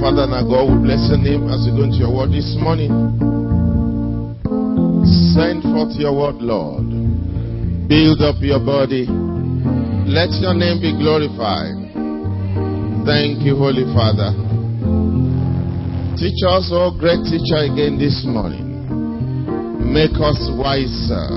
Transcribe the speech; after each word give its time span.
Father 0.00 0.24
and 0.24 0.32
our 0.32 0.48
God, 0.48 0.72
we 0.72 0.80
bless 0.88 1.12
your 1.12 1.20
name 1.20 1.44
as 1.52 1.68
we 1.68 1.76
go 1.76 1.84
into 1.84 2.00
your 2.00 2.08
word 2.08 2.32
this 2.32 2.56
morning. 2.56 2.88
Send 5.36 5.60
forth 5.60 5.92
your 6.00 6.16
word, 6.16 6.40
Lord. 6.40 6.88
Build 7.84 8.24
up 8.24 8.40
your 8.40 8.64
body. 8.64 9.04
Let 10.08 10.32
your 10.40 10.56
name 10.56 10.80
be 10.80 10.96
glorified. 10.96 11.76
Thank 13.04 13.44
you, 13.44 13.60
Holy 13.60 13.84
Father. 13.92 14.32
Teach 16.16 16.40
us, 16.48 16.72
oh 16.72 16.96
great 16.96 17.20
teacher, 17.28 17.68
again 17.68 18.00
this 18.00 18.24
morning. 18.24 18.72
Make 19.84 20.16
us 20.16 20.40
wiser. 20.56 21.28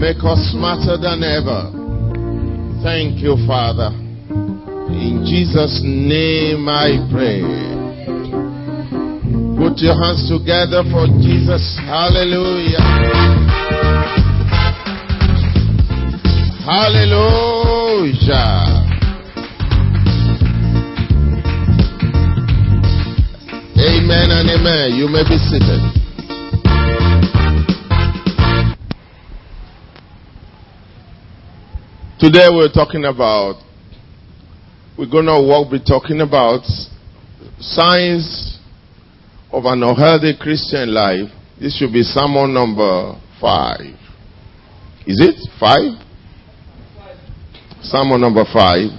Make 0.00 0.24
us 0.24 0.40
smarter 0.48 0.96
than 0.96 1.20
ever. 1.20 1.68
Thank 2.80 3.20
you, 3.20 3.36
Father. 3.46 4.03
In 4.94 5.24
Jesus' 5.26 5.82
name 5.82 6.68
I 6.68 6.96
pray. 7.10 7.42
Put 9.58 9.78
your 9.78 9.94
hands 9.98 10.28
together 10.30 10.82
for 10.90 11.06
Jesus. 11.20 11.76
Hallelujah. 11.82 12.78
Hallelujah. 16.64 17.64
Amen 23.76 24.30
and 24.30 24.48
amen. 24.48 24.94
You 24.94 25.08
may 25.08 25.24
be 25.24 25.36
seated. 25.36 25.80
Today 32.20 32.48
we're 32.50 32.72
talking 32.72 33.04
about, 33.04 33.56
we're 34.96 35.10
going 35.10 35.26
to 35.26 35.42
walk, 35.42 35.72
be 35.72 35.80
talking 35.80 36.20
about 36.20 36.62
signs 37.58 38.58
of 39.50 39.64
an 39.64 39.82
unhealthy 39.82 40.34
Christian 40.38 40.94
life. 40.94 41.30
This 41.60 41.76
should 41.78 41.92
be 41.92 42.02
sermon 42.02 42.54
number 42.54 43.20
five. 43.40 43.98
Is 45.06 45.20
it 45.20 45.34
five? 45.58 46.00
Sermon 47.82 48.20
number 48.20 48.44
five. 48.52 48.90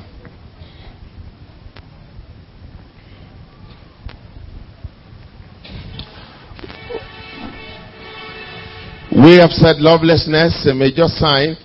We 9.12 9.38
have 9.40 9.52
said 9.52 9.78
lovelessness, 9.78 10.68
a 10.70 10.76
major 10.76 11.08
sign 11.08 11.56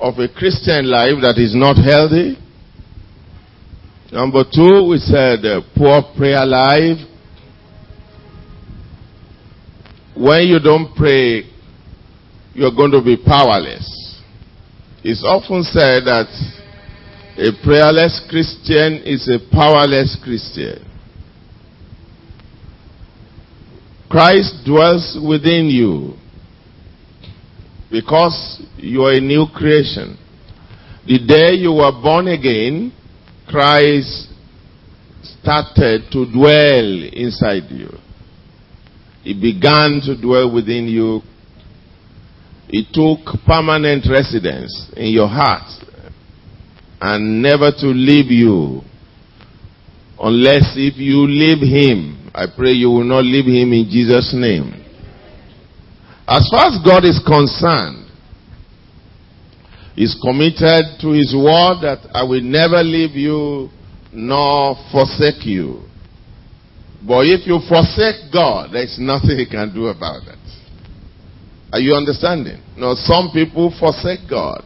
of 0.00 0.18
a 0.18 0.28
Christian 0.28 0.90
life 0.90 1.14
that 1.22 1.38
is 1.38 1.54
not 1.54 1.76
healthy. 1.76 2.36
Number 4.12 4.42
two, 4.42 4.88
we 4.90 4.98
said 4.98 5.44
uh, 5.46 5.60
poor 5.76 6.02
prayer 6.16 6.44
life. 6.44 6.98
When 10.16 10.42
you 10.48 10.58
don't 10.58 10.94
pray, 10.96 11.44
you're 12.52 12.74
going 12.74 12.90
to 12.90 13.02
be 13.02 13.16
powerless. 13.16 13.86
It's 15.04 15.22
often 15.24 15.62
said 15.62 16.04
that 16.04 16.26
a 17.38 17.64
prayerless 17.64 18.26
Christian 18.28 19.00
is 19.04 19.28
a 19.28 19.38
powerless 19.54 20.18
Christian. 20.22 20.84
Christ 24.10 24.64
dwells 24.66 25.16
within 25.26 25.66
you 25.66 26.14
because 27.92 28.60
you 28.76 29.02
are 29.02 29.14
a 29.14 29.20
new 29.20 29.46
creation. 29.54 30.18
The 31.06 31.18
day 31.24 31.54
you 31.54 31.72
were 31.74 31.92
born 31.92 32.26
again, 32.26 32.92
Christ 33.50 34.28
started 35.42 36.02
to 36.12 36.24
dwell 36.30 37.02
inside 37.12 37.68
you. 37.70 37.90
He 39.22 39.34
began 39.34 40.00
to 40.04 40.20
dwell 40.20 40.52
within 40.54 40.86
you. 40.86 41.20
He 42.68 42.86
took 42.92 43.18
permanent 43.46 44.06
residence 44.08 44.92
in 44.96 45.08
your 45.08 45.26
heart 45.28 45.68
and 47.00 47.42
never 47.42 47.72
to 47.72 47.86
leave 47.86 48.30
you 48.30 48.82
unless 50.20 50.74
if 50.76 50.96
you 50.96 51.26
leave 51.26 51.60
him. 51.60 52.30
I 52.32 52.46
pray 52.56 52.70
you 52.70 52.90
will 52.90 53.04
not 53.04 53.24
leave 53.24 53.46
him 53.46 53.72
in 53.72 53.88
Jesus' 53.90 54.32
name. 54.32 54.74
As 56.28 56.48
far 56.48 56.66
as 56.68 56.78
God 56.84 57.04
is 57.04 57.20
concerned, 57.26 57.99
He's 60.00 60.16
committed 60.16 60.96
to 61.04 61.12
His 61.12 61.36
word 61.36 61.84
that 61.84 62.08
I 62.16 62.24
will 62.24 62.40
never 62.40 62.80
leave 62.80 63.12
you 63.12 63.68
nor 64.10 64.74
forsake 64.90 65.44
you. 65.44 65.84
But 67.06 67.28
if 67.28 67.44
you 67.46 67.60
forsake 67.68 68.32
God, 68.32 68.72
there's 68.72 68.96
nothing 68.96 69.36
He 69.36 69.44
can 69.44 69.74
do 69.74 69.92
about 69.92 70.24
it. 70.24 70.40
Are 71.70 71.80
you 71.80 71.92
understanding? 71.92 72.64
Now, 72.78 72.94
some 72.96 73.28
people 73.28 73.76
forsake 73.78 74.24
God. 74.24 74.64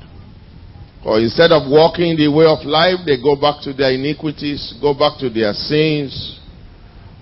Or 1.05 1.19
instead 1.19 1.51
of 1.51 1.66
walking 1.66 2.15
the 2.15 2.31
way 2.31 2.47
of 2.47 2.62
life, 2.65 3.03
they 3.05 3.19
go 3.21 3.34
back 3.34 3.59
to 3.66 3.72
their 3.75 3.91
iniquities, 3.91 4.78
go 4.81 4.95
back 4.95 5.19
to 5.19 5.31
their 5.31 5.53
sins, 5.53 6.39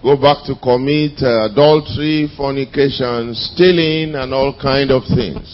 go 0.02 0.20
back 0.20 0.44
to 0.44 0.54
commit 0.60 1.16
uh, 1.24 1.48
adultery, 1.48 2.28
fornication, 2.36 3.32
stealing, 3.32 4.20
and 4.20 4.34
all 4.34 4.52
kind 4.60 4.90
of 4.90 5.00
things. 5.08 5.48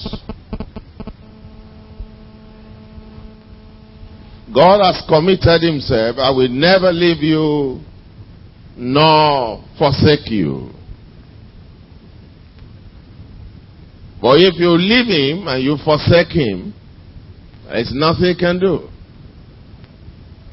God 4.54 4.80
has 4.80 5.02
committed 5.08 5.62
himself, 5.62 6.16
I 6.18 6.30
will 6.30 6.48
never 6.48 6.92
leave 6.92 7.22
you 7.22 7.80
nor 8.76 9.64
forsake 9.76 10.30
you. 10.30 10.70
But 14.20 14.38
if 14.40 14.54
you 14.58 14.70
leave 14.70 15.06
him 15.06 15.46
and 15.48 15.62
you 15.62 15.76
forsake 15.84 16.28
him, 16.28 16.74
there's 17.66 17.92
nothing 17.92 18.24
he 18.24 18.36
can 18.36 18.58
do. 18.58 18.88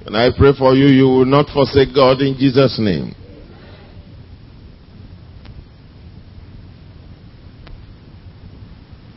And 0.06 0.16
I 0.16 0.30
pray 0.38 0.52
for 0.58 0.76
you, 0.76 0.86
you 0.88 1.06
will 1.06 1.26
not 1.26 1.48
forsake 1.52 1.96
God 1.96 2.22
in 2.22 2.36
Jesus' 2.38 2.78
name. 2.80 3.16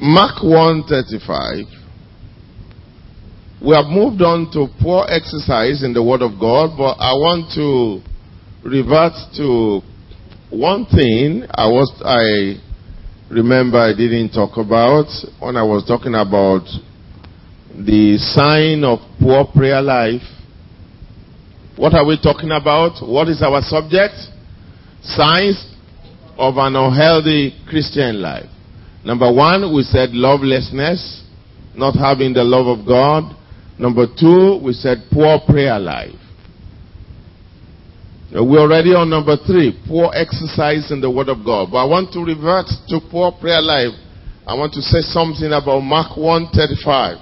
Mark 0.01 0.43
135. 0.43 1.78
We 3.61 3.75
have 3.75 3.87
moved 3.87 4.23
on 4.23 4.53
to 4.53 4.69
poor 4.81 5.05
exercise 5.09 5.83
in 5.83 5.93
the 5.93 6.03
Word 6.03 6.23
of 6.23 6.39
God, 6.39 6.79
but 6.79 6.95
I 7.03 7.11
want 7.19 7.51
to 7.59 7.99
revert 8.63 9.19
to 9.35 9.83
one 10.51 10.87
thing 10.87 11.43
I 11.51 11.67
was 11.67 11.91
I 12.07 12.63
remember 13.29 13.79
I 13.79 13.95
didn't 13.99 14.31
talk 14.31 14.57
about 14.57 15.11
when 15.41 15.57
I 15.57 15.65
was 15.65 15.85
talking 15.87 16.15
about 16.15 16.71
the 17.75 18.17
sign 18.19 18.85
of 18.85 19.01
poor 19.19 19.45
prayer 19.51 19.83
life. 19.83 20.23
What 21.77 21.95
are 21.95 22.07
we 22.07 22.17
talking 22.23 22.53
about? 22.53 23.03
What 23.03 23.27
is 23.27 23.43
our 23.43 23.61
subject? 23.63 24.15
Signs 25.03 25.59
of 26.39 26.59
an 26.59 26.77
unhealthy 26.77 27.59
Christian 27.69 28.23
life. 28.23 28.49
Number 29.05 29.33
one, 29.33 29.75
we 29.75 29.83
said 29.83 30.11
lovelessness, 30.11 31.25
not 31.75 31.97
having 31.97 32.33
the 32.35 32.45
love 32.45 32.79
of 32.79 32.87
God. 32.87 33.35
Number 33.79 34.07
two, 34.07 34.61
we 34.63 34.73
said 34.73 35.05
poor 35.13 35.39
prayer 35.47 35.79
life. 35.79 36.19
We're 38.31 38.61
already 38.61 38.91
on 38.91 39.09
number 39.09 39.37
three, 39.47 39.73
poor 39.89 40.11
exercise 40.13 40.91
in 40.91 41.01
the 41.01 41.11
Word 41.11 41.31
of 41.31 41.45
God. 41.47 41.71
But 41.71 41.79
I 41.79 41.85
want 41.85 42.13
to 42.13 42.21
revert 42.21 42.67
to 42.89 43.01
poor 43.11 43.33
prayer 43.33 43.63
life. 43.63 43.95
I 44.47 44.55
want 44.55 44.75
to 44.75 44.83
say 44.83 45.01
something 45.01 45.49
about 45.49 45.81
Mark 45.81 46.17
135. 46.17 47.17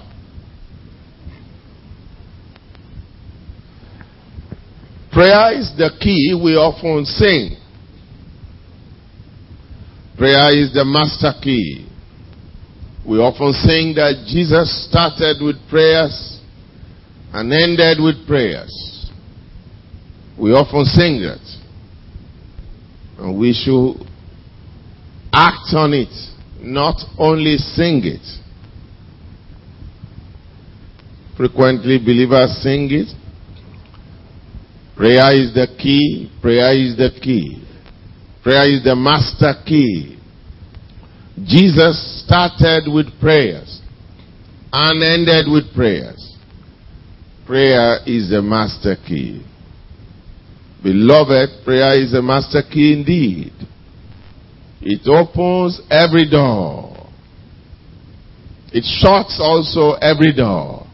Prayer 5.13 5.59
is 5.59 5.73
the 5.79 5.91
key 6.01 6.35
we 6.43 6.57
often 6.57 7.05
sing. 7.05 7.57
Prayer 10.19 10.51
is 10.59 10.73
the 10.75 10.85
master 10.85 11.33
key. 11.41 11.87
We 13.07 13.19
often 13.19 13.53
sing 13.53 13.95
that 13.95 14.27
Jesus 14.27 14.89
started 14.91 15.39
with 15.41 15.57
prayers 15.71 16.36
and 17.37 17.53
ended 17.53 17.99
with 18.03 18.27
prayers. 18.27 19.11
We 20.41 20.53
often 20.53 20.87
sing 20.87 21.21
that. 21.21 21.45
And 23.19 23.39
we 23.39 23.53
should 23.53 24.01
act 25.35 25.69
on 25.75 25.93
it, 25.93 26.09
not 26.61 26.97
only 27.19 27.59
sing 27.59 28.01
it. 28.05 28.25
Frequently, 31.37 31.99
believers 31.99 32.57
sing 32.63 32.89
it. 32.91 33.09
Prayer 34.97 35.31
is 35.35 35.53
the 35.53 35.67
key. 35.79 36.33
Prayer 36.41 36.75
is 36.75 36.97
the 36.97 37.11
key. 37.21 37.63
Prayer 38.43 38.65
is 38.65 38.83
the 38.83 38.97
master 38.97 39.53
key. 39.67 40.19
Jesus 41.45 42.25
started 42.25 42.91
with 42.91 43.09
prayers 43.21 43.83
and 44.73 45.03
ended 45.05 45.53
with 45.53 45.75
prayers. 45.75 46.26
Prayer 47.47 48.01
is 48.07 48.31
the 48.31 48.43
master 48.43 48.97
key. 49.07 49.45
Beloved, 50.83 51.65
prayer 51.65 52.03
is 52.03 52.13
a 52.13 52.21
master 52.21 52.63
key 52.69 52.93
indeed. 52.93 53.53
It 54.81 55.07
opens 55.07 55.81
every 55.89 56.29
door. 56.29 56.93
It 58.73 58.85
shuts 58.85 59.39
also 59.41 59.93
every 60.01 60.33
door. 60.33 60.87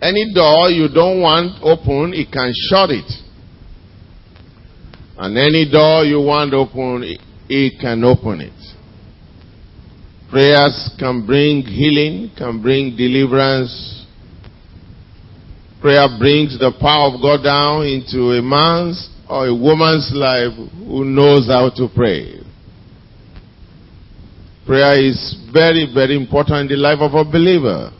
Any 0.00 0.32
door 0.34 0.70
you 0.70 0.88
don't 0.88 1.20
want 1.20 1.62
open, 1.62 2.14
it 2.14 2.32
can 2.32 2.50
shut 2.68 2.90
it. 2.90 3.10
And 5.16 5.36
any 5.38 5.70
door 5.70 6.04
you 6.04 6.20
want 6.20 6.52
open, 6.52 7.04
it 7.48 7.80
can 7.80 8.02
open 8.02 8.40
it. 8.40 8.52
Prayers 10.30 10.90
can 10.98 11.24
bring 11.24 11.62
healing, 11.62 12.32
can 12.36 12.60
bring 12.60 12.96
deliverance. 12.96 13.93
Prayer 15.84 16.08
brings 16.18 16.58
the 16.58 16.72
power 16.80 17.12
of 17.12 17.20
God 17.20 17.44
down 17.44 17.84
into 17.84 18.32
a 18.32 18.40
man's 18.40 19.06
or 19.28 19.48
a 19.48 19.54
woman's 19.54 20.10
life 20.14 20.56
who 20.78 21.04
knows 21.04 21.46
how 21.46 21.68
to 21.76 21.88
pray. 21.94 22.40
Prayer 24.64 24.96
is 24.96 25.36
very, 25.52 25.86
very 25.92 26.16
important 26.16 26.72
in 26.72 26.78
the 26.78 26.82
life 26.82 27.00
of 27.00 27.12
a 27.12 27.22
believer. 27.30 27.92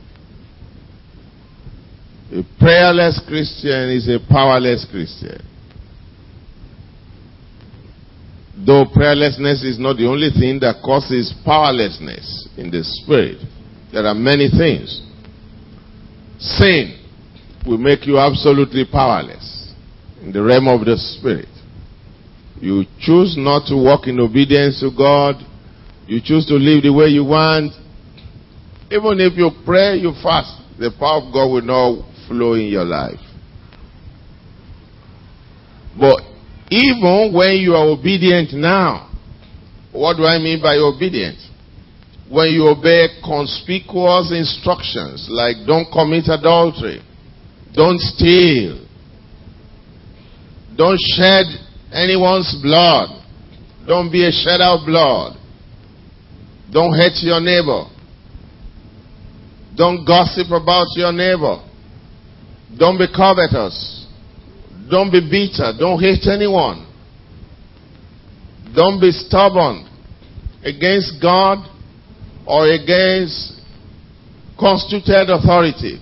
A 2.32 2.40
prayerless 2.58 3.20
Christian 3.28 3.90
is 3.90 4.08
a 4.08 4.16
powerless 4.32 4.86
Christian. 4.90 5.44
Though 8.64 8.86
prayerlessness 8.96 9.62
is 9.62 9.78
not 9.78 9.98
the 9.98 10.06
only 10.08 10.31
thing 10.31 10.58
that 10.60 10.81
causes 10.82 11.34
powerlessness 11.44 12.48
in 12.56 12.70
the 12.70 12.81
spirit, 12.82 13.44
there 13.92 14.06
are 14.06 14.14
many 14.14 14.48
things. 14.48 15.02
Sin 16.38 17.03
will 17.66 17.78
make 17.78 18.06
you 18.06 18.19
absolutely 18.19 18.84
powerless 18.84 19.72
in 20.22 20.32
the 20.32 20.43
realm 20.43 20.69
of 20.69 20.84
the 20.84 20.96
spirit. 20.96 21.49
You 22.61 22.84
choose 23.00 23.37
not 23.37 23.66
to 23.69 23.76
walk 23.76 24.06
in 24.06 24.20
obedience 24.20 24.81
to 24.81 24.90
God 24.96 25.37
you 26.06 26.20
choose 26.22 26.46
to 26.46 26.55
live 26.55 26.82
the 26.82 26.93
way 26.93 27.06
you 27.06 27.25
want. 27.25 27.72
Even 28.90 29.20
if 29.20 29.37
you 29.38 29.50
pray, 29.64 29.96
you 29.96 30.12
fast, 30.22 30.61
the 30.78 30.93
power 30.99 31.22
of 31.25 31.32
God 31.32 31.49
will 31.49 31.62
not 31.62 32.05
flow 32.28 32.55
in 32.55 32.69
your 32.69 32.84
life. 32.84 33.20
But 35.99 36.20
even 36.70 37.32
when 37.32 37.56
you 37.56 37.75
are 37.75 37.88
obedient 37.88 38.52
now, 38.52 39.10
what 39.93 40.17
do 40.17 40.25
I 40.25 40.38
mean 40.38 40.60
by 40.60 40.76
obedient? 40.76 41.38
When 42.28 42.49
you 42.49 42.69
obey 42.69 43.08
conspicuous 43.25 44.32
instructions 44.32 45.28
like 45.31 45.64
don't 45.67 45.90
commit 45.90 46.28
adultery, 46.28 47.00
don't 47.74 48.00
steal, 48.00 48.86
don't 50.76 50.98
shed 51.16 51.46
anyone's 51.92 52.56
blood, 52.62 53.08
don't 53.86 54.10
be 54.10 54.26
a 54.26 54.30
shedder 54.32 54.64
of 54.64 54.86
blood, 54.86 55.36
don't 56.72 56.94
hate 56.94 57.22
your 57.22 57.40
neighbor. 57.40 57.90
Don't 59.76 60.04
gossip 60.04 60.50
about 60.50 60.86
your 60.94 61.12
neighbor. 61.12 61.58
Don't 62.78 62.98
be 62.98 63.06
covetous. 63.14 64.06
Don't 64.90 65.10
be 65.10 65.20
bitter. 65.20 65.72
Don't 65.78 66.00
hate 66.00 66.26
anyone. 66.26 66.86
Don't 68.74 69.00
be 69.00 69.10
stubborn 69.10 69.88
against 70.64 71.20
God 71.20 71.58
or 72.46 72.70
against 72.70 73.60
constituted 74.58 75.30
authority. 75.30 76.00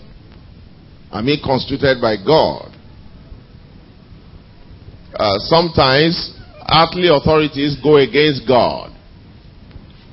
I 1.12 1.20
mean, 1.20 1.40
constituted 1.44 2.00
by 2.00 2.16
God. 2.16 2.72
Uh, 5.14 5.36
sometimes 5.44 6.32
earthly 6.72 7.08
authorities 7.12 7.76
go 7.82 7.98
against 7.98 8.48
God. 8.48 8.90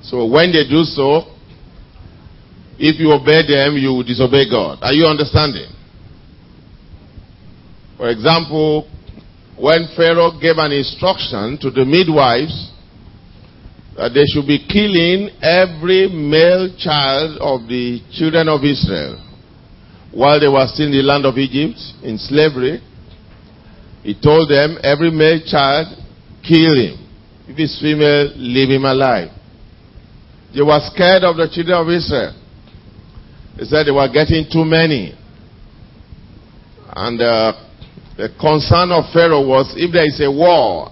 So 0.03 0.27
when 0.27 0.51
they 0.51 0.67
do 0.67 0.83
so, 0.83 1.23
if 2.77 2.99
you 2.99 3.11
obey 3.11 3.47
them, 3.47 3.77
you 3.79 4.03
disobey 4.03 4.49
God. 4.49 4.79
Are 4.81 4.91
you 4.91 5.05
understanding? 5.05 5.71
For 7.95 8.09
example, 8.09 8.89
when 9.57 9.87
Pharaoh 9.95 10.37
gave 10.39 10.57
an 10.57 10.71
instruction 10.71 11.57
to 11.61 11.71
the 11.71 11.85
midwives 11.85 12.71
that 13.95 14.11
they 14.13 14.23
should 14.33 14.47
be 14.47 14.67
killing 14.67 15.29
every 15.41 16.07
male 16.07 16.75
child 16.77 17.37
of 17.39 17.67
the 17.69 18.01
children 18.11 18.47
of 18.49 18.63
Israel 18.63 19.28
while 20.11 20.39
they 20.39 20.47
were 20.47 20.65
still 20.67 20.87
in 20.87 20.91
the 20.91 21.03
land 21.03 21.25
of 21.25 21.37
Egypt 21.37 21.79
in 22.03 22.17
slavery, 22.17 22.81
he 24.03 24.13
told 24.19 24.49
them, 24.49 24.77
every 24.81 25.11
male 25.11 25.39
child, 25.45 25.87
kill 26.41 26.73
him. 26.73 26.97
If 27.47 27.57
he's 27.57 27.77
female, 27.79 28.33
leave 28.35 28.69
him 28.69 28.85
alive. 28.85 29.29
They 30.53 30.61
were 30.61 30.79
scared 30.93 31.23
of 31.23 31.37
the 31.37 31.49
children 31.51 31.77
of 31.77 31.87
Israel. 31.89 32.33
They 33.57 33.65
said 33.65 33.85
they 33.85 33.91
were 33.91 34.09
getting 34.11 34.45
too 34.49 34.65
many. 34.65 35.13
And 36.95 37.21
uh, 37.21 37.53
the 38.17 38.29
concern 38.39 38.91
of 38.91 39.11
Pharaoh 39.13 39.45
was 39.45 39.73
if 39.77 39.93
there 39.93 40.05
is 40.05 40.19
a 40.21 40.31
war, 40.31 40.89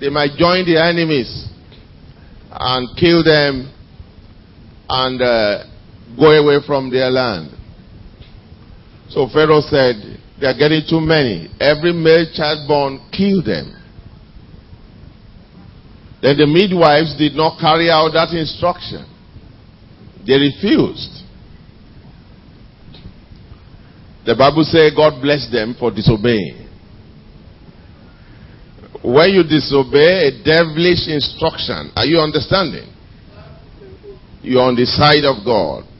they 0.00 0.08
might 0.08 0.36
join 0.38 0.64
the 0.64 0.80
enemies 0.80 1.48
and 2.50 2.96
kill 2.96 3.22
them 3.22 3.72
and 4.88 5.20
uh, 5.20 5.64
go 6.18 6.30
away 6.32 6.64
from 6.66 6.90
their 6.90 7.10
land. 7.10 7.50
So 9.12 9.28
Pharaoh 9.28 9.60
said, 9.60 9.96
they 10.40 10.46
are 10.46 10.56
getting 10.56 10.82
too 10.88 11.00
many. 11.00 11.50
Every 11.60 11.92
male 11.92 12.26
child 12.34 12.66
born, 12.66 12.98
kill 13.12 13.42
them. 13.44 13.76
Then 16.22 16.38
the 16.38 16.46
midwives 16.46 17.14
did 17.18 17.34
not 17.34 17.60
carry 17.60 17.90
out 17.90 18.08
that 18.14 18.32
instruction. 18.32 19.04
They 20.26 20.34
refused. 20.34 21.22
The 24.24 24.34
Bible 24.34 24.64
says 24.64 24.92
God 24.96 25.20
blessed 25.20 25.52
them 25.52 25.74
for 25.78 25.90
disobeying. 25.90 26.68
When 29.02 29.30
you 29.30 29.42
disobey 29.42 30.30
a 30.30 30.44
devilish 30.44 31.10
instruction, 31.10 31.90
are 31.96 32.06
you 32.06 32.18
understanding? 32.18 32.88
You're 34.42 34.62
on 34.62 34.76
the 34.76 34.86
side 34.86 35.24
of 35.26 35.44
God. 35.44 35.91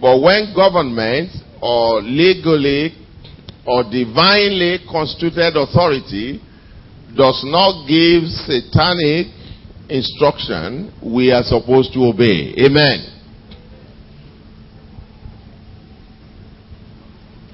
But 0.00 0.20
when 0.20 0.54
government 0.54 1.30
or 1.60 2.00
legally 2.00 2.96
or 3.66 3.84
divinely 3.84 4.78
constituted 4.90 5.56
authority 5.56 6.40
does 7.16 7.42
not 7.44 7.86
give 7.86 8.24
satanic 8.48 9.28
instruction, 9.90 10.94
we 11.04 11.30
are 11.32 11.42
supposed 11.42 11.92
to 11.92 12.00
obey. 12.06 12.54
Amen. 12.64 13.10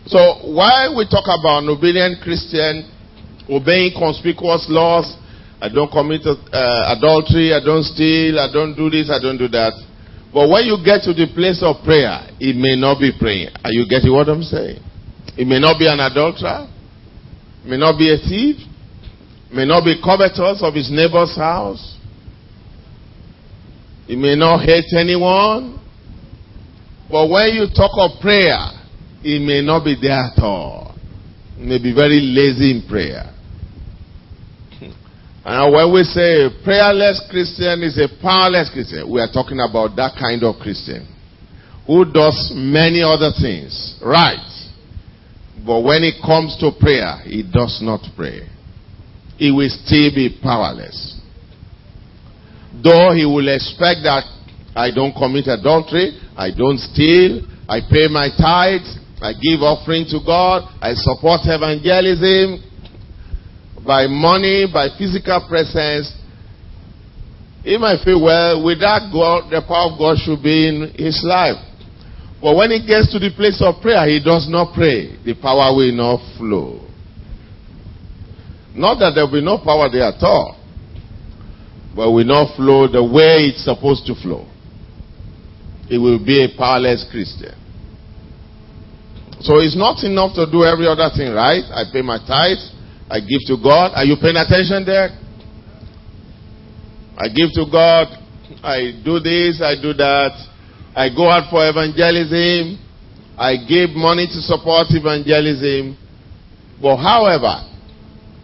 So, 0.07 0.55
why 0.55 0.87
we 0.97 1.09
talk 1.11 1.27
about 1.27 1.65
an 1.65 1.69
obedient 1.69 2.23
Christian 2.23 2.93
obeying 3.51 3.93
conspicuous 3.99 4.67
laws, 4.69 5.17
I 5.61 5.69
don't 5.69 5.91
commit 5.91 6.23
uh, 6.27 6.95
adultery, 6.95 7.53
I 7.53 7.59
don't 7.65 7.83
steal, 7.83 8.39
I 8.39 8.53
don't 8.53 8.77
do 8.77 8.91
this, 8.91 9.11
I 9.11 9.19
don't 9.21 9.39
do 9.39 9.49
that. 9.49 9.73
But 10.37 10.51
when 10.51 10.67
you 10.67 10.77
get 10.85 11.01
to 11.05 11.15
the 11.15 11.33
place 11.33 11.63
of 11.65 11.83
prayer, 11.83 12.29
it 12.39 12.55
may 12.61 12.77
not 12.77 13.01
be 13.01 13.09
praying. 13.19 13.57
Are 13.65 13.73
you 13.73 13.89
getting 13.89 14.13
what 14.13 14.29
I'm 14.29 14.43
saying? 14.43 14.85
It 15.33 15.47
may 15.49 15.59
not 15.59 15.79
be 15.79 15.89
an 15.89 15.99
adulterer, 15.99 16.69
it 17.65 17.67
may 17.67 17.79
not 17.79 17.97
be 17.97 18.13
a 18.13 18.19
thief, 18.19 18.61
may 19.51 19.65
not 19.65 19.83
be 19.83 19.97
covetous 19.97 20.61
of 20.61 20.75
his 20.75 20.91
neighbor's 20.93 21.35
house. 21.37 21.97
He 24.07 24.15
may 24.15 24.37
not 24.37 24.61
hate 24.61 24.93
anyone. 24.93 25.81
But 27.11 27.31
when 27.31 27.57
you 27.57 27.73
talk 27.75 27.93
of 27.97 28.21
prayer, 28.21 28.61
he 29.23 29.39
may 29.39 29.63
not 29.63 29.87
be 29.87 29.97
there 29.99 30.21
at 30.21 30.39
all. 30.43 30.95
He 31.57 31.65
may 31.65 31.79
be 31.81 31.95
very 31.95 32.21
lazy 32.21 32.77
in 32.77 32.87
prayer. 32.87 33.33
And 35.47 35.73
when 35.73 35.95
we 35.95 36.03
say 36.03 36.51
prayerless 36.65 37.23
Christian 37.31 37.83
is 37.87 37.97
a 37.99 38.11
powerless 38.21 38.69
Christian, 38.73 39.11
we 39.11 39.21
are 39.21 39.31
talking 39.31 39.61
about 39.63 39.95
that 39.95 40.19
kind 40.19 40.43
of 40.43 40.59
Christian 40.59 41.07
who 41.87 42.05
does 42.05 42.51
many 42.53 43.01
other 43.01 43.31
things, 43.31 43.95
right? 44.03 44.43
But 45.65 45.83
when 45.83 46.03
it 46.03 46.19
comes 46.19 46.59
to 46.59 46.73
prayer, 46.75 47.23
he 47.23 47.45
does 47.47 47.79
not 47.81 48.03
pray 48.17 48.51
he 49.39 49.53
will 49.53 49.69
still 49.69 50.11
be 50.15 50.39
powerless. 50.43 51.21
Though 52.83 53.13
he 53.13 53.25
will 53.25 53.49
expect 53.49 54.05
that 54.05 54.25
I 54.75 54.91
don't 54.93 55.13
commit 55.13 55.47
adultery, 55.49 56.21
I 56.37 56.51
don't 56.53 56.79
steal, 56.79 57.45
I 57.69 57.81
pay 57.81 58.09
my 58.09 58.29
tithes, 58.29 58.99
I 59.21 59.33
give 59.33 59.65
offering 59.65 60.05
to 60.13 60.21
God, 60.25 60.69
I 60.81 60.93
support 60.95 61.41
evangelism 61.45 62.65
by 63.87 64.07
money, 64.07 64.67
by 64.73 64.89
physical 64.99 65.47
presence. 65.49 66.13
He 67.63 67.79
might 67.79 68.03
feel, 68.05 68.23
well, 68.23 68.65
without 68.65 69.11
God, 69.13 69.51
the 69.51 69.63
power 69.67 69.91
of 69.93 69.99
God 69.99 70.19
should 70.19 70.43
be 70.43 70.69
in 70.69 70.93
his 70.95 71.23
life. 71.25 71.59
But 72.41 72.55
when 72.55 72.71
he 72.71 72.85
gets 72.87 73.11
to 73.13 73.19
the 73.19 73.31
place 73.35 73.63
of 73.63 73.81
prayer, 73.81 74.07
he 74.07 74.23
does 74.23 74.47
not 74.49 74.75
pray. 74.75 75.17
The 75.25 75.35
power 75.35 75.75
will 75.75 75.93
not 75.93 76.21
flow. 76.37 76.83
Not 78.75 78.99
that 79.01 79.15
there 79.15 79.25
will 79.25 79.41
be 79.41 79.45
no 79.45 79.59
power 79.59 79.89
there 79.91 80.05
at 80.05 80.23
all, 80.23 80.61
but 81.97 82.13
will 82.13 82.29
not 82.29 82.55
flow 82.55 82.87
the 82.87 83.03
way 83.03 83.49
it's 83.51 83.65
supposed 83.65 84.05
to 84.07 84.15
flow. 84.15 84.47
It 85.89 85.99
will 85.99 86.23
be 86.23 86.45
a 86.45 86.49
powerless 86.59 87.07
Christian. 87.11 87.57
So 89.41 89.59
it's 89.59 89.77
not 89.77 90.05
enough 90.05 90.35
to 90.37 90.45
do 90.51 90.65
every 90.65 90.87
other 90.87 91.09
thing 91.17 91.33
right. 91.33 91.65
I 91.73 91.85
pay 91.91 92.03
my 92.03 92.19
tithes. 92.19 92.76
I 93.09 93.21
give 93.21 93.47
to 93.47 93.57
God. 93.63 93.93
Are 93.95 94.05
you 94.05 94.17
paying 94.21 94.37
attention 94.37 94.85
there? 94.85 95.11
I 97.17 97.29
give 97.29 97.55
to 97.55 97.65
God. 97.71 98.09
I 98.63 99.01
do 99.05 99.21
this. 99.21 99.63
I 99.63 99.75
do 99.81 99.93
that. 99.95 100.35
I 100.95 101.09
go 101.15 101.31
out 101.31 101.51
for 101.51 101.63
evangelism. 101.69 102.83
I 103.39 103.57
give 103.69 103.91
money 103.91 104.27
to 104.27 104.41
support 104.43 104.89
evangelism. 104.91 105.97
But 106.81 106.97
however, 106.97 107.63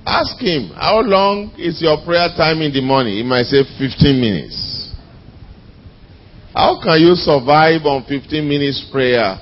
ask 0.06 0.38
him, 0.38 0.70
how 0.76 1.00
long 1.00 1.52
is 1.58 1.82
your 1.82 1.98
prayer 2.04 2.28
time 2.36 2.62
in 2.62 2.72
the 2.72 2.80
morning? 2.80 3.16
He 3.16 3.22
might 3.22 3.46
say 3.46 3.64
15 3.78 4.20
minutes. 4.20 4.94
How 6.54 6.78
can 6.82 7.00
you 7.00 7.14
survive 7.14 7.82
on 7.84 8.04
15 8.04 8.46
minutes 8.46 8.88
prayer 8.92 9.40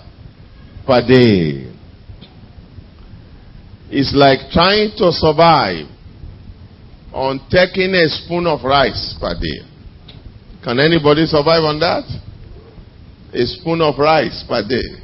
per 0.87 1.03
day? 1.07 1.67
It's 3.91 4.15
like 4.15 4.51
trying 4.53 4.93
to 4.99 5.11
survive 5.11 5.87
on 7.13 7.41
taking 7.51 7.91
a 7.91 8.07
spoon 8.09 8.47
of 8.47 8.63
rice 8.63 9.19
per 9.21 9.35
day. 9.35 9.67
Can 10.63 10.79
anybody 10.79 11.27
survive 11.27 11.65
on 11.65 11.81
that? 11.81 12.07
A 13.35 13.47
spoon 13.47 13.81
of 13.81 13.99
rice 13.99 14.45
per 14.49 14.63
day. 14.63 15.03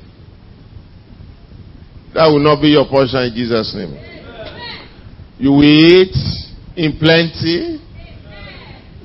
That 2.15 2.29
will 2.31 2.43
not 2.43 2.63
be 2.63 2.69
your 2.69 2.87
portion 2.87 3.27
in 3.27 3.35
Jesus' 3.35 3.75
name. 3.75 3.93
You 5.39 5.51
will 5.51 5.65
eat 5.65 6.15
in 6.77 6.97
plenty. 6.99 7.83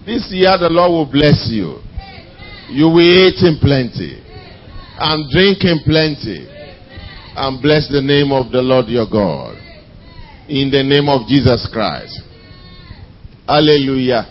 This 0.06 0.30
year 0.32 0.58
the 0.58 0.70
Lord 0.70 0.92
will 0.92 1.12
bless 1.12 1.50
you. 1.50 1.82
You 2.70 2.86
will 2.86 3.02
eat 3.02 3.42
in 3.44 3.58
plenty 3.60 4.22
and 5.02 5.30
drink 5.30 5.64
in 5.66 5.82
plenty 5.84 6.48
and 7.36 7.62
bless 7.62 7.90
the 7.90 8.02
name 8.02 8.32
of 8.32 8.52
the 8.52 8.62
Lord 8.62 8.88
your 8.88 9.10
God. 9.10 9.61
In 10.52 10.68
the 10.68 10.84
name 10.84 11.08
of 11.08 11.24
Jesus 11.32 11.64
Christ. 11.72 12.20
Hallelujah. 13.48 14.28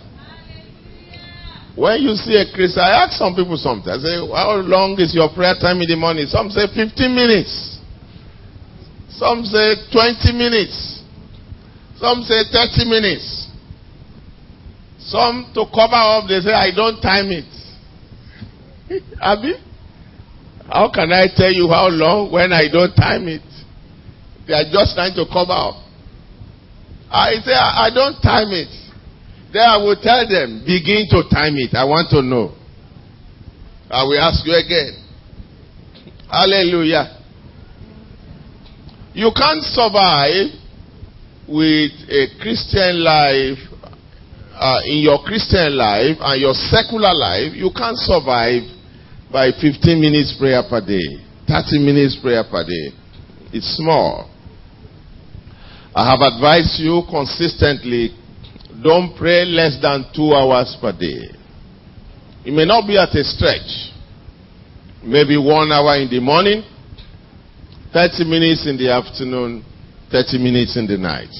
When 1.72 1.96
you 2.04 2.12
see 2.12 2.36
a 2.36 2.44
Christian, 2.52 2.84
I 2.84 3.08
ask 3.08 3.16
some 3.16 3.32
people 3.32 3.56
sometimes, 3.56 4.04
I 4.04 4.20
say, 4.20 4.20
how 4.28 4.60
long 4.60 5.00
is 5.00 5.16
your 5.16 5.32
prayer 5.32 5.56
time 5.56 5.80
in 5.80 5.88
the 5.88 5.96
morning? 5.96 6.28
Some 6.28 6.52
say 6.52 6.68
15 6.68 7.08
minutes. 7.08 7.80
Some 9.16 9.48
say 9.48 9.80
20 9.88 10.36
minutes. 10.36 11.00
Some 11.96 12.20
say 12.28 12.44
30 12.52 12.84
minutes. 12.84 13.48
Some 15.00 15.48
to 15.56 15.64
cover 15.72 15.96
up, 15.96 16.28
they 16.28 16.44
say, 16.44 16.52
I 16.52 16.68
don't 16.68 17.00
time 17.00 17.32
it. 17.32 17.48
Abby? 19.24 19.56
How 20.68 20.92
can 20.92 21.16
I 21.16 21.32
tell 21.32 21.48
you 21.50 21.64
how 21.72 21.88
long 21.88 22.28
when 22.28 22.52
I 22.52 22.68
don't 22.68 22.92
time 22.92 23.24
it? 23.24 23.40
They 24.44 24.52
are 24.52 24.68
just 24.68 24.92
trying 24.92 25.16
to 25.16 25.24
cover 25.24 25.56
up. 25.56 25.88
I 27.10 27.34
say, 27.44 27.52
I 27.52 27.90
don't 27.92 28.20
time 28.22 28.50
it. 28.50 28.70
Then 29.52 29.62
I 29.66 29.76
will 29.78 29.98
tell 30.00 30.28
them, 30.28 30.62
begin 30.64 31.06
to 31.10 31.26
time 31.28 31.58
it. 31.58 31.74
I 31.74 31.84
want 31.84 32.08
to 32.10 32.22
know. 32.22 32.54
I 33.90 34.04
will 34.04 34.20
ask 34.20 34.46
you 34.46 34.54
again. 34.54 34.94
Hallelujah. 36.30 37.18
You 39.12 39.32
can't 39.34 39.62
survive 39.64 40.54
with 41.48 41.90
a 42.06 42.30
Christian 42.38 43.02
life, 43.02 43.58
uh, 44.54 44.80
in 44.84 44.98
your 45.02 45.18
Christian 45.24 45.74
life 45.74 46.16
and 46.20 46.40
your 46.40 46.54
secular 46.54 47.10
life, 47.16 47.56
you 47.56 47.70
can't 47.74 47.96
survive 47.96 48.62
by 49.32 49.50
15 49.58 49.98
minutes 49.98 50.36
prayer 50.38 50.62
per 50.68 50.84
day, 50.84 51.18
30 51.48 51.82
minutes 51.82 52.20
prayer 52.22 52.44
per 52.44 52.62
day. 52.62 52.94
It's 53.56 53.66
small. 53.74 54.29
I 55.94 56.08
have 56.10 56.20
advised 56.20 56.78
you 56.78 57.02
consistently 57.10 58.14
don't 58.82 59.16
pray 59.16 59.44
less 59.44 59.76
than 59.82 60.06
two 60.14 60.32
hours 60.32 60.76
per 60.80 60.92
day. 60.92 61.34
It 62.44 62.52
may 62.52 62.64
not 62.64 62.86
be 62.86 62.96
at 62.96 63.14
a 63.14 63.24
stretch. 63.24 63.92
Maybe 65.02 65.36
one 65.36 65.72
hour 65.72 65.96
in 65.96 66.08
the 66.08 66.20
morning, 66.20 66.62
30 67.92 68.24
minutes 68.24 68.66
in 68.66 68.76
the 68.76 68.92
afternoon, 68.92 69.64
30 70.12 70.38
minutes 70.38 70.76
in 70.76 70.86
the 70.86 70.96
night. 70.96 71.32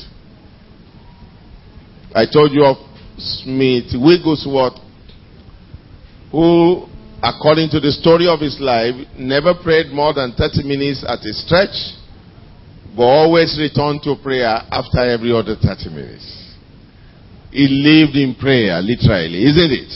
I 2.14 2.26
told 2.26 2.52
you 2.52 2.64
of 2.64 2.76
Smith 3.18 3.94
Wigglesworth, 3.94 4.80
who, 6.32 6.86
according 7.22 7.70
to 7.70 7.80
the 7.80 7.92
story 7.92 8.26
of 8.26 8.40
his 8.40 8.58
life, 8.58 8.94
never 9.16 9.54
prayed 9.54 9.92
more 9.92 10.12
than 10.12 10.32
30 10.32 10.64
minutes 10.66 11.04
at 11.06 11.20
a 11.20 11.32
stretch, 11.32 11.76
but 12.96 13.02
always 13.02 13.56
return 13.58 14.00
to 14.02 14.16
prayer 14.22 14.62
after 14.70 15.00
every 15.00 15.32
other 15.32 15.56
30 15.56 15.90
minutes. 15.90 16.54
He 17.50 17.66
lived 17.66 18.16
in 18.16 18.34
prayer, 18.34 18.80
literally, 18.80 19.44
isn't 19.44 19.72
it? 19.72 19.92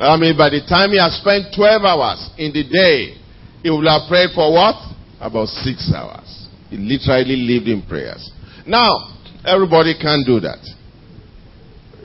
I 0.00 0.16
mean, 0.16 0.36
by 0.36 0.50
the 0.50 0.60
time 0.68 0.90
he 0.90 0.98
has 0.98 1.16
spent 1.20 1.54
12 1.54 1.82
hours 1.82 2.30
in 2.36 2.52
the 2.52 2.62
day, 2.66 3.16
he 3.62 3.70
will 3.70 3.88
have 3.88 4.08
prayed 4.08 4.30
for 4.34 4.52
what? 4.52 4.76
About 5.20 5.48
six 5.48 5.90
hours. 5.94 6.48
He 6.70 6.76
literally 6.76 7.36
lived 7.36 7.66
in 7.66 7.82
prayers. 7.82 8.30
Now, 8.66 9.16
everybody 9.44 9.94
can 9.98 10.22
do 10.26 10.40
that. 10.40 10.60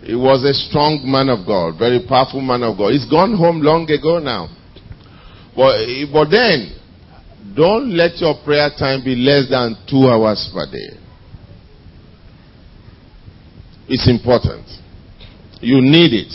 He 0.03 0.15
was 0.15 0.43
a 0.43 0.53
strong 0.53 0.99
man 1.03 1.29
of 1.29 1.45
God, 1.45 1.77
very 1.77 2.03
powerful 2.07 2.41
man 2.41 2.63
of 2.63 2.77
God. 2.77 2.91
He's 2.91 3.07
gone 3.09 3.35
home 3.35 3.61
long 3.61 3.89
ago 3.89 4.19
now. 4.19 4.47
But, 5.55 5.85
but 6.11 6.27
then, 6.31 6.75
don't 7.55 7.89
let 7.91 8.17
your 8.17 8.35
prayer 8.43 8.69
time 8.77 9.03
be 9.03 9.15
less 9.15 9.49
than 9.49 9.75
two 9.89 10.09
hours 10.09 10.49
per 10.53 10.65
day. 10.65 10.97
It's 13.87 14.09
important. 14.09 14.65
You 15.61 15.81
need 15.81 16.13
it. 16.13 16.33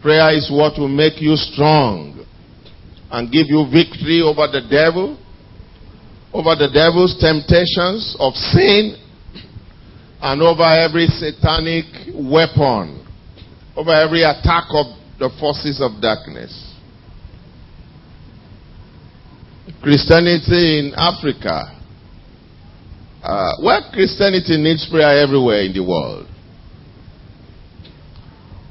Prayer 0.00 0.34
is 0.34 0.50
what 0.50 0.78
will 0.78 0.88
make 0.88 1.20
you 1.20 1.36
strong 1.36 2.24
and 3.10 3.30
give 3.30 3.46
you 3.48 3.66
victory 3.70 4.22
over 4.22 4.46
the 4.46 4.62
devil, 4.70 5.18
over 6.32 6.54
the 6.54 6.70
devil's 6.72 7.16
temptations 7.20 8.16
of 8.18 8.34
sin, 8.34 8.96
and 10.20 10.42
over 10.42 10.64
every 10.64 11.06
satanic 11.06 11.84
weapon, 12.14 13.04
over 13.76 13.92
every 13.92 14.22
attack 14.22 14.64
of 14.70 14.86
the 15.18 15.30
forces 15.38 15.80
of 15.80 16.00
darkness. 16.00 16.65
Christianity 19.82 20.78
in 20.78 20.94
Africa. 20.96 21.72
Uh, 23.22 23.52
well, 23.62 23.90
Christianity 23.92 24.56
needs 24.56 24.88
prayer 24.90 25.22
everywhere 25.22 25.62
in 25.62 25.72
the 25.72 25.82
world. 25.82 26.28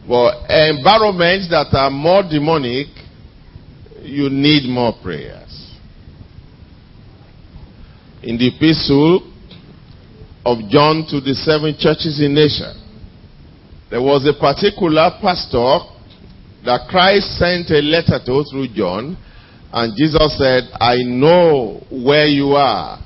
But 0.08 0.50
environments 0.50 1.50
that 1.50 1.68
are 1.74 1.90
more 1.90 2.24
demonic, 2.24 2.88
you 4.02 4.30
need 4.30 4.70
more 4.70 4.94
prayers. 5.02 5.74
In 8.22 8.38
the 8.38 8.56
epistle 8.56 9.32
of 10.46 10.70
John 10.70 11.06
to 11.10 11.20
the 11.20 11.34
seven 11.34 11.76
churches 11.78 12.22
in 12.22 12.38
Asia, 12.38 12.74
there 13.90 14.02
was 14.02 14.26
a 14.26 14.40
particular 14.40 15.12
pastor 15.22 15.80
that 16.66 16.88
Christ 16.90 17.38
sent 17.38 17.70
a 17.72 17.82
letter 17.82 18.20
to 18.26 18.44
through 18.50 18.74
John, 18.74 19.18
and 19.76 19.94
Jesus 19.98 20.38
said, 20.38 20.72
I 20.80 21.04
know 21.04 21.84
where 21.92 22.28
you 22.28 22.54
are, 22.54 22.98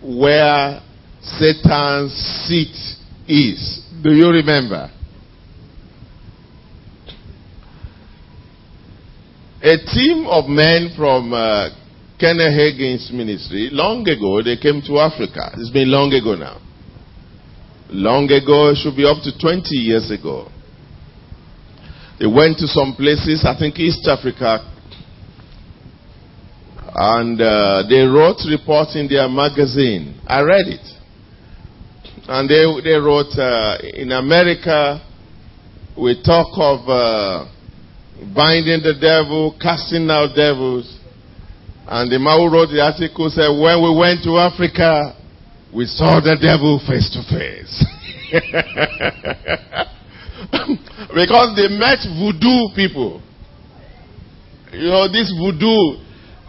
where 0.00 0.80
Satan's 1.20 2.12
seat 2.46 2.70
is. 3.26 3.84
Do 4.00 4.14
you 4.14 4.28
remember? 4.28 4.92
A 9.60 9.76
team 9.92 10.26
of 10.28 10.48
men 10.48 10.94
from 10.96 11.32
uh, 11.32 11.70
Kenneth 12.20 12.54
Hagin's 12.54 13.10
ministry, 13.12 13.70
long 13.72 14.06
ago, 14.06 14.40
they 14.40 14.56
came 14.56 14.82
to 14.86 15.00
Africa. 15.00 15.50
It's 15.58 15.70
been 15.70 15.90
long 15.90 16.12
ago 16.12 16.36
now. 16.36 16.62
Long 17.90 18.30
ago, 18.30 18.70
it 18.70 18.76
should 18.76 18.94
be 18.94 19.04
up 19.04 19.18
to 19.24 19.36
20 19.36 19.66
years 19.74 20.12
ago. 20.12 20.48
They 22.20 22.26
went 22.26 22.58
to 22.58 22.68
some 22.68 22.94
places, 22.94 23.44
I 23.44 23.58
think 23.58 23.80
East 23.80 24.06
Africa, 24.06 24.70
and 26.94 27.40
uh, 27.40 27.82
they 27.88 28.02
wrote 28.02 28.38
reports 28.48 28.94
in 28.94 29.08
their 29.08 29.28
magazine. 29.28 30.20
I 30.26 30.42
read 30.42 30.68
it. 30.68 30.86
And 32.28 32.48
they, 32.48 32.64
they 32.82 32.96
wrote, 32.96 33.36
uh, 33.36 33.78
in 33.82 34.12
America, 34.12 35.02
we 35.98 36.22
talk 36.22 36.46
of 36.54 36.88
uh, 36.88 37.46
binding 38.34 38.82
the 38.86 38.94
devil, 39.00 39.56
casting 39.60 40.08
out 40.08 40.36
devils. 40.36 41.00
And 41.86 42.10
the 42.10 42.18
man 42.18 42.38
who 42.38 42.50
wrote 42.54 42.70
the 42.70 42.80
article 42.80 43.28
said, 43.28 43.50
when 43.50 43.82
we 43.82 43.90
went 43.90 44.22
to 44.24 44.38
Africa, 44.38 45.18
we 45.74 45.84
saw 45.86 46.20
the 46.22 46.38
devil 46.38 46.78
face 46.86 47.10
to 47.10 47.22
face. 47.26 47.84
because 51.10 51.58
they 51.58 51.66
met 51.74 52.06
voodoo 52.06 52.70
people. 52.74 53.20
You 54.72 54.90
know, 54.94 55.08
this 55.10 55.30
voodoo. 55.36 55.98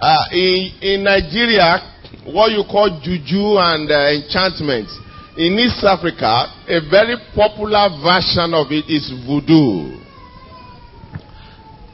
Uh, 0.05 0.21
in, 0.33 0.69
in 0.85 1.03
Nigeria, 1.03 1.81
what 2.29 2.51
you 2.53 2.61
call 2.69 3.01
juju 3.01 3.57
and 3.57 3.89
uh, 3.89 4.13
enchantment. 4.13 4.85
In 5.33 5.57
East 5.57 5.81
Africa, 5.81 6.45
a 6.69 6.77
very 6.93 7.17
popular 7.33 7.89
version 8.05 8.53
of 8.53 8.69
it 8.69 8.85
is 8.85 9.09
voodoo. 9.25 9.97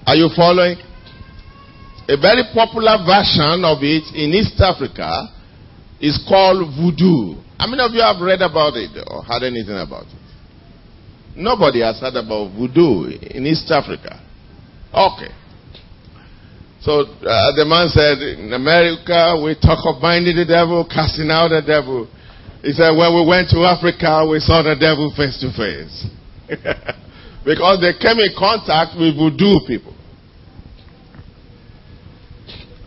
Are 0.03 0.19
you 0.19 0.27
following? 0.35 0.75
A 2.11 2.19
very 2.19 2.43
popular 2.51 2.99
version 3.07 3.63
of 3.63 3.79
it 3.79 4.03
in 4.11 4.35
East 4.35 4.59
Africa 4.59 5.31
is 6.01 6.19
called 6.27 6.67
voodoo. 6.75 7.39
How 7.57 7.67
many 7.71 7.79
of 7.79 7.95
you 7.95 8.01
have 8.03 8.19
read 8.19 8.41
about 8.43 8.75
it 8.75 8.91
or 9.07 9.23
heard 9.23 9.47
anything 9.47 9.79
about 9.79 10.03
it? 10.11 10.19
Nobody 11.37 11.79
has 11.79 11.95
heard 12.01 12.19
about 12.19 12.51
voodoo 12.59 13.07
in 13.23 13.47
East 13.47 13.71
Africa. 13.71 14.19
Okay. 14.91 15.31
So 16.81 17.05
uh, 17.05 17.53
the 17.53 17.65
man 17.69 17.89
said, 17.93 18.17
in 18.17 18.53
America, 18.53 19.37
we 19.37 19.53
talk 19.53 19.85
of 19.85 20.01
binding 20.01 20.35
the 20.35 20.45
devil, 20.45 20.81
casting 20.89 21.29
out 21.29 21.49
the 21.49 21.61
devil. 21.61 22.09
He 22.65 22.73
said, 22.73 22.97
when 22.97 23.13
we 23.13 23.21
went 23.21 23.49
to 23.53 23.61
Africa, 23.61 24.25
we 24.25 24.41
saw 24.41 24.65
the 24.65 24.73
devil 24.73 25.13
face 25.13 25.37
to 25.45 25.53
face. 25.53 26.09
because 27.45 27.85
they 27.85 27.93
came 28.01 28.17
in 28.17 28.33
contact 28.33 28.97
with 28.97 29.13
voodoo 29.13 29.61
people. 29.69 29.93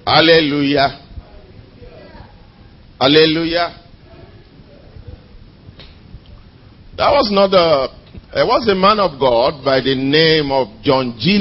Hallelujah. 0.05 1.01
Hallelujah. 3.01 3.79
That 6.97 7.11
was 7.11 7.31
not 7.31 7.55
a, 7.55 7.95
it 8.43 8.47
was 8.47 8.67
a 8.67 8.75
man 8.75 8.99
of 8.99 9.19
God 9.19 9.65
by 9.65 9.79
the 9.79 9.95
name 9.95 10.51
of 10.51 10.83
John 10.83 11.17
G. 11.19 11.39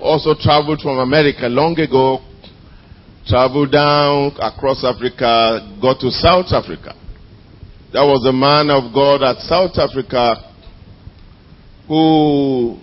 Also 0.00 0.34
traveled 0.38 0.80
from 0.80 0.98
America 0.98 1.46
long 1.48 1.78
ago, 1.78 2.20
traveled 3.26 3.72
down 3.72 4.32
across 4.40 4.84
Africa, 4.84 5.76
got 5.80 5.98
to 6.00 6.10
South 6.10 6.52
Africa. 6.52 6.94
That 7.92 8.02
was 8.02 8.26
a 8.28 8.32
man 8.32 8.70
of 8.70 8.92
God 8.92 9.22
at 9.22 9.38
South 9.42 9.76
Africa 9.78 10.52
who 11.88 12.78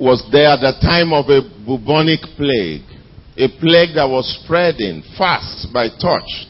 was 0.00 0.26
there 0.32 0.48
at 0.48 0.60
the 0.60 0.72
time 0.80 1.12
of 1.12 1.28
a 1.28 1.42
bubonic 1.66 2.20
plague, 2.36 2.88
a 3.36 3.48
plague 3.60 3.94
that 3.94 4.08
was 4.08 4.24
spreading 4.42 5.02
fast 5.18 5.68
by 5.74 5.88
touch 5.88 6.46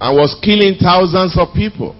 and 0.00 0.16
was 0.16 0.34
killing 0.42 0.74
thousands 0.80 1.36
of 1.38 1.54
people. 1.54 1.94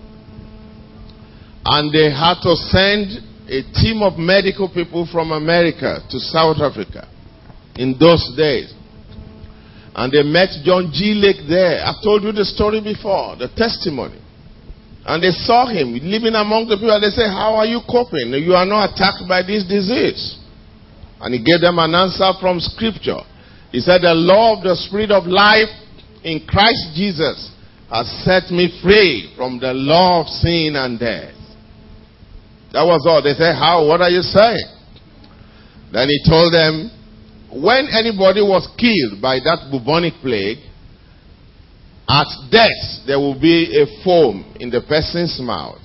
And 1.64 1.92
they 1.92 2.11
had 2.11 2.40
to 2.42 2.56
send 2.56 3.29
a 3.50 3.66
team 3.83 4.00
of 4.00 4.14
medical 4.16 4.71
people 4.71 5.09
from 5.11 5.33
America 5.33 5.99
to 6.09 6.19
South 6.21 6.62
Africa 6.62 7.11
in 7.75 7.99
those 7.99 8.23
days. 8.38 8.73
And 9.90 10.12
they 10.12 10.23
met 10.23 10.54
John 10.62 10.95
G. 10.95 11.19
Lake 11.19 11.50
there. 11.50 11.83
I've 11.83 11.99
told 11.99 12.23
you 12.23 12.30
the 12.30 12.47
story 12.47 12.78
before, 12.80 13.35
the 13.35 13.50
testimony. 13.59 14.23
And 15.04 15.19
they 15.19 15.35
saw 15.35 15.66
him 15.66 15.99
living 15.99 16.38
among 16.38 16.71
the 16.71 16.78
people. 16.78 16.95
They 17.02 17.11
said, 17.11 17.26
How 17.26 17.59
are 17.59 17.66
you 17.66 17.83
coping? 17.90 18.30
You 18.38 18.54
are 18.54 18.66
not 18.66 18.95
attacked 18.95 19.26
by 19.26 19.42
this 19.42 19.66
disease. 19.66 20.38
And 21.19 21.35
he 21.35 21.42
gave 21.42 21.59
them 21.61 21.83
an 21.83 21.90
answer 21.90 22.30
from 22.38 22.61
Scripture. 22.62 23.19
He 23.75 23.80
said, 23.80 24.07
The 24.07 24.14
law 24.14 24.59
of 24.59 24.62
the 24.62 24.78
Spirit 24.78 25.11
of 25.11 25.26
life 25.26 25.75
in 26.23 26.47
Christ 26.47 26.95
Jesus 26.95 27.50
has 27.90 28.07
set 28.23 28.54
me 28.54 28.71
free 28.78 29.35
from 29.35 29.58
the 29.58 29.75
law 29.75 30.23
of 30.23 30.28
sin 30.28 30.78
and 30.78 31.00
death. 31.00 31.40
That 32.73 32.85
was 32.85 33.04
all. 33.06 33.23
They 33.23 33.35
said, 33.35 33.54
How? 33.54 33.87
What 33.87 34.00
are 34.00 34.11
you 34.11 34.23
saying? 34.23 34.69
Then 35.93 36.09
he 36.09 36.23
told 36.28 36.54
them, 36.54 36.91
When 37.50 37.89
anybody 37.91 38.43
was 38.43 38.69
killed 38.78 39.21
by 39.21 39.39
that 39.43 39.69
bubonic 39.71 40.15
plague, 40.23 40.59
at 42.09 42.26
death, 42.50 43.06
there 43.06 43.19
will 43.19 43.39
be 43.39 43.71
a 43.78 43.87
foam 44.04 44.56
in 44.59 44.71
the 44.71 44.80
person's 44.83 45.39
mouth. 45.41 45.78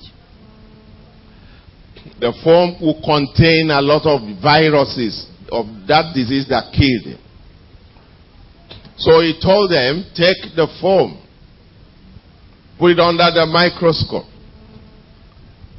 The 2.18 2.32
foam 2.42 2.80
will 2.80 2.98
contain 3.04 3.70
a 3.70 3.80
lot 3.80 4.06
of 4.06 4.42
viruses 4.42 5.26
of 5.50 5.66
that 5.86 6.14
disease 6.14 6.48
that 6.48 6.72
killed 6.74 7.14
him. 7.14 7.22
So 8.98 9.20
he 9.20 9.38
told 9.40 9.70
them, 9.70 10.02
take 10.16 10.56
the 10.56 10.66
foam, 10.80 11.22
put 12.78 12.92
it 12.92 12.98
under 12.98 13.30
the 13.30 13.46
microscope. 13.46 14.24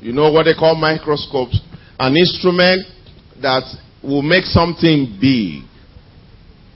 You 0.02 0.14
know 0.14 0.32
what 0.32 0.44
they 0.44 0.54
call 0.54 0.76
microscopes? 0.76 1.60
An 2.00 2.16
instrument 2.16 2.86
that 3.42 3.64
will 4.04 4.22
make 4.22 4.46
something 4.46 5.18
big. 5.20 5.64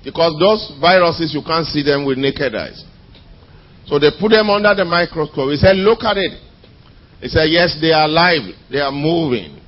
Because 0.04 0.34
those 0.40 0.80
viruses, 0.82 1.34
you 1.34 1.42
can't 1.46 1.66
see 1.68 1.84
them 1.84 2.06
with 2.06 2.18
naked 2.18 2.56
eyes. 2.56 2.84
So 3.86 4.00
they 4.00 4.10
put 4.20 4.30
them 4.30 4.50
under 4.50 4.74
the 4.74 4.86
microscope. 4.86 5.50
He 5.50 5.58
said, 5.58 5.76
Look 5.78 6.04
at 6.04 6.18
it. 6.18 6.40
He 7.20 7.28
said, 7.28 7.46
Yes, 7.50 7.78
they 7.80 7.92
are 7.92 8.06
alive. 8.06 8.42
They 8.72 8.80
are 8.80 8.92
moving. 8.92 9.62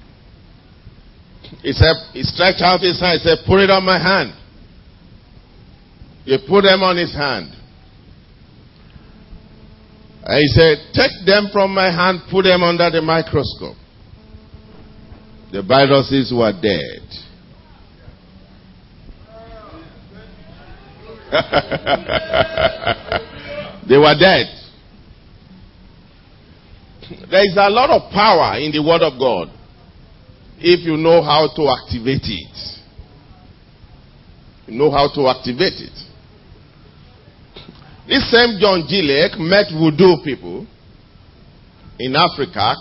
He 1.61 1.71
said, 1.73 1.93
He 2.13 2.23
stretched 2.23 2.61
out 2.61 2.81
his 2.81 2.99
hand. 2.99 3.21
He 3.21 3.29
said, 3.29 3.45
Put 3.45 3.59
it 3.59 3.69
on 3.69 3.85
my 3.85 4.01
hand. 4.01 4.33
He 6.25 6.37
put 6.47 6.63
them 6.63 6.81
on 6.81 6.97
his 6.97 7.13
hand. 7.13 7.51
He 10.25 10.47
said, 10.47 10.77
Take 10.93 11.25
them 11.25 11.49
from 11.51 11.73
my 11.73 11.91
hand, 11.91 12.21
put 12.31 12.43
them 12.43 12.63
under 12.63 12.89
the 12.89 13.01
microscope. 13.01 13.75
The 15.51 15.61
viruses 15.61 16.33
were 16.35 16.53
dead. 16.53 17.01
They 23.87 23.97
were 23.97 24.15
dead. 24.17 24.47
There 27.29 27.43
is 27.43 27.55
a 27.57 27.69
lot 27.69 27.89
of 27.89 28.09
power 28.11 28.57
in 28.59 28.71
the 28.71 28.81
Word 28.81 29.01
of 29.01 29.19
God 29.19 29.49
if 30.59 30.85
you 30.85 30.95
know 30.95 31.21
how 31.21 31.49
to 31.53 31.69
activate 31.69 32.23
it. 32.23 32.79
You 34.67 34.79
know 34.79 34.89
how 34.89 35.09
to 35.13 35.27
activate 35.27 35.81
it. 35.81 36.12
This 38.07 38.29
same 38.31 38.59
John 38.59 38.85
G. 38.87 39.01
Met 39.39 39.67
voodoo 39.71 40.23
people 40.23 40.67
in 41.99 42.15
Africa. 42.15 42.75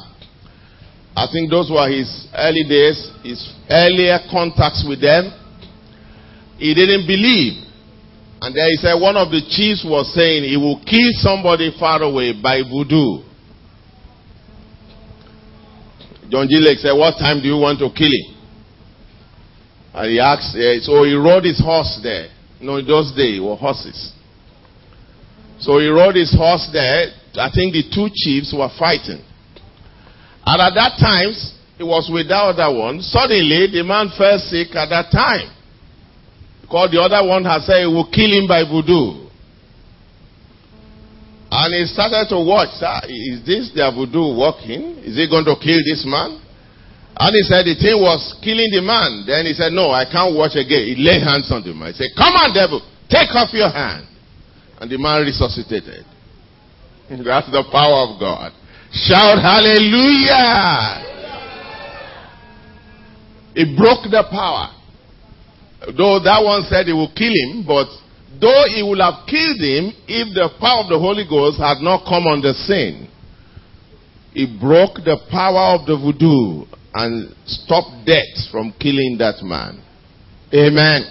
I 1.14 1.26
think 1.30 1.50
those 1.50 1.70
were 1.70 1.88
his 1.88 2.26
early 2.34 2.64
days, 2.64 3.10
his 3.22 3.54
earlier 3.70 4.18
contacts 4.30 4.84
with 4.88 5.00
them. 5.00 5.30
He 6.58 6.74
didn't 6.74 7.06
believe 7.06 7.62
and 8.42 8.56
there 8.56 8.66
he 8.70 8.76
said 8.78 8.98
one 8.98 9.16
of 9.16 9.30
the 9.30 9.38
chiefs 9.54 9.86
was 9.86 10.12
saying 10.18 10.42
he 10.42 10.56
will 10.56 10.82
kill 10.82 11.14
somebody 11.22 11.70
far 11.78 12.02
away 12.02 12.34
by 12.34 12.58
voodoo. 12.66 13.22
John 16.28 16.48
G. 16.50 16.58
Said, 16.82 16.98
What 16.98 17.14
time 17.22 17.38
do 17.38 17.46
you 17.46 17.54
want 17.54 17.78
to 17.78 17.88
kill 17.94 18.10
him? 18.10 18.34
And 19.94 20.10
he 20.10 20.18
asked, 20.18 20.58
so 20.82 21.04
he 21.04 21.14
rode 21.14 21.44
his 21.44 21.62
horse 21.62 22.00
there. 22.02 22.34
You 22.58 22.66
know, 22.66 22.76
in 22.78 22.86
those 22.86 23.14
days, 23.14 23.40
were 23.40 23.54
horses. 23.54 24.11
So 25.62 25.78
he 25.78 25.86
rode 25.86 26.18
his 26.18 26.34
horse 26.34 26.66
there. 26.74 27.14
I 27.38 27.48
think 27.54 27.72
the 27.72 27.86
two 27.86 28.10
chiefs 28.10 28.50
were 28.50 28.70
fighting. 28.74 29.22
And 30.42 30.58
at 30.58 30.74
that 30.74 30.98
time, 30.98 31.30
he 31.78 31.86
was 31.86 32.10
with 32.10 32.26
the 32.26 32.36
other 32.36 32.66
one. 32.66 32.98
Suddenly, 32.98 33.70
the 33.70 33.86
man 33.86 34.10
fell 34.18 34.42
sick 34.42 34.74
at 34.74 34.90
that 34.90 35.14
time. 35.14 35.54
Because 36.66 36.90
the 36.90 36.98
other 36.98 37.22
one 37.22 37.46
has 37.46 37.62
said 37.66 37.86
he 37.86 37.90
will 37.90 38.10
kill 38.10 38.26
him 38.26 38.50
by 38.50 38.66
voodoo. 38.66 39.30
And 41.52 41.68
he 41.78 41.86
started 41.86 42.26
to 42.34 42.42
watch. 42.42 42.74
Ah, 42.82 43.06
is 43.06 43.46
this 43.46 43.70
their 43.70 43.92
voodoo 43.94 44.34
working? 44.34 44.98
Is 45.06 45.14
he 45.14 45.30
going 45.30 45.46
to 45.46 45.54
kill 45.62 45.78
this 45.86 46.02
man? 46.02 46.42
And 47.14 47.30
he 47.38 47.42
said 47.46 47.68
the 47.68 47.76
thing 47.78 48.02
was 48.02 48.34
killing 48.42 48.72
the 48.72 48.82
man. 48.82 49.28
Then 49.30 49.46
he 49.46 49.54
said, 49.54 49.70
No, 49.70 49.92
I 49.94 50.08
can't 50.10 50.34
watch 50.34 50.58
again. 50.58 50.90
He 50.90 50.98
laid 50.98 51.22
hands 51.22 51.52
on 51.52 51.62
the 51.62 51.70
man. 51.70 51.92
He 51.94 52.02
said, 52.02 52.10
Come 52.18 52.34
on, 52.34 52.50
devil, 52.50 52.80
take 53.06 53.30
off 53.36 53.52
your 53.54 53.70
hand. 53.70 54.10
And 54.82 54.90
the 54.90 54.98
man 54.98 55.22
resuscitated. 55.22 56.02
That's 57.06 57.46
the 57.54 57.62
power 57.70 58.10
of 58.10 58.18
God. 58.18 58.50
Shout 58.90 59.38
hallelujah. 59.38 61.06
It 63.54 63.78
broke 63.78 64.10
the 64.10 64.26
power. 64.26 64.74
Though 65.86 66.18
that 66.26 66.42
one 66.42 66.66
said 66.66 66.86
he 66.86 66.92
will 66.92 67.14
kill 67.14 67.30
him, 67.30 67.62
but 67.62 67.86
though 68.42 68.66
he 68.74 68.82
would 68.82 68.98
have 68.98 69.22
killed 69.30 69.62
him 69.62 69.94
if 70.10 70.34
the 70.34 70.50
power 70.58 70.82
of 70.82 70.90
the 70.90 70.98
Holy 70.98 71.30
Ghost 71.30 71.62
had 71.62 71.78
not 71.78 72.02
come 72.02 72.26
on 72.26 72.42
the 72.42 72.52
scene, 72.66 73.06
he 74.34 74.50
broke 74.58 74.98
the 75.06 75.22
power 75.30 75.78
of 75.78 75.86
the 75.86 75.94
voodoo 75.94 76.66
and 76.92 77.30
stopped 77.46 78.04
death 78.04 78.50
from 78.50 78.74
killing 78.80 79.14
that 79.20 79.46
man. 79.46 79.78
Amen. 80.52 81.06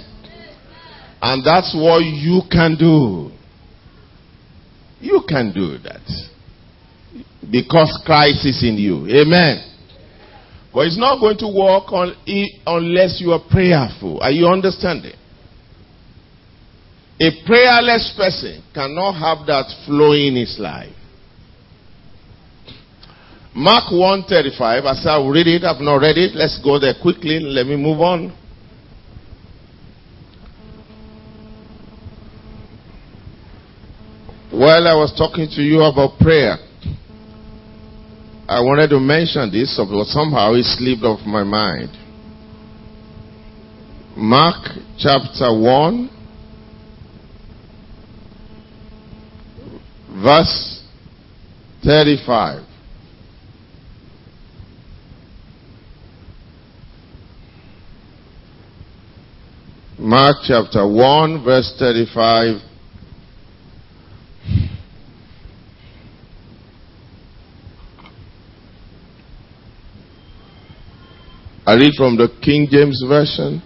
And 1.21 1.39
that's 1.45 1.71
what 1.73 2.03
you 2.03 2.41
can 2.51 2.75
do. 2.75 3.31
You 5.01 5.23
can 5.27 5.51
do 5.53 5.77
that. 5.79 6.01
Because 7.51 8.01
Christ 8.05 8.45
is 8.45 8.63
in 8.63 8.77
you. 8.77 9.07
Amen. 9.09 9.67
But 10.73 10.87
it's 10.87 10.97
not 10.97 11.19
going 11.19 11.37
to 11.39 11.47
work 11.47 11.91
on 11.91 12.15
unless 12.65 13.19
you 13.19 13.31
are 13.31 13.41
prayerful. 13.49 14.21
Are 14.21 14.31
you 14.31 14.47
understanding? 14.47 15.15
A 17.19 17.29
prayerless 17.45 18.13
person 18.15 18.63
cannot 18.73 19.13
have 19.13 19.45
that 19.47 19.65
flow 19.85 20.13
in 20.13 20.35
his 20.35 20.57
life. 20.59 20.95
Mark 23.53 23.91
135, 23.91 24.85
I 24.85 24.93
said 24.93 25.09
I'll 25.09 25.29
read 25.29 25.45
it, 25.45 25.63
I've 25.65 25.81
not 25.81 25.97
read 25.97 26.17
it. 26.17 26.35
Let's 26.35 26.59
go 26.63 26.79
there 26.79 26.95
quickly. 27.01 27.37
Let 27.41 27.67
me 27.67 27.75
move 27.75 27.99
on. 27.99 28.31
While 34.51 34.85
I 34.85 34.93
was 34.95 35.13
talking 35.17 35.47
to 35.55 35.61
you 35.61 35.81
about 35.81 36.19
prayer, 36.19 36.57
I 38.49 38.59
wanted 38.59 38.89
to 38.89 38.99
mention 38.99 39.49
this, 39.49 39.79
but 39.79 40.05
somehow 40.07 40.53
it 40.55 40.65
slipped 40.65 41.03
off 41.03 41.25
my 41.25 41.43
mind. 41.43 41.89
Mark 44.17 44.67
chapter 44.97 45.57
1, 45.57 46.09
verse 50.21 50.83
35. 51.85 52.65
Mark 59.97 60.37
chapter 60.45 60.85
1, 60.85 61.43
verse 61.45 61.73
35. 61.79 62.70
I 71.71 71.75
read 71.75 71.93
from 71.95 72.17
the 72.17 72.27
King 72.43 72.67
James 72.69 73.01
Version. 73.07 73.63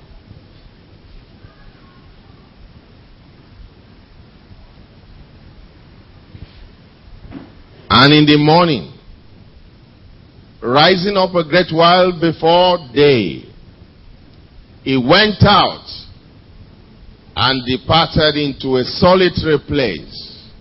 And 7.89 8.13
in 8.13 8.27
the 8.27 8.37
morning, 8.37 8.93
rising 10.61 11.17
up 11.17 11.33
a 11.33 11.43
great 11.49 11.73
while 11.73 12.11
before 12.21 12.77
day, 12.93 13.51
he 14.83 14.97
went 14.97 15.41
out 15.41 15.89
and 17.35 17.65
departed 17.65 18.35
into 18.35 18.77
a 18.77 18.83
solitary 18.83 19.57
place 19.65 20.51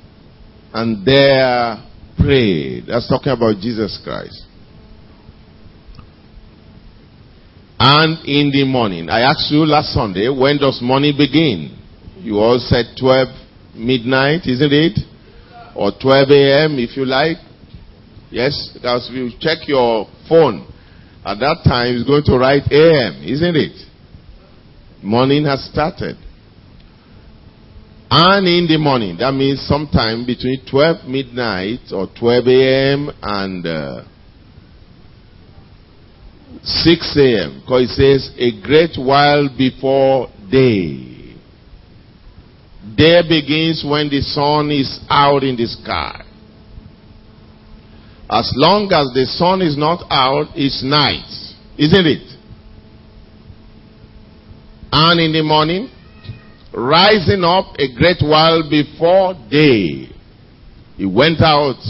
and 0.72 1.04
there 1.04 1.76
prayed. 2.16 2.86
That's 2.86 3.06
talking 3.06 3.32
about 3.32 3.60
Jesus 3.60 4.00
Christ. 4.02 4.46
And 7.86 8.24
in 8.24 8.50
the 8.50 8.64
morning, 8.64 9.10
I 9.10 9.28
asked 9.28 9.52
you 9.52 9.66
last 9.66 9.92
Sunday, 9.92 10.30
when 10.30 10.56
does 10.56 10.80
morning 10.80 11.12
begin? 11.18 11.76
You 12.16 12.38
all 12.38 12.58
said 12.58 12.96
12 12.98 13.28
midnight, 13.76 14.46
isn't 14.46 14.72
it? 14.72 15.00
Or 15.76 15.92
12 15.92 16.30
a.m. 16.30 16.78
if 16.78 16.96
you 16.96 17.04
like. 17.04 17.36
Yes, 18.30 18.70
because 18.72 19.10
if 19.10 19.14
you 19.14 19.28
check 19.38 19.68
your 19.68 20.08
phone, 20.26 20.66
at 21.26 21.34
that 21.40 21.60
time 21.62 21.94
it's 21.94 22.08
going 22.08 22.24
to 22.24 22.38
write 22.38 22.64
a.m., 22.72 23.22
isn't 23.22 23.54
it? 23.54 23.76
Morning 25.02 25.44
has 25.44 25.68
started. 25.70 26.16
And 28.08 28.48
in 28.48 28.64
the 28.66 28.78
morning, 28.78 29.18
that 29.18 29.32
means 29.32 29.60
sometime 29.68 30.24
between 30.24 30.64
12 30.70 31.06
midnight 31.06 31.92
or 31.92 32.08
12 32.18 32.46
a.m. 32.48 33.10
and 33.20 33.66
uh, 33.66 34.04
6 36.62 37.16
a.m. 37.16 37.60
Because 37.60 37.90
it 37.90 37.94
says, 37.94 38.30
a 38.38 38.60
great 38.62 38.96
while 38.96 39.48
before 39.56 40.28
day. 40.50 41.36
Day 42.96 43.22
begins 43.28 43.84
when 43.86 44.08
the 44.08 44.20
sun 44.20 44.70
is 44.70 45.00
out 45.08 45.42
in 45.42 45.56
the 45.56 45.66
sky. 45.66 46.24
As 48.30 48.52
long 48.56 48.84
as 48.92 49.12
the 49.14 49.26
sun 49.26 49.62
is 49.62 49.76
not 49.76 50.04
out, 50.10 50.48
it's 50.54 50.82
night. 50.82 51.28
Isn't 51.76 52.06
it? 52.06 52.30
And 54.92 55.20
in 55.20 55.32
the 55.32 55.42
morning, 55.42 55.90
rising 56.72 57.42
up 57.42 57.74
a 57.78 57.92
great 57.94 58.22
while 58.22 58.68
before 58.68 59.34
day, 59.50 60.08
he 60.96 61.04
went 61.04 61.40
out 61.40 61.82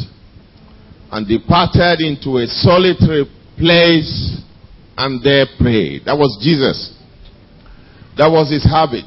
and 1.13 1.29
departed 1.29 2.01
into 2.01 2.39
a 2.39 2.47
solitary 2.47 3.27
place 3.59 4.41
and 4.97 5.23
there 5.23 5.47
pray. 5.59 5.99
That 6.05 6.17
was 6.17 6.39
Jesus. 6.43 6.97
That 8.17 8.29
was 8.29 8.51
his 8.51 8.65
habit. 8.65 9.07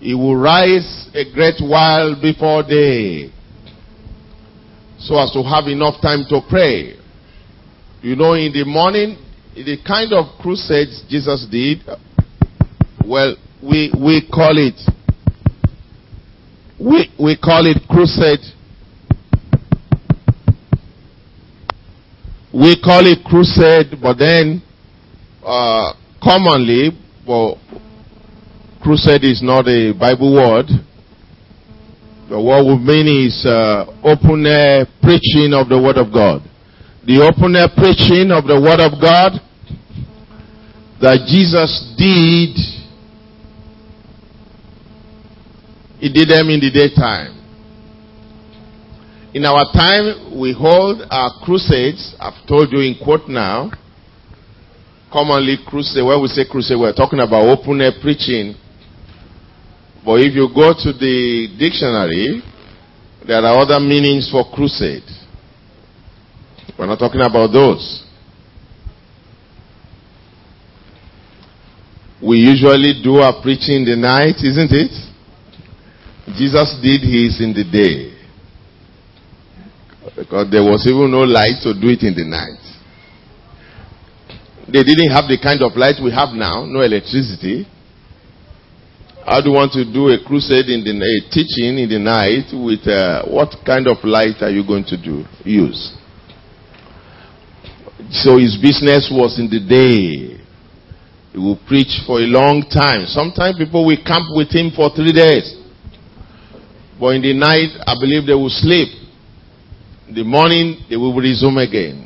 He 0.00 0.14
would 0.14 0.40
rise 0.40 1.08
a 1.14 1.24
great 1.32 1.60
while 1.60 2.20
before 2.20 2.62
day 2.62 3.32
so 4.98 5.18
as 5.18 5.32
to 5.32 5.42
have 5.42 5.66
enough 5.66 6.00
time 6.00 6.24
to 6.28 6.40
pray. 6.48 6.94
You 8.02 8.16
know, 8.16 8.34
in 8.34 8.52
the 8.52 8.64
morning, 8.64 9.18
the 9.54 9.78
kind 9.86 10.12
of 10.12 10.38
crusades 10.40 11.04
Jesus 11.08 11.46
did, 11.50 11.82
well, 13.04 13.36
we, 13.62 13.92
we 13.98 14.28
call 14.32 14.58
it, 14.58 14.78
we, 16.80 17.10
we 17.18 17.36
call 17.36 17.66
it 17.66 17.78
crusade. 17.88 18.40
We 22.52 22.76
call 22.76 23.06
it 23.06 23.24
crusade, 23.24 23.98
but 24.00 24.18
then, 24.18 24.62
uh, 25.42 25.94
commonly, 26.22 26.90
well, 27.26 27.58
crusade 28.82 29.24
is 29.24 29.40
not 29.42 29.66
a 29.66 29.92
Bible 29.92 30.34
word. 30.34 30.66
The 32.28 32.40
word 32.40 32.64
we 32.64 32.76
mean 32.78 33.26
is 33.26 33.44
uh, 33.46 33.86
open 34.04 34.46
air 34.46 34.86
preaching 35.02 35.52
of 35.54 35.68
the 35.68 35.80
Word 35.80 35.96
of 35.96 36.12
God. 36.12 36.42
The 37.06 37.20
open 37.20 37.56
air 37.56 37.68
preaching 37.74 38.30
of 38.30 38.44
the 38.44 38.60
Word 38.60 38.80
of 38.80 39.00
God 39.00 39.40
that 41.00 41.26
Jesus 41.26 41.94
did 41.98 42.56
He 45.98 46.12
did 46.12 46.28
them 46.28 46.50
in 46.50 46.58
the 46.58 46.70
daytime. 46.70 47.41
In 49.34 49.46
our 49.46 49.64
time, 49.72 50.38
we 50.38 50.52
hold 50.52 51.00
our 51.10 51.30
crusades. 51.42 52.14
I've 52.20 52.46
told 52.46 52.70
you 52.70 52.80
in 52.80 52.96
quote 53.02 53.28
now. 53.28 53.70
Commonly, 55.10 55.56
crusade, 55.66 56.04
when 56.04 56.20
we 56.20 56.28
say 56.28 56.44
crusade, 56.44 56.78
we're 56.78 56.92
talking 56.92 57.20
about 57.20 57.48
open 57.48 57.80
air 57.80 57.92
preaching. 58.02 58.54
But 60.04 60.20
if 60.20 60.34
you 60.34 60.48
go 60.54 60.74
to 60.76 60.92
the 60.92 61.48
dictionary, 61.58 62.42
there 63.26 63.40
are 63.40 63.56
other 63.56 63.80
meanings 63.80 64.28
for 64.30 64.44
crusade. 64.52 65.08
We're 66.78 66.86
not 66.86 66.98
talking 66.98 67.22
about 67.22 67.52
those. 67.52 68.04
We 72.22 72.36
usually 72.36 73.00
do 73.02 73.16
our 73.16 73.40
preaching 73.40 73.76
in 73.76 73.84
the 73.84 73.96
night, 73.96 74.44
isn't 74.44 74.72
it? 74.72 74.92
Jesus 76.36 76.76
did 76.82 77.00
his 77.00 77.40
in 77.40 77.52
the 77.54 77.64
day. 77.64 78.11
Because 80.22 80.46
there 80.54 80.62
was 80.62 80.86
even 80.86 81.10
no 81.10 81.26
light 81.26 81.58
to 81.66 81.74
do 81.74 81.90
it 81.90 82.06
in 82.06 82.14
the 82.14 82.22
night. 82.22 82.62
They 84.70 84.86
didn't 84.86 85.10
have 85.10 85.26
the 85.26 85.34
kind 85.34 85.58
of 85.66 85.74
light 85.74 85.98
we 85.98 86.14
have 86.14 86.30
now, 86.30 86.62
no 86.62 86.78
electricity. 86.78 87.66
How 89.26 89.42
do 89.42 89.50
you 89.50 89.58
want 89.58 89.74
to 89.74 89.82
do 89.82 90.14
a 90.14 90.22
crusade 90.22 90.70
in 90.70 90.86
the 90.86 90.94
a 90.94 91.14
teaching 91.26 91.74
in 91.74 91.90
the 91.90 91.98
night 91.98 92.54
with 92.54 92.86
uh, 92.86 93.26
what 93.26 93.50
kind 93.66 93.90
of 93.90 93.98
light 94.06 94.38
are 94.46 94.50
you 94.54 94.62
going 94.62 94.86
to 94.94 94.96
do 94.96 95.26
use? 95.42 95.90
So 98.22 98.38
his 98.38 98.54
business 98.62 99.10
was 99.10 99.42
in 99.42 99.50
the 99.50 99.58
day. 99.58 100.38
He 101.34 101.38
will 101.38 101.58
preach 101.66 101.98
for 102.06 102.22
a 102.22 102.30
long 102.30 102.62
time. 102.70 103.10
Sometimes 103.10 103.58
people 103.58 103.82
will 103.82 103.98
camp 104.06 104.30
with 104.38 104.54
him 104.54 104.70
for 104.70 104.86
three 104.94 105.10
days. 105.10 105.50
But 106.94 107.18
in 107.18 107.22
the 107.26 107.34
night, 107.34 107.74
I 107.82 107.98
believe 107.98 108.30
they 108.30 108.38
will 108.38 108.54
sleep. 108.54 109.02
In 110.12 110.18
the 110.18 110.24
morning, 110.24 110.84
they 110.90 110.96
will 110.96 111.16
resume 111.16 111.56
again. 111.56 112.04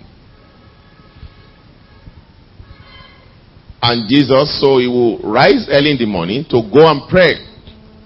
And 3.83 4.09
Jesus, 4.09 4.61
so 4.63 4.79
he 4.79 4.87
will 4.87 5.19
rise 5.27 5.67
early 5.69 5.91
in 5.91 5.99
the 5.99 6.07
morning 6.07 6.45
to 6.51 6.63
go 6.71 6.87
and 6.87 7.03
pray 7.11 7.35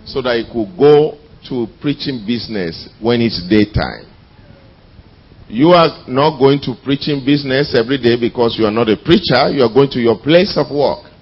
so 0.06 0.22
that 0.22 0.40
he 0.40 0.48
could 0.48 0.72
go 0.72 1.20
to 1.52 1.68
preaching 1.82 2.24
business 2.24 2.88
when 2.98 3.20
it's 3.20 3.44
daytime. 3.44 4.08
You 5.52 5.76
are 5.76 6.08
not 6.08 6.40
going 6.40 6.64
to 6.64 6.80
preaching 6.82 7.20
business 7.20 7.76
every 7.76 8.00
day 8.00 8.16
because 8.16 8.56
you 8.56 8.64
are 8.64 8.72
not 8.72 8.88
a 8.88 8.96
preacher. 8.96 9.52
You 9.52 9.68
are 9.68 9.72
going 9.72 9.90
to 9.92 10.00
your 10.00 10.16
place 10.16 10.56
of 10.56 10.72
work. 10.72 11.12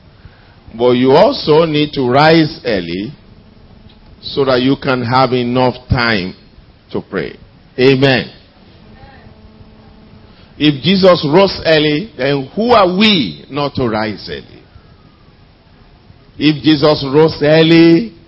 But 0.78 0.94
you 0.94 1.18
also 1.18 1.66
need 1.66 1.90
to 1.98 2.06
rise 2.06 2.62
early 2.62 3.10
so 4.22 4.44
that 4.44 4.62
you 4.62 4.78
can 4.78 5.02
have 5.02 5.34
enough 5.34 5.74
time 5.90 6.38
to 6.94 7.02
pray. 7.02 7.34
Amen. 7.74 8.37
If 10.58 10.82
Jesus 10.82 11.22
rose 11.22 11.54
early, 11.64 12.12
then 12.18 12.50
who 12.54 12.74
are 12.74 12.90
we 12.98 13.46
not 13.48 13.74
to 13.76 13.86
rise 13.86 14.26
early? 14.28 14.58
If 16.38 16.62
Jesus 16.62 17.06
rose 17.06 17.38
early, 17.42 18.18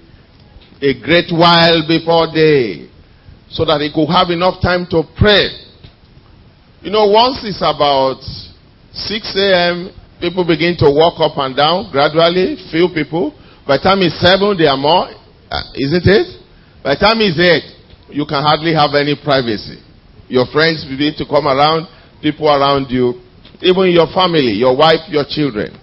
a 0.80 0.94
great 1.02 1.28
while 1.30 1.82
before 1.86 2.30
day, 2.32 2.88
so 3.50 3.66
that 3.66 3.82
he 3.82 3.90
could 3.90 4.06
have 4.06 4.30
enough 4.30 4.62
time 4.62 4.86
to 4.94 5.02
pray. 5.18 5.50
You 6.80 6.94
know, 6.94 7.10
once 7.10 7.42
it's 7.42 7.60
about 7.60 8.22
6 8.22 8.54
a.m., 9.34 9.90
people 10.22 10.46
begin 10.46 10.78
to 10.78 10.88
walk 10.88 11.18
up 11.18 11.34
and 11.36 11.52
down 11.58 11.90
gradually, 11.90 12.56
few 12.70 12.88
people. 12.94 13.34
By 13.66 13.76
the 13.76 13.90
time 13.90 14.00
it's 14.06 14.16
7, 14.22 14.54
there 14.54 14.70
are 14.70 14.78
more, 14.78 15.10
uh, 15.50 15.66
isn't 15.74 16.06
it? 16.06 16.26
By 16.82 16.94
the 16.94 17.02
time 17.02 17.18
it's 17.20 17.36
8, 17.36 18.14
you 18.14 18.24
can 18.24 18.40
hardly 18.40 18.72
have 18.72 18.94
any 18.94 19.18
privacy. 19.18 19.82
Your 20.30 20.46
friends 20.54 20.86
begin 20.86 21.12
to 21.18 21.26
come 21.26 21.50
around, 21.50 21.90
people 22.22 22.48
around 22.48 22.90
you, 22.90 23.20
even 23.62 23.90
your 23.90 24.06
family, 24.14 24.52
your 24.52 24.76
wife, 24.76 25.08
your 25.08 25.24
children. 25.28 25.76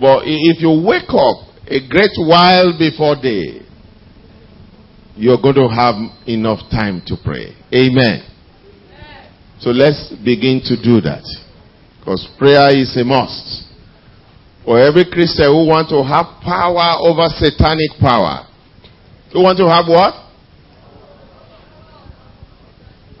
But 0.00 0.22
if 0.24 0.60
you 0.60 0.70
wake 0.86 1.10
up 1.10 1.48
a 1.66 1.80
great 1.88 2.14
while 2.16 2.76
before 2.78 3.16
day, 3.20 3.66
you're 5.16 5.40
going 5.42 5.56
to 5.56 5.68
have 5.68 5.96
enough 6.28 6.60
time 6.70 7.02
to 7.06 7.16
pray. 7.22 7.56
Amen. 7.74 8.22
So 9.58 9.70
let's 9.70 10.14
begin 10.24 10.62
to 10.70 10.78
do 10.78 11.00
that. 11.02 11.26
Because 11.98 12.28
prayer 12.38 12.70
is 12.70 12.96
a 12.96 13.04
must. 13.04 13.66
For 14.64 14.78
every 14.78 15.04
Christian 15.10 15.50
who 15.50 15.66
wants 15.66 15.90
to 15.90 16.04
have 16.04 16.38
power 16.46 17.02
over 17.02 17.26
satanic 17.34 17.98
power. 17.98 18.46
Who 19.32 19.42
want 19.42 19.58
to 19.58 19.66
have 19.66 19.90
what? 19.90 20.27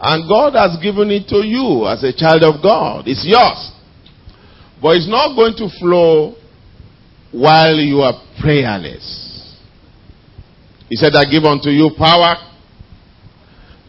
And 0.00 0.28
God 0.28 0.54
has 0.54 0.78
given 0.82 1.10
it 1.10 1.26
to 1.28 1.44
you 1.44 1.86
as 1.86 2.04
a 2.04 2.12
child 2.14 2.44
of 2.44 2.62
God. 2.62 3.08
It's 3.08 3.26
yours. 3.26 3.72
But 4.80 4.96
it's 4.96 5.08
not 5.08 5.34
going 5.34 5.54
to 5.58 5.68
flow 5.80 6.36
while 7.32 7.74
you 7.74 8.00
are 8.00 8.14
prayerless. 8.40 9.58
He 10.88 10.96
said, 10.96 11.14
I 11.14 11.24
give 11.28 11.44
unto 11.44 11.68
you 11.68 11.90
power 11.98 12.36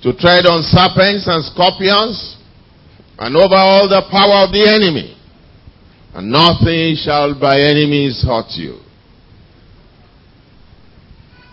to 0.01 0.13
tread 0.17 0.45
on 0.45 0.63
serpents 0.63 1.27
and 1.27 1.45
scorpions 1.45 2.37
and 3.19 3.35
over 3.35 3.55
all 3.55 3.87
the 3.87 4.01
power 4.09 4.47
of 4.47 4.51
the 4.51 4.65
enemy. 4.65 5.15
And 6.13 6.31
nothing 6.31 6.95
shall 6.97 7.39
by 7.39 7.59
enemies 7.59 8.23
hurt 8.25 8.49
you. 8.57 8.79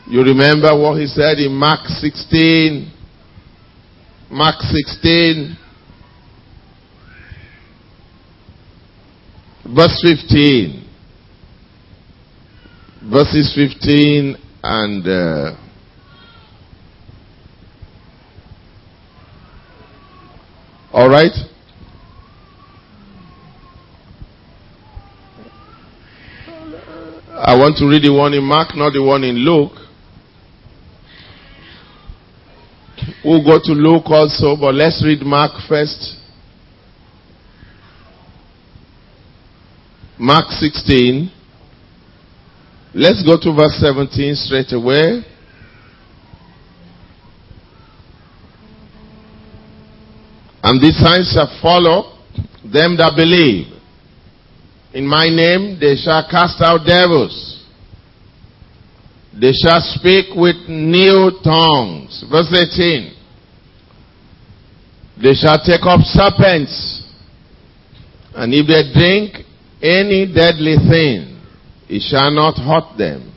You 0.08 0.22
remember 0.22 0.70
what 0.78 0.98
he 0.98 1.06
said 1.06 1.38
in 1.38 1.52
Mark 1.52 1.86
16, 1.86 2.92
Mark 4.30 4.60
16, 4.60 5.56
verse 9.74 10.00
15. 10.02 10.82
Verses 13.08 13.52
15 13.54 14.36
and 14.64 15.06
uh, 15.06 15.56
all 20.92 21.08
right. 21.08 21.30
I 27.30 27.54
want 27.56 27.76
to 27.76 27.86
read 27.86 28.02
the 28.02 28.12
one 28.12 28.34
in 28.34 28.42
Mark, 28.42 28.74
not 28.74 28.92
the 28.92 29.02
one 29.02 29.22
in 29.22 29.36
Luke. 29.36 29.85
We'll 33.26 33.42
go 33.42 33.58
to 33.60 33.72
Luke 33.72 34.04
also, 34.06 34.54
but 34.54 34.72
let's 34.72 35.02
read 35.04 35.20
Mark 35.22 35.50
first. 35.68 36.14
Mark 40.16 40.44
16. 40.50 41.32
Let's 42.94 43.24
go 43.26 43.36
to 43.36 43.52
verse 43.52 43.80
17 43.80 44.36
straight 44.36 44.72
away. 44.72 45.24
And 50.62 50.80
these 50.80 50.96
signs 50.96 51.32
shall 51.34 51.58
follow 51.60 52.20
them 52.62 52.96
that 52.96 53.14
believe. 53.16 53.66
In 54.94 55.04
my 55.04 55.26
name 55.26 55.78
they 55.80 55.96
shall 55.96 56.28
cast 56.30 56.60
out 56.60 56.86
devils. 56.86 57.64
They 59.34 59.50
shall 59.50 59.80
speak 59.80 60.26
with 60.36 60.68
new 60.68 61.32
tongues. 61.42 62.24
Verse 62.30 62.54
18. 62.54 63.15
They 65.22 65.34
shall 65.34 65.58
take 65.64 65.82
up 65.82 66.00
serpents. 66.02 67.02
And 68.34 68.52
if 68.52 68.66
they 68.66 68.92
drink 68.92 69.46
any 69.82 70.26
deadly 70.32 70.76
thing, 70.76 71.40
it 71.88 72.02
shall 72.02 72.30
not 72.30 72.56
hurt 72.56 72.98
them. 72.98 73.32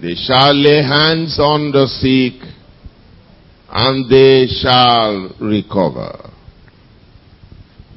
They 0.00 0.14
shall 0.14 0.52
lay 0.52 0.82
hands 0.82 1.38
on 1.38 1.70
the 1.70 1.86
sick, 1.86 2.42
and 3.70 4.10
they 4.10 4.46
shall 4.46 5.34
recover. 5.40 6.30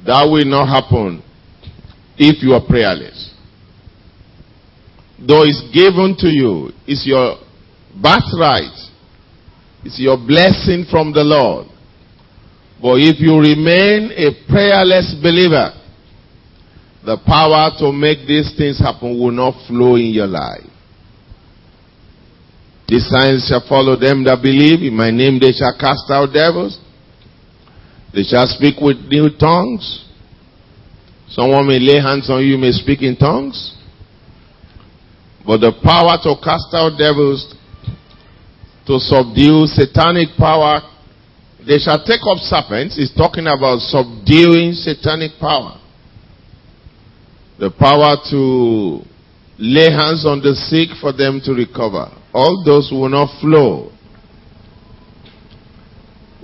That 0.06 0.24
will 0.30 0.44
not 0.44 0.68
happen 0.68 1.22
if 2.16 2.42
you 2.42 2.54
are 2.54 2.64
prayerless. 2.64 3.34
Though 5.18 5.42
it's 5.42 5.62
given 5.74 6.14
to 6.20 6.28
you, 6.28 6.70
it's 6.86 7.04
your 7.04 7.36
birthright, 8.00 8.76
it's 9.84 9.98
your 9.98 10.16
blessing 10.16 10.86
from 10.88 11.12
the 11.12 11.24
Lord. 11.24 11.66
But 12.80 13.00
if 13.00 13.20
you 13.20 13.38
remain 13.38 14.12
a 14.12 14.32
prayerless 14.48 15.16
believer, 15.22 15.72
the 17.04 17.16
power 17.24 17.70
to 17.78 17.92
make 17.92 18.26
these 18.26 18.52
things 18.56 18.78
happen 18.78 19.18
will 19.18 19.30
not 19.30 19.54
flow 19.66 19.96
in 19.96 20.10
your 20.10 20.26
life. 20.26 20.66
These 22.88 23.08
signs 23.08 23.46
shall 23.48 23.64
follow 23.68 23.96
them 23.96 24.24
that 24.24 24.42
believe. 24.42 24.82
In 24.82 24.94
my 24.94 25.10
name 25.10 25.38
they 25.40 25.52
shall 25.52 25.74
cast 25.78 26.10
out 26.10 26.32
devils. 26.32 26.78
They 28.12 28.22
shall 28.22 28.46
speak 28.46 28.80
with 28.80 28.96
new 29.08 29.30
tongues. 29.38 30.04
Someone 31.28 31.66
may 31.66 31.78
lay 31.78 32.00
hands 32.00 32.30
on 32.30 32.44
you, 32.44 32.56
may 32.58 32.70
speak 32.72 33.02
in 33.02 33.16
tongues. 33.16 33.74
But 35.44 35.58
the 35.58 35.72
power 35.82 36.18
to 36.22 36.34
cast 36.42 36.74
out 36.74 36.98
devils, 36.98 37.54
to 38.86 38.98
subdue 38.98 39.66
satanic 39.66 40.28
power, 40.38 40.82
they 41.66 41.78
shall 41.78 41.98
take 42.04 42.22
up 42.22 42.38
serpents 42.38 42.96
is 42.96 43.12
talking 43.16 43.46
about 43.46 43.80
subduing 43.80 44.72
satanic 44.72 45.32
power. 45.40 45.80
The 47.58 47.70
power 47.70 48.16
to 48.30 49.02
lay 49.58 49.90
hands 49.90 50.24
on 50.24 50.40
the 50.42 50.54
sick 50.54 50.94
for 51.00 51.12
them 51.12 51.40
to 51.44 51.52
recover. 51.52 52.06
All 52.32 52.62
those 52.64 52.90
will 52.92 53.08
not 53.08 53.40
flow. 53.40 53.90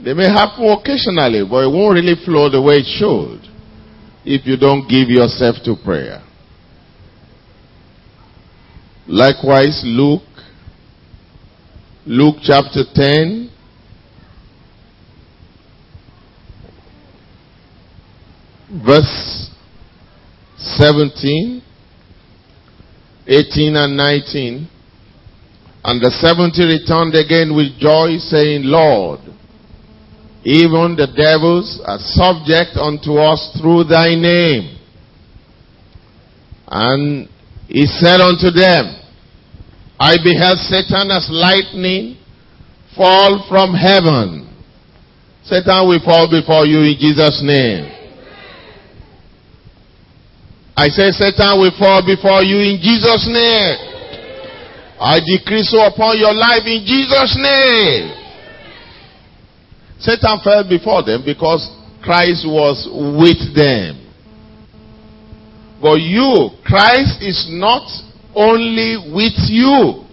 They 0.03 0.15
may 0.15 0.27
happen 0.27 0.67
occasionally, 0.67 1.47
but 1.49 1.63
it 1.63 1.71
won't 1.71 1.95
really 1.95 2.17
flow 2.25 2.51
the 2.51 2.61
way 2.61 2.83
it 2.83 2.91
should 2.99 3.47
if 4.25 4.45
you 4.47 4.57
don't 4.57 4.89
give 4.89 5.09
yourself 5.09 5.57
to 5.65 5.77
prayer. 5.85 6.21
Likewise, 9.07 9.83
Luke, 9.85 10.23
Luke 12.07 12.37
chapter 12.43 12.83
10, 12.93 13.51
verse 18.73 19.51
17, 20.57 21.63
18 23.27 23.77
and 23.77 23.97
19. 23.97 24.69
And 25.85 26.01
the 26.01 26.11
seventy 26.23 26.63
returned 26.63 27.15
again 27.15 27.57
with 27.57 27.77
joy, 27.79 28.17
saying, 28.19 28.63
Lord, 28.65 29.19
even 30.45 30.95
the 30.95 31.11
devils 31.11 31.83
are 31.85 31.99
subject 31.99 32.79
unto 32.79 33.19
us 33.19 33.59
through 33.61 33.85
thy 33.85 34.15
name. 34.15 34.79
And 36.69 37.29
he 37.69 37.87
said 37.87 38.21
unto 38.21 38.51
them, 38.51 38.95
I 39.99 40.17
beheld 40.23 40.59
Satan 40.59 41.11
as 41.11 41.29
lightning 41.31 42.17
fall 42.97 43.45
from 43.49 43.75
heaven. 43.75 44.49
Satan 45.45 45.89
will 45.89 46.01
fall 46.05 46.31
before 46.31 46.65
you 46.65 46.79
in 46.79 46.97
Jesus' 46.99 47.43
name. 47.43 48.02
I 50.77 50.89
say 50.89 51.11
Satan 51.13 51.61
will 51.61 51.75
fall 51.79 52.01
before 52.05 52.43
you 52.43 52.57
in 52.59 52.81
Jesus' 52.81 53.29
name. 53.29 53.93
I 54.99 55.21
decree 55.21 55.63
so 55.65 55.85
upon 55.85 56.17
your 56.19 56.33
life 56.33 56.63
in 56.65 56.87
Jesus' 56.87 57.37
name. 57.37 58.23
Satan 59.99 60.41
fell 60.43 60.67
before 60.69 61.03
them 61.03 61.23
because 61.25 61.69
Christ 62.03 62.47
was 62.47 62.89
with 63.19 63.55
them. 63.55 63.99
But 65.81 66.01
you, 66.01 66.51
Christ 66.65 67.23
is 67.23 67.49
not 67.51 67.83
only 68.35 69.13
with 69.13 69.35
you. 69.51 70.07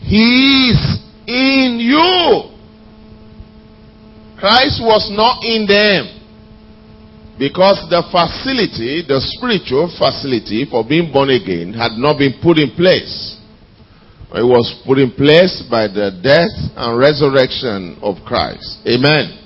He 0.00 0.70
is 0.70 0.98
in 1.26 1.78
you. 1.80 2.50
Christ 4.38 4.80
was 4.82 5.10
not 5.12 5.44
in 5.44 5.66
them. 5.66 6.19
Because 7.40 7.80
the 7.88 8.04
facility, 8.12 9.00
the 9.00 9.16
spiritual 9.32 9.88
facility 9.96 10.68
for 10.68 10.84
being 10.84 11.08
born 11.10 11.32
again 11.32 11.72
had 11.72 11.96
not 11.96 12.20
been 12.20 12.36
put 12.36 12.60
in 12.60 12.76
place. 12.76 13.40
It 14.36 14.44
was 14.44 14.68
put 14.84 15.00
in 15.00 15.10
place 15.16 15.64
by 15.64 15.88
the 15.88 16.20
death 16.20 16.52
and 16.76 17.00
resurrection 17.00 17.96
of 18.04 18.20
Christ. 18.28 18.84
Amen. 18.84 19.40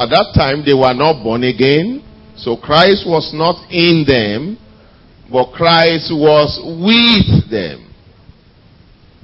At 0.00 0.08
that 0.08 0.32
time, 0.32 0.64
they 0.64 0.72
were 0.72 0.96
not 0.96 1.22
born 1.22 1.44
again, 1.44 2.00
so 2.40 2.56
Christ 2.56 3.04
was 3.04 3.36
not 3.36 3.60
in 3.68 4.08
them, 4.08 4.56
but 5.30 5.52
Christ 5.52 6.08
was 6.08 6.56
with 6.80 7.52
them. 7.52 7.84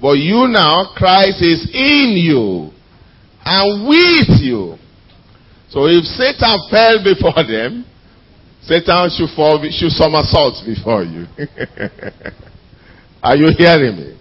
But 0.05 0.21
you 0.21 0.53
now, 0.53 0.93
Christ 0.95 1.41
is 1.41 1.65
in 1.73 2.13
you 2.21 2.77
and 3.41 3.89
with 3.89 4.37
you. 4.45 4.77
So 5.71 5.87
if 5.87 6.05
Satan 6.05 6.59
fell 6.71 7.03
before 7.03 7.43
them, 7.43 7.85
Satan 8.63 9.11
should 9.11 9.31
fall, 9.35 9.63
should 9.71 9.93
somersault 9.93 10.65
before 10.65 11.03
you. 11.03 11.27
Are 13.23 13.37
you 13.37 13.51
hearing 13.57 13.97
me? 13.97 14.19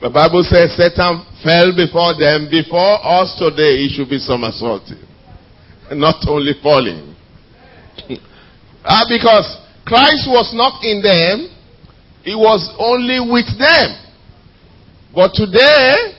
The 0.00 0.10
Bible 0.10 0.44
says 0.44 0.76
Satan 0.76 1.24
fell 1.42 1.72
before 1.76 2.16
them. 2.16 2.48
Before 2.50 3.00
us 3.00 3.36
today, 3.38 3.84
he 3.84 3.88
should 3.88 4.08
be 4.08 4.18
somersaulting. 4.18 5.00
Not 5.92 6.24
only 6.28 6.52
falling. 6.62 7.14
ah, 8.84 9.04
because 9.08 9.48
Christ 9.84 10.28
was 10.28 10.52
not 10.56 10.82
in 10.82 11.00
them. 11.00 11.48
He 12.24 12.34
was 12.34 12.72
only 12.78 13.20
with 13.20 13.52
them. 13.58 14.00
But 15.14 15.32
today, 15.34 16.16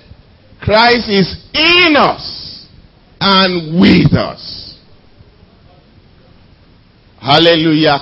Christ 0.61 1.09
is 1.09 1.33
in 1.53 1.95
us 1.97 2.34
and 3.25 3.81
with 3.81 4.13
us. 4.13 4.77
Hallelujah. 7.19 7.97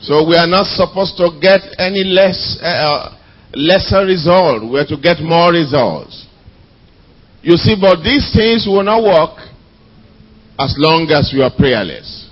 So 0.00 0.26
we 0.26 0.34
are 0.34 0.46
not 0.46 0.64
supposed 0.64 1.18
to 1.18 1.36
get 1.38 1.60
any 1.78 2.04
less, 2.04 2.56
uh, 2.62 2.64
uh, 2.64 3.18
lesser 3.52 4.06
result. 4.06 4.64
We 4.72 4.80
are 4.80 4.86
to 4.86 4.96
get 4.96 5.20
more 5.20 5.52
results. 5.52 6.26
You 7.42 7.56
see, 7.58 7.76
but 7.78 8.02
these 8.02 8.32
things 8.34 8.66
will 8.66 8.82
not 8.82 9.02
work 9.04 9.36
as 10.58 10.74
long 10.78 11.10
as 11.10 11.30
you 11.30 11.42
are 11.42 11.52
prayerless. 11.54 12.30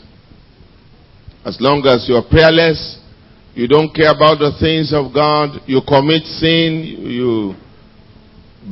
As 1.44 1.58
long 1.60 1.84
as 1.86 2.08
you 2.08 2.16
are 2.16 2.24
prayerless, 2.24 2.98
you 3.54 3.68
don't 3.68 3.94
care 3.94 4.10
about 4.10 4.38
the 4.38 4.56
things 4.58 4.94
of 4.94 5.12
God, 5.12 5.60
you 5.66 5.82
commit 5.86 6.24
sin, 6.24 7.04
you 7.04 7.54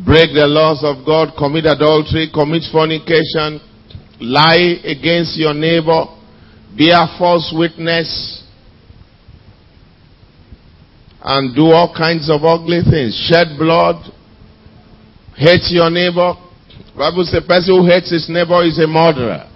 break 0.02 0.35
the 0.35 0.46
laws 0.46 0.83
of 0.83 1.07
God, 1.07 1.35
commit 1.38 1.66
adultery, 1.66 2.26
commit 2.35 2.64
fornication, 2.72 3.62
lie 4.18 4.83
against 4.83 5.38
your 5.38 5.54
neighbor, 5.54 6.11
bear 6.76 7.07
false 7.16 7.54
witness, 7.54 8.42
and 11.22 11.54
do 11.54 11.70
all 11.70 11.94
kinds 11.94 12.28
of 12.28 12.42
ugly 12.42 12.83
things. 12.90 13.14
Shed 13.30 13.57
blood, 13.57 14.02
hate 15.37 15.70
your 15.70 15.90
neighbor. 15.90 16.35
Bible 16.96 17.24
says 17.24 17.42
a 17.44 17.46
person 17.46 17.78
who 17.78 17.87
hates 17.87 18.11
his 18.11 18.28
neighbor 18.28 18.64
is 18.64 18.78
a 18.83 18.87
murderer. 18.87 19.50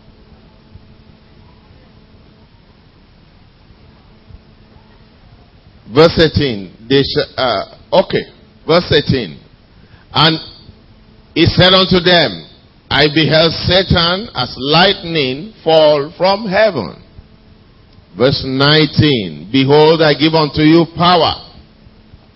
Verse 5.92 6.30
18. 6.34 6.86
They 6.88 7.02
sh- 7.02 7.32
uh, 7.36 8.04
okay. 8.04 8.22
Verse 8.66 8.92
18. 8.92 9.47
And 10.12 10.38
he 11.34 11.46
said 11.46 11.72
unto 11.72 12.00
them, 12.00 12.48
I 12.90 13.06
beheld 13.14 13.52
Satan 13.52 14.30
as 14.34 14.54
lightning 14.56 15.52
fall 15.62 16.12
from 16.16 16.46
heaven. 16.48 17.04
Verse 18.16 18.42
19, 18.44 19.50
Behold, 19.52 20.00
I 20.02 20.14
give 20.14 20.34
unto 20.34 20.62
you 20.62 20.86
power 20.96 21.44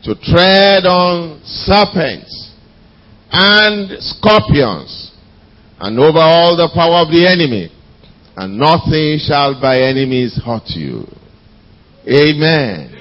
to 0.05 0.15
tread 0.15 0.85
on 0.85 1.41
serpents 1.45 2.53
and 3.31 4.03
scorpions 4.03 5.13
and 5.81 5.99
over 5.99 6.19
all 6.19 6.57
the 6.57 6.71
power 6.75 7.03
of 7.03 7.09
the 7.09 7.27
enemy, 7.27 7.71
and 8.37 8.57
nothing 8.57 9.19
shall 9.19 9.61
by 9.61 9.81
enemies 9.81 10.39
hurt 10.45 10.69
you. 10.69 11.07
Amen. 12.07 12.95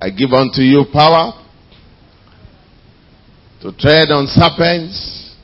I 0.00 0.10
give 0.10 0.32
unto 0.32 0.62
you 0.62 0.84
power 0.92 1.32
to 3.62 3.72
tread 3.78 4.10
on 4.10 4.26
serpents 4.26 5.34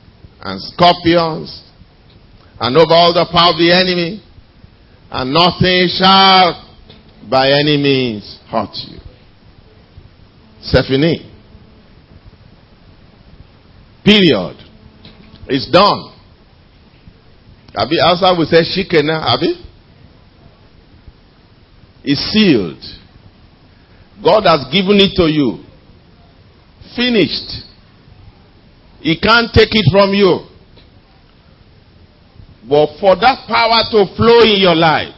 and 0.41 0.61
scorpions 0.61 1.63
and 2.59 2.77
over 2.77 2.93
all 2.93 3.13
the 3.13 3.27
power 3.31 3.51
of 3.51 3.57
the 3.57 3.71
enemy, 3.71 4.23
and 5.11 5.33
nothing 5.33 5.89
shall 5.91 6.61
by 7.29 7.49
any 7.49 7.77
means 7.77 8.39
hurt 8.49 8.73
you. 8.87 8.99
Stephanie. 10.61 11.31
Period. 14.03 14.55
It's 15.47 15.69
done. 15.69 16.13
Abi 17.75 17.97
outside 18.01 18.37
we 18.37 18.45
say 18.45 18.63
shikena, 18.63 19.19
Abi. 19.21 19.61
It's 22.03 22.21
sealed. 22.31 22.81
God 24.23 24.45
has 24.45 24.71
given 24.71 24.97
it 25.01 25.11
to 25.15 25.23
you. 25.23 25.63
Finished. 26.95 27.65
He 29.05 29.19
can't 29.19 29.53
take 29.53 29.69
it 29.71 29.85
from 29.91 30.15
you. 30.15 30.39
But 32.67 32.97
for 32.99 33.15
that 33.15 33.45
power 33.47 33.83
to 33.91 34.15
flow 34.15 34.41
in 34.41 34.59
your 34.59 34.73
life, 34.73 35.13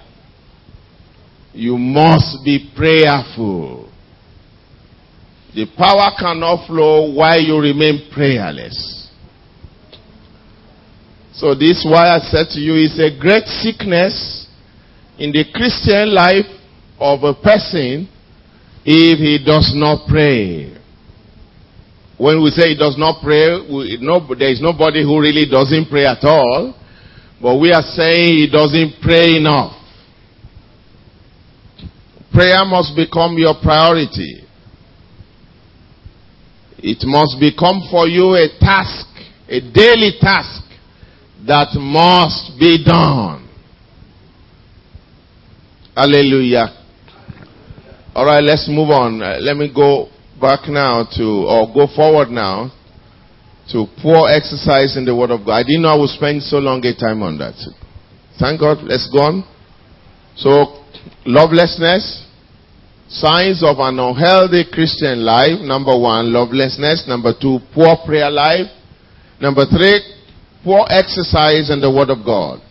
you 1.54 1.78
must 1.78 2.43
be 2.43 2.69
prayerful. 2.76 3.89
The 5.56 5.67
power 5.78 6.12
cannot 6.19 6.67
flow 6.67 7.13
while 7.13 7.39
you 7.39 7.58
remain 7.62 8.12
prayerless. 8.12 9.10
So 11.32 11.56
this 11.56 11.88
why 11.88 12.10
I 12.10 12.19
said 12.19 12.47
to 12.56 12.60
you 12.60 12.76
is 12.76 13.00
a 13.00 13.17
great 13.17 13.45
sickness 13.45 14.50
in 15.17 15.32
the 15.32 15.45
Christian 15.54 16.13
life 16.13 16.52
of 17.00 17.23
a 17.23 17.34
person 17.34 18.10
if 18.84 19.17
he 19.17 19.39
does 19.45 19.71
not 19.73 20.10
pray. 20.10 20.78
When 22.17 22.41
we 22.41 22.49
say 22.49 22.69
he 22.69 22.77
does 22.77 22.97
not 22.97 23.21
pray, 23.21 23.62
we, 23.62 23.99
no, 24.01 24.25
there 24.34 24.49
is 24.49 24.62
nobody 24.62 25.03
who 25.03 25.21
really 25.21 25.45
doesn't 25.49 25.89
pray 25.89 26.06
at 26.06 26.23
all. 26.23 26.73
But 27.39 27.60
we 27.60 27.71
are 27.71 27.84
saying 27.84 28.38
he 28.38 28.49
doesn't 28.49 29.01
pray 29.01 29.38
enough. 29.38 29.73
Prayer 32.34 32.65
must 32.65 32.95
become 32.95 33.38
your 33.38 33.53
priority. 33.62 34.43
It 36.80 37.06
must 37.06 37.38
become 37.39 37.88
for 37.89 38.08
you 38.08 38.34
a 38.34 38.49
task, 38.60 39.08
a 39.47 39.62
daily 39.62 40.13
task 40.19 40.63
that 41.45 41.69
must 41.77 42.60
be 42.60 42.84
done. 42.84 43.47
Hallelujah. 45.95 46.84
All 48.13 48.25
right, 48.25 48.43
let's 48.43 48.67
move 48.67 48.89
on. 48.89 49.21
Uh, 49.21 49.38
let 49.41 49.56
me 49.56 49.71
go 49.73 50.10
back 50.39 50.67
now 50.67 51.06
to, 51.17 51.26
or 51.47 51.67
go 51.73 51.88
forward 51.93 52.30
now 52.30 52.71
to 53.71 53.86
poor 54.02 54.30
exercise 54.30 54.95
in 54.95 55.04
the 55.04 55.15
Word 55.15 55.32
of 55.32 55.45
God. 55.45 55.60
I 55.60 55.63
didn't 55.63 55.84
know 55.84 55.89
I 55.89 56.00
would 56.00 56.10
spend 56.10 56.41
so 56.43 56.58
long 56.58 56.84
a 56.86 56.95
time 56.95 57.21
on 57.21 57.38
that. 57.39 57.56
Thank 58.39 58.62
God. 58.62 58.80
Let's 58.84 59.10
go 59.12 59.19
on. 59.19 59.44
So, 60.38 60.85
lovelessness, 61.25 62.23
signs 63.10 63.63
of 63.63 63.77
an 63.79 64.00
unhealthy 64.00 64.63
Christian 64.71 65.25
life. 65.25 65.60
Number 65.60 65.98
one, 65.98 66.31
lovelessness. 66.31 67.06
Number 67.08 67.33
two, 67.33 67.60
poor 67.73 67.98
prayer 68.06 68.29
life. 68.29 68.71
Number 69.42 69.65
three, 69.65 70.00
poor 70.63 70.85
exercise 70.90 71.69
in 71.69 71.81
the 71.81 71.92
Word 71.92 72.10
of 72.10 72.23
God. 72.23 72.62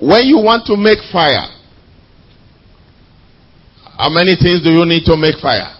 When 0.00 0.26
you 0.26 0.38
want 0.38 0.66
to 0.66 0.76
make 0.76 0.98
fire, 1.10 1.48
how 3.96 4.10
many 4.10 4.36
things 4.36 4.62
do 4.62 4.70
you 4.70 4.84
need 4.84 5.04
to 5.06 5.16
make 5.16 5.40
fire? 5.40 5.72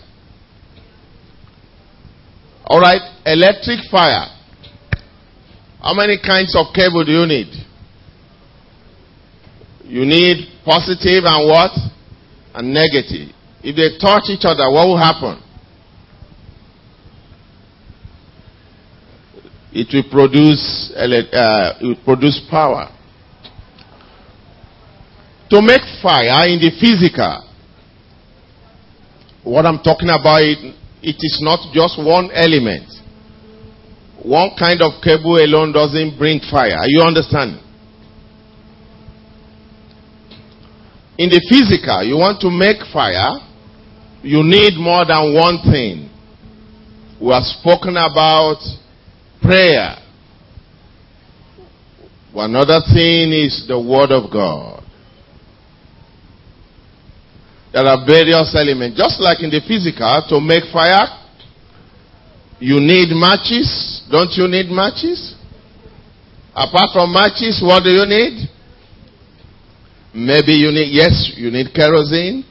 Alright, 2.68 3.02
electric 3.26 3.80
fire. 3.90 4.26
How 5.82 5.94
many 5.94 6.18
kinds 6.18 6.56
of 6.56 6.74
cable 6.74 7.04
do 7.04 7.12
you 7.12 7.26
need? 7.26 7.52
You 9.84 10.04
need 10.04 10.48
positive 10.64 11.24
and 11.24 11.48
what? 11.48 11.70
And 12.54 12.72
negative. 12.72 13.30
If 13.62 13.76
they 13.76 13.98
touch 13.98 14.24
each 14.30 14.44
other, 14.44 14.68
what 14.70 14.88
will 14.88 14.98
happen? 14.98 15.42
It 19.72 19.88
will 19.92 20.10
produce, 20.10 20.90
uh, 20.96 21.74
it 21.80 21.86
will 21.86 22.04
produce 22.04 22.40
power. 22.50 22.95
To 25.50 25.62
make 25.62 25.82
fire 26.02 26.48
in 26.48 26.58
the 26.58 26.70
physical, 26.80 27.46
What 29.46 29.64
I'm 29.64 29.78
talking 29.78 30.08
about, 30.10 30.42
it, 30.42 30.74
it 31.02 31.16
is 31.22 31.38
not 31.40 31.72
just 31.72 31.96
one 32.02 32.30
element. 32.34 32.90
One 34.24 34.50
kind 34.58 34.82
of 34.82 35.00
cable 35.00 35.38
alone 35.38 35.70
doesn't 35.70 36.18
bring 36.18 36.40
fire. 36.50 36.82
You 36.86 37.02
understand? 37.02 37.62
In 41.16 41.30
the 41.30 41.38
physical, 41.48 42.02
you 42.02 42.16
want 42.16 42.40
to 42.40 42.50
make 42.50 42.82
fire, 42.92 43.38
you 44.22 44.42
need 44.42 44.74
more 44.82 45.06
than 45.06 45.32
one 45.32 45.62
thing. 45.62 46.10
We 47.22 47.32
have 47.32 47.44
spoken 47.44 47.96
about 47.96 48.58
prayer. 49.40 49.94
Another 52.34 52.80
thing 52.92 53.30
is 53.30 53.64
the 53.68 53.78
Word 53.78 54.10
of 54.10 54.28
God. 54.32 54.82
There 57.76 57.84
are 57.84 58.06
various 58.06 58.56
elements. 58.56 58.96
Just 58.96 59.20
like 59.20 59.44
in 59.44 59.52
the 59.52 59.60
physical, 59.60 60.24
to 60.32 60.40
make 60.40 60.64
fire, 60.72 61.12
you 62.56 62.80
need 62.80 63.12
matches. 63.12 64.00
Don't 64.08 64.32
you 64.32 64.48
need 64.48 64.72
matches? 64.72 65.36
Apart 66.56 66.96
from 66.96 67.12
matches, 67.12 67.60
what 67.60 67.84
do 67.84 67.92
you 67.92 68.08
need? 68.08 68.48
Maybe 70.16 70.56
you 70.56 70.72
need, 70.72 70.88
yes, 70.88 71.36
you 71.36 71.50
need 71.52 71.68
kerosene. 71.76 72.48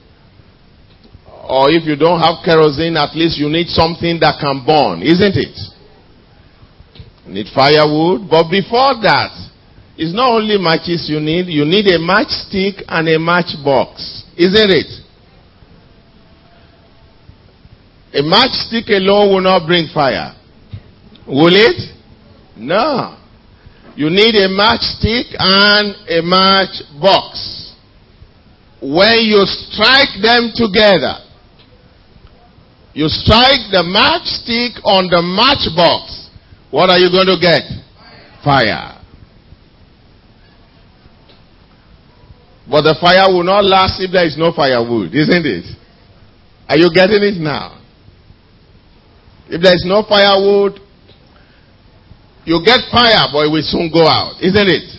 Or 1.49 1.73
if 1.73 1.89
you 1.89 1.97
don't 1.97 2.21
have 2.21 2.45
kerosene, 2.45 2.93
at 2.93 3.17
least 3.17 3.41
you 3.41 3.49
need 3.49 3.65
something 3.73 4.21
that 4.21 4.37
can 4.37 4.61
burn, 4.61 5.01
isn't 5.01 5.41
it? 5.41 5.57
You 7.25 7.33
need 7.33 7.47
firewood. 7.49 8.29
But 8.29 8.53
before 8.53 8.93
that, 9.01 9.33
it's 9.97 10.13
not 10.13 10.37
only 10.37 10.61
matches 10.61 11.09
you 11.09 11.17
need, 11.17 11.49
you 11.49 11.65
need 11.65 11.89
a 11.89 11.97
matchstick 11.97 12.85
and 12.85 13.09
a 13.09 13.17
matchbox, 13.17 14.21
isn't 14.37 14.69
it? 14.69 15.01
A 18.15 18.21
matchstick 18.23 18.89
alone 18.89 19.33
will 19.33 19.41
not 19.41 19.67
bring 19.67 19.89
fire. 19.93 20.33
Will 21.27 21.53
it? 21.53 21.93
No. 22.55 23.17
You 23.97 24.09
need 24.09 24.35
a 24.35 24.47
matchstick 24.47 25.35
and 25.37 25.95
a 26.07 26.21
matchbox. 26.23 27.73
When 28.81 29.19
you 29.19 29.43
strike 29.45 30.21
them 30.21 30.51
together, 30.55 31.19
you 32.93 33.09
strike 33.09 33.67
the 33.71 33.83
matchstick 33.83 34.79
on 34.85 35.09
the 35.09 35.21
matchbox. 35.21 36.29
What 36.71 36.89
are 36.89 36.97
you 36.97 37.11
going 37.11 37.27
to 37.27 37.37
get? 37.39 37.63
Fire. 38.43 39.01
But 42.69 42.83
the 42.83 42.95
fire 43.01 43.27
will 43.27 43.43
not 43.43 43.65
last 43.65 43.99
if 43.99 44.11
there 44.11 44.25
is 44.25 44.37
no 44.37 44.53
firewood, 44.53 45.13
isn't 45.13 45.45
it? 45.45 45.65
Are 46.69 46.77
you 46.77 46.89
getting 46.93 47.21
it 47.21 47.41
now? 47.41 47.81
If 49.47 49.61
there 49.61 49.73
is 49.73 49.85
no 49.85 50.03
firewood, 50.07 50.79
you 52.45 52.61
get 52.65 52.81
fire, 52.91 53.29
but 53.31 53.45
it 53.45 53.51
will 53.51 53.65
soon 53.65 53.91
go 53.91 54.05
out, 54.07 54.41
isn't 54.41 54.67
it? 54.67 54.89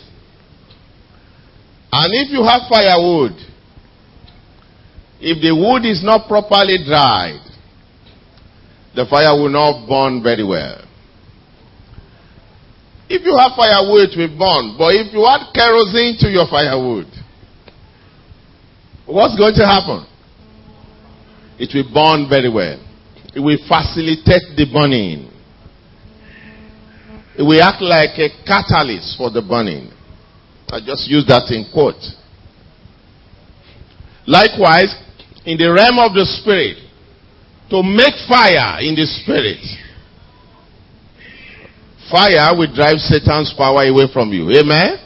And 1.93 2.11
if 2.15 2.31
you 2.31 2.43
have 2.43 2.63
firewood, 2.69 3.33
if 5.21 5.41
the 5.41 5.55
wood 5.55 5.87
is 5.87 6.03
not 6.05 6.29
properly 6.29 6.79
dried, 6.85 7.41
the 8.95 9.07
fire 9.07 9.33
will 9.35 9.49
not 9.49 9.87
burn 9.89 10.23
very 10.23 10.45
well. 10.45 10.83
If 13.09 13.23
you 13.25 13.37
have 13.39 13.53
firewood, 13.55 14.11
it 14.11 14.19
will 14.19 14.35
burn. 14.37 14.75
But 14.77 14.95
if 14.99 15.13
you 15.15 15.25
add 15.27 15.55
kerosene 15.55 16.19
to 16.21 16.29
your 16.29 16.47
firewood, 16.51 17.07
what's 19.07 19.39
going 19.39 19.55
to 19.55 19.67
happen? 19.67 20.07
It 21.59 21.71
will 21.73 21.87
burn 21.95 22.29
very 22.29 22.51
well. 22.51 22.83
It 23.37 23.41
will 23.41 23.59
facilitate 23.69 24.57
the 24.57 24.65
burning. 24.73 25.29
It 27.37 27.43
will 27.43 27.61
act 27.61 27.83
like 27.83 28.17
a 28.17 28.33
catalyst 28.49 29.19
for 29.19 29.31
the 29.31 29.43
burning. 29.43 29.93
I 30.71 30.81
just 30.81 31.07
use 31.07 31.27
that 31.29 31.53
in 31.53 31.69
quote. 31.71 32.01
Likewise, 34.27 34.89
in 35.45 35.59
the 35.59 35.69
realm 35.69 35.99
of 36.01 36.17
the 36.17 36.25
spirit, 36.25 36.79
to 37.69 37.83
make 37.83 38.17
fire 38.27 38.81
in 38.81 38.97
the 38.97 39.05
spirit. 39.05 39.61
Fire 42.11 42.57
will 42.57 42.73
drive 42.73 42.97
Satan's 43.05 43.53
power 43.53 43.85
away 43.85 44.09
from 44.11 44.33
you. 44.33 44.49
Amen? 44.49 44.97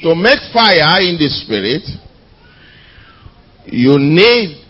To 0.00 0.14
make 0.14 0.40
fire 0.54 1.04
in 1.04 1.20
the 1.20 1.28
spirit, 1.28 1.84
you 3.66 3.98
need 3.98 4.64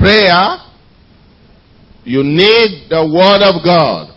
prayer, 0.00 0.56
you 2.04 2.24
need 2.24 2.88
the 2.88 3.04
word 3.04 3.44
of 3.44 3.62
God, 3.62 4.16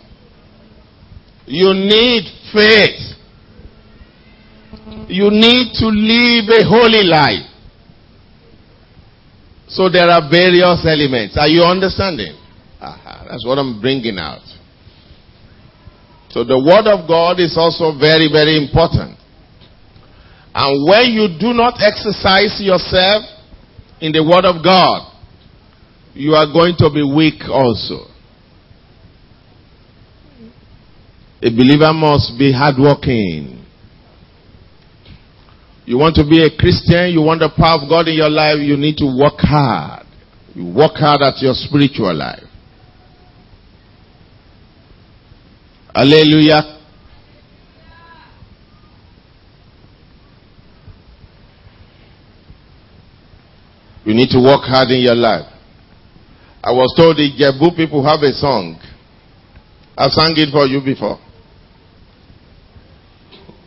you 1.46 1.74
need 1.74 2.24
faith, 2.52 3.14
you 5.08 5.28
need 5.30 5.74
to 5.76 5.86
live 5.86 6.48
a 6.48 6.64
holy 6.64 7.04
life. 7.04 7.50
So 9.68 9.88
there 9.88 10.08
are 10.08 10.30
various 10.30 10.86
elements. 10.86 11.36
Are 11.36 11.48
you 11.48 11.62
understanding? 11.62 12.36
Aha, 12.80 13.26
that's 13.28 13.44
what 13.44 13.58
I'm 13.58 13.80
bringing 13.80 14.18
out. 14.18 14.42
So 16.30 16.42
the 16.42 16.58
Word 16.58 16.90
of 16.90 17.06
God 17.06 17.38
is 17.38 17.54
also 17.56 17.96
very, 17.96 18.26
very 18.26 18.58
important. 18.58 19.18
And 20.54 20.88
when 20.88 21.14
you 21.14 21.30
do 21.38 21.54
not 21.54 21.78
exercise 21.78 22.58
yourself 22.58 23.22
in 24.00 24.10
the 24.10 24.22
Word 24.22 24.44
of 24.44 24.62
God, 24.62 25.13
you 26.14 26.32
are 26.32 26.46
going 26.52 26.74
to 26.78 26.90
be 26.94 27.02
weak 27.02 27.42
also. 27.48 28.06
A 31.42 31.50
believer 31.50 31.92
must 31.92 32.38
be 32.38 32.52
hardworking. 32.52 33.66
You 35.84 35.98
want 35.98 36.14
to 36.16 36.24
be 36.24 36.40
a 36.42 36.48
Christian, 36.56 37.12
you 37.12 37.20
want 37.20 37.40
the 37.40 37.50
power 37.54 37.82
of 37.82 37.88
God 37.88 38.08
in 38.08 38.14
your 38.14 38.30
life, 38.30 38.56
you 38.60 38.76
need 38.76 38.96
to 38.98 39.06
work 39.06 39.38
hard. 39.38 40.06
You 40.54 40.64
work 40.64 40.92
hard 40.94 41.20
at 41.20 41.42
your 41.42 41.52
spiritual 41.52 42.14
life. 42.14 42.44
Hallelujah. 45.94 46.80
You 54.04 54.14
need 54.14 54.28
to 54.30 54.40
work 54.40 54.62
hard 54.62 54.90
in 54.90 55.00
your 55.00 55.14
life. 55.14 55.53
I 56.66 56.72
was 56.72 56.94
told 56.96 57.18
the 57.18 57.28
Jebu 57.28 57.76
people 57.76 58.02
have 58.04 58.22
a 58.22 58.32
song. 58.32 58.80
I 59.98 60.08
sang 60.08 60.32
it 60.36 60.50
for 60.50 60.64
you 60.66 60.80
before. 60.80 61.18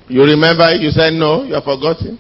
You 0.10 0.24
remember 0.24 0.72
You 0.74 0.90
said 0.90 1.14
no, 1.14 1.44
you 1.44 1.54
have 1.54 1.64
forgotten. 1.64 2.18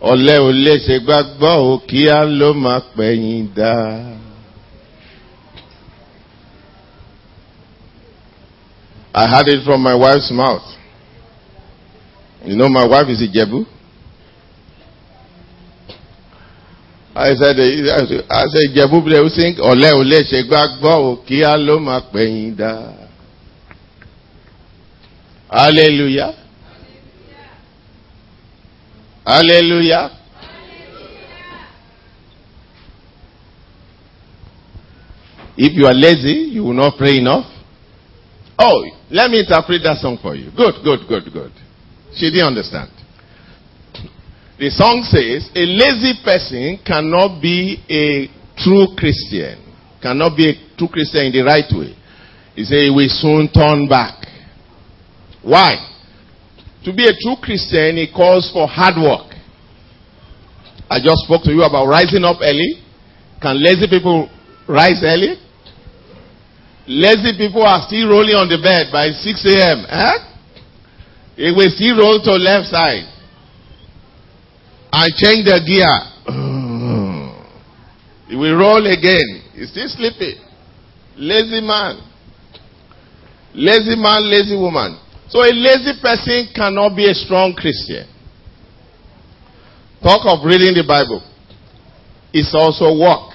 Ọ̀lẹ́ 0.00 0.78
ṣe 0.86 0.98
gbàgbọ́ 1.06 1.54
ò 1.70 2.24
ló 2.38 2.50
pẹ̀yìn 2.96 3.54
dá. 3.54 3.74
I 9.14 9.26
heard 9.26 9.48
it 9.48 9.64
from 9.64 9.82
my 9.82 9.94
wife's 9.94 10.30
mouth. 10.32 10.62
You 12.44 12.54
know 12.56 12.68
my 12.68 12.86
wife 12.86 13.08
is 13.08 13.20
a 13.22 13.26
Jebu. 13.28 13.66
Eh, 17.18 17.20
I 17.20 17.34
said, 17.34 17.58
I 17.58 18.44
said, 18.46 18.70
Jebu, 18.76 19.02
they 19.10 19.18
will 19.20 19.28
sing, 19.30 19.56
Ọ̀lẹ́ 19.56 19.92
ò 19.92 20.02
lè 20.10 20.18
ṣe 20.30 20.38
gbàgbọ́ 20.48 20.94
ò 21.08 21.16
kíá 21.26 21.56
ló 21.56 21.78
máa 21.80 22.00
pẹ̀yìn 22.12 22.56
dá. 22.56 22.72
Hallelujah. 25.50 26.34
Hallelujah. 29.26 30.10
If 35.56 35.72
you 35.76 35.86
are 35.86 35.94
lazy, 35.94 36.50
you 36.54 36.62
will 36.64 36.74
not 36.74 36.96
pray 36.98 37.16
enough. 37.18 37.46
Oh, 38.58 38.84
let 39.10 39.30
me 39.30 39.40
interpret 39.40 39.82
that 39.82 39.98
song 40.00 40.18
for 40.22 40.36
you. 40.36 40.50
Good, 40.56 40.74
good, 40.84 41.00
good, 41.08 41.32
good. 41.32 41.52
She 42.14 42.30
didn't 42.30 42.46
understand. 42.46 42.90
The 44.58 44.74
song 44.74 45.06
says, 45.06 45.54
a 45.54 45.62
lazy 45.62 46.18
person 46.26 46.82
cannot 46.82 47.38
be 47.38 47.78
a 47.86 48.26
true 48.58 48.90
Christian. 48.98 49.54
Cannot 50.02 50.34
be 50.34 50.50
a 50.50 50.54
true 50.74 50.90
Christian 50.90 51.30
in 51.30 51.32
the 51.32 51.46
right 51.46 51.70
way. 51.70 51.94
He 52.58 52.66
says 52.66 52.82
he 52.82 52.90
will 52.90 53.06
soon 53.06 53.46
turn 53.54 53.86
back. 53.86 54.18
Why? 55.46 55.78
To 56.82 56.90
be 56.90 57.06
a 57.06 57.14
true 57.14 57.38
Christian, 57.38 58.02
it 58.02 58.10
calls 58.10 58.50
for 58.50 58.66
hard 58.66 58.98
work. 58.98 59.30
I 60.90 60.98
just 60.98 61.22
spoke 61.22 61.46
to 61.46 61.54
you 61.54 61.62
about 61.62 61.86
rising 61.86 62.26
up 62.26 62.42
early. 62.42 62.82
Can 63.38 63.62
lazy 63.62 63.86
people 63.86 64.26
rise 64.66 64.98
early? 65.06 65.38
Lazy 66.90 67.38
people 67.38 67.62
are 67.62 67.86
still 67.86 68.10
rolling 68.10 68.34
on 68.34 68.50
the 68.50 68.58
bed 68.58 68.90
by 68.90 69.14
6 69.14 69.22
a.m. 69.22 69.86
Eh? 69.86 71.46
It 71.46 71.54
will 71.54 71.70
still 71.70 71.94
roll 71.94 72.18
to 72.26 72.34
left 72.34 72.74
side. 72.74 73.17
And 74.92 75.14
change 75.14 75.44
the 75.44 75.60
gear. 75.66 75.94
It 78.30 78.36
will 78.36 78.56
roll 78.56 78.84
again. 78.86 79.42
He's 79.54 79.70
still 79.70 79.88
sleeping. 79.88 80.36
Lazy 81.16 81.60
man. 81.60 82.00
Lazy 83.54 83.96
man, 83.96 84.30
lazy 84.30 84.56
woman. 84.56 84.98
So 85.28 85.40
a 85.40 85.52
lazy 85.52 86.00
person 86.00 86.48
cannot 86.54 86.96
be 86.96 87.10
a 87.10 87.14
strong 87.14 87.54
Christian. 87.54 88.06
Talk 90.02 90.24
of 90.24 90.44
reading 90.44 90.74
the 90.74 90.84
Bible. 90.86 91.22
It's 92.32 92.54
also 92.54 92.96
work. 92.96 93.34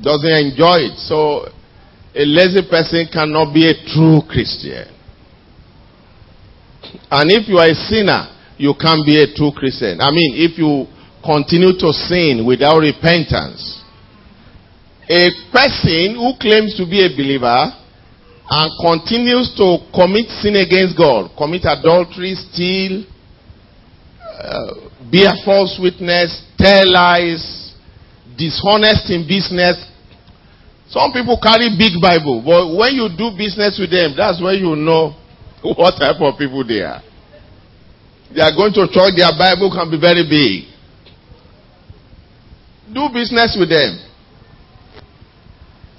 Doesn't 0.00 0.34
enjoy 0.50 0.90
it. 0.90 0.98
So 0.98 1.46
a 2.14 2.24
lazy 2.24 2.62
person 2.68 3.06
cannot 3.12 3.52
be 3.52 3.68
a 3.68 3.74
true 3.94 4.22
Christian. 4.26 4.88
And 7.10 7.30
if 7.30 7.48
you 7.48 7.58
are 7.58 7.68
a 7.68 7.74
sinner, 7.74 8.33
you 8.56 8.74
can't 8.78 9.04
be 9.04 9.20
a 9.20 9.26
true 9.34 9.52
Christian. 9.54 10.00
I 10.00 10.10
mean, 10.10 10.38
if 10.38 10.58
you 10.58 10.86
continue 11.24 11.74
to 11.74 11.90
sin 11.92 12.44
without 12.46 12.78
repentance, 12.78 13.82
a 15.08 15.28
person 15.52 16.16
who 16.16 16.32
claims 16.40 16.76
to 16.76 16.86
be 16.88 17.04
a 17.04 17.10
believer 17.12 17.72
and 18.50 18.68
continues 18.80 19.52
to 19.56 19.78
commit 19.92 20.28
sin 20.40 20.56
against 20.56 20.96
God, 20.96 21.32
commit 21.36 21.64
adultery, 21.64 22.34
steal, 22.36 23.04
uh, 24.20 24.88
bear 25.10 25.32
false 25.44 25.76
witness, 25.80 26.44
tell 26.56 26.84
lies, 26.92 27.74
dishonest 28.36 29.10
in 29.10 29.26
business, 29.26 29.76
some 30.88 31.12
people 31.12 31.40
carry 31.42 31.74
big 31.76 32.00
Bible, 32.00 32.44
but 32.44 32.76
when 32.76 32.94
you 32.94 33.08
do 33.16 33.32
business 33.36 33.80
with 33.80 33.90
them, 33.90 34.14
that's 34.16 34.40
when 34.40 34.60
you 34.60 34.76
know 34.76 35.16
what 35.62 35.98
type 35.98 36.20
of 36.20 36.38
people 36.38 36.62
they 36.62 36.80
are. 36.80 37.02
They 38.34 38.42
are 38.42 38.50
going 38.50 38.74
to 38.74 38.90
church, 38.90 39.14
their 39.14 39.30
Bible 39.38 39.70
can 39.70 39.86
be 39.90 39.98
very 40.00 40.26
big. 40.26 40.66
Do 42.90 43.06
business 43.14 43.54
with 43.54 43.70
them. 43.70 43.94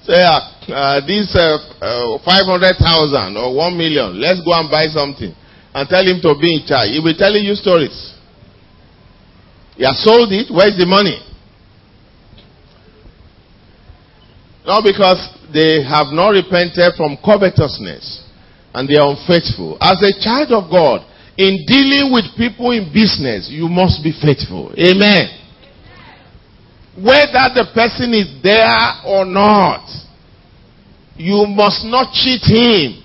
Say, 0.04 0.20
uh, 0.20 0.44
uh, 0.68 1.00
this 1.06 1.32
uh, 1.34 1.56
uh 1.80 2.18
500,000 2.22 3.36
or 3.36 3.56
1 3.56 3.78
million, 3.78 4.20
let's 4.20 4.44
go 4.44 4.52
and 4.52 4.70
buy 4.70 4.86
something. 4.92 5.34
And 5.72 5.88
tell 5.88 6.04
him 6.04 6.20
to 6.22 6.36
be 6.38 6.60
in 6.60 6.66
charge. 6.68 6.92
He 6.92 7.00
will 7.00 7.16
telling 7.16 7.42
you 7.42 7.54
stories. 7.56 8.14
He 9.76 9.84
has 9.84 9.96
sold 10.04 10.30
it, 10.32 10.52
where's 10.52 10.76
the 10.76 10.86
money? 10.86 11.16
Not 14.64 14.84
because 14.84 15.20
they 15.52 15.80
have 15.84 16.12
not 16.12 16.36
repented 16.36 16.96
from 16.96 17.16
covetousness 17.24 18.24
and 18.74 18.88
they 18.88 18.96
are 18.96 19.08
unfaithful. 19.08 19.78
As 19.80 20.02
a 20.02 20.12
child 20.20 20.52
of 20.52 20.70
God, 20.70 21.00
in 21.36 21.64
dealing 21.66 22.12
with 22.12 22.24
people 22.36 22.70
in 22.72 22.92
business, 22.92 23.48
you 23.50 23.68
must 23.68 24.02
be 24.02 24.12
faithful. 24.12 24.72
Amen. 24.72 25.28
Whether 26.96 27.52
the 27.52 27.66
person 27.74 28.14
is 28.14 28.40
there 28.42 29.04
or 29.04 29.26
not, 29.26 29.84
you 31.16 31.44
must 31.46 31.84
not 31.84 32.12
cheat 32.12 32.40
him. 32.40 33.02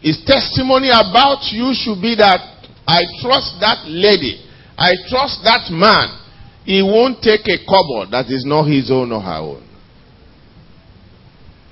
His 0.00 0.18
testimony 0.26 0.90
about 0.90 1.46
you 1.54 1.70
should 1.74 2.02
be 2.02 2.16
that 2.18 2.66
I 2.86 3.06
trust 3.22 3.54
that 3.60 3.86
lady. 3.86 4.42
I 4.76 4.90
trust 5.06 5.42
that 5.44 5.70
man. 5.70 6.18
He 6.64 6.82
won't 6.82 7.22
take 7.22 7.46
a 7.46 7.58
cupboard 7.62 8.10
that 8.10 8.26
is 8.30 8.44
not 8.44 8.66
his 8.66 8.90
own 8.90 9.12
or 9.12 9.20
her 9.20 9.38
own. 9.38 9.68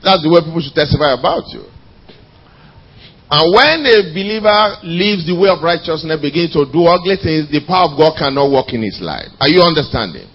That's 0.03 0.23
the 0.23 0.31
way 0.31 0.41
people 0.43 0.63
should 0.63 0.75
testify 0.75 1.15
about 1.15 1.51
you. 1.51 1.70
And 3.31 3.55
when 3.55 3.87
a 3.87 4.11
believer 4.11 4.79
leaves 4.83 5.25
the 5.27 5.37
way 5.39 5.49
of 5.49 5.63
righteousness, 5.63 6.19
begins 6.21 6.51
to 6.53 6.67
do 6.67 6.87
ugly 6.91 7.15
things, 7.23 7.47
the 7.51 7.63
power 7.67 7.87
of 7.87 7.95
God 7.97 8.19
cannot 8.19 8.51
work 8.51 8.75
in 8.75 8.83
his 8.83 8.99
life. 9.01 9.31
Are 9.39 9.49
you 9.49 9.63
understanding? 9.63 10.27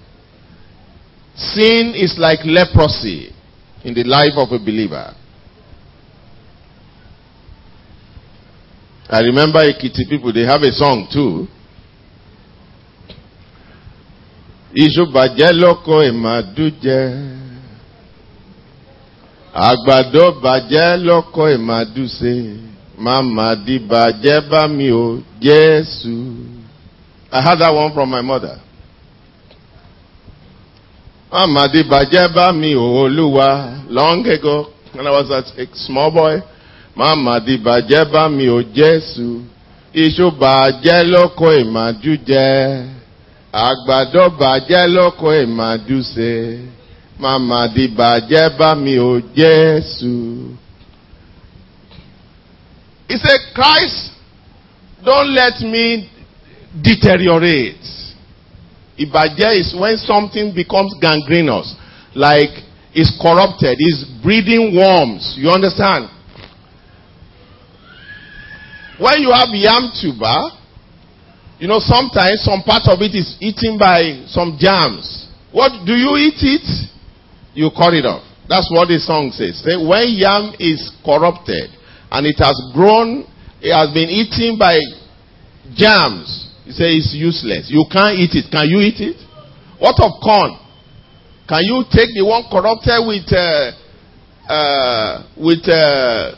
Sin 1.36 1.92
is 1.94 2.16
like 2.18 2.40
leprosy 2.48 3.36
in 3.84 3.94
the 3.94 4.06
life 4.08 4.32
of 4.40 4.48
a 4.56 4.60
believer. 4.64 5.12
I 9.10 9.20
remember 9.22 9.60
Ekiti 9.60 10.08
people, 10.10 10.32
they 10.32 10.46
have 10.48 10.62
a 10.64 10.72
song 10.72 11.08
too. 11.12 11.48
iṣu 14.76 15.06
bàjẹ́ 15.16 15.52
lóko 15.62 15.96
ìmàdú 16.12 16.66
jẹ 16.84 17.00
àgbàdo 19.70 20.24
bàjẹ́ 20.44 20.98
lóko 21.08 21.44
ìmàdú 21.56 22.04
ṣe 22.98 23.02
màmá 23.04 23.56
di 23.66 23.80
bàjẹ́ 23.80 24.42
bá 24.50 24.68
mi 24.68 24.90
ò 24.92 25.20
Jésù. 25.42 26.16
I 27.32 27.42
had 27.42 27.60
that 27.60 27.74
one 27.74 27.94
from 27.94 28.10
my 28.10 28.22
mother. 28.22 28.60
Màmá 31.32 31.68
di 31.74 31.84
bàjẹ́ 31.84 32.34
bá 32.36 32.52
mi 32.54 32.74
ò 32.76 32.86
Olúwa 33.04 33.84
long 33.90 34.26
ago 34.28 34.68
when 34.94 35.06
I 35.08 35.12
was 35.12 35.30
a 35.32 35.66
small 35.76 36.12
boy. 36.12 36.42
Màmá 36.96 37.40
di 37.46 37.58
bàjẹ́ 37.58 38.12
bá 38.12 38.30
mi 38.30 38.48
ò 38.48 38.62
Jésù. 38.74 39.42
Iṣu 39.94 40.32
bàjẹ́ 40.40 41.04
lóko 41.12 41.52
ìmàdú 41.62 42.16
jẹ 42.28 42.84
àgbàdo 43.54 44.30
bàjẹ́ 44.40 44.88
lóko 44.96 45.28
ìmàdúse 45.44 46.60
màmàdì 47.20 47.88
bàjẹ́ 47.98 48.50
bá 48.60 48.76
mi 48.76 48.98
ò 48.98 49.20
Jésù. 49.36 50.14
He 53.08 53.18
said, 53.18 53.40
Christ, 53.54 54.12
don't 55.04 55.34
let 55.34 55.62
me 55.62 56.10
deteriorate. 56.82 57.86
Ìbàjẹ́ 58.98 59.60
is 59.60 59.76
when 59.78 59.98
something 59.98 60.54
becomes 60.56 60.94
gangrenous, 61.02 61.76
like 62.16 62.50
it's 62.94 63.12
corrupted, 63.22 63.76
it's 63.78 64.06
breeding 64.24 64.76
worms. 64.76 65.36
You 65.38 65.50
understand? 65.50 66.10
When 68.98 69.22
you 69.22 69.32
have 69.32 69.50
yam 69.52 69.92
tuber, 70.00 70.40
you 71.60 71.68
know, 71.68 71.80
sometimes 71.80 72.42
some 72.44 72.64
part 72.64 72.88
of 72.88 73.02
it 73.02 73.14
is 73.14 73.36
eaten 73.42 73.78
by 73.78 74.24
some 74.28 74.58
germs. 74.60 75.28
What 75.52 75.86
do 75.86 75.94
you 75.94 76.16
eat 76.16 76.40
it? 76.40 76.68
You 77.54 77.70
cut 77.76 77.94
it 77.94 78.06
off. 78.06 78.24
That's 78.48 78.72
what 78.72 78.88
the 78.88 79.00
song 79.00 79.32
says. 79.32 79.60
Say, 79.64 79.76
when 79.76 80.16
yam 80.16 80.56
is 80.60 80.92
corrupted 81.04 81.75
and 82.12 82.26
it 82.26 82.38
has 82.40 82.56
grown, 82.74 83.26
it 83.62 83.74
has 83.74 83.94
been 83.94 84.10
eaten 84.10 84.58
by 84.58 84.78
germs. 85.76 86.52
You 86.66 86.74
say 86.74 86.98
it's 86.98 87.14
useless. 87.14 87.70
You 87.70 87.86
can't 87.92 88.18
eat 88.18 88.34
it. 88.34 88.50
Can 88.50 88.70
you 88.70 88.82
eat 88.82 88.98
it? 89.02 89.18
What 89.78 89.98
of 90.02 90.18
corn? 90.22 90.58
Can 91.48 91.62
you 91.62 91.86
take 91.94 92.10
the 92.18 92.26
one 92.26 92.46
corrupted 92.50 93.06
with 93.06 93.30
uh, 93.30 93.70
uh, 94.50 95.14
with 95.38 95.62
uh, 95.70 96.34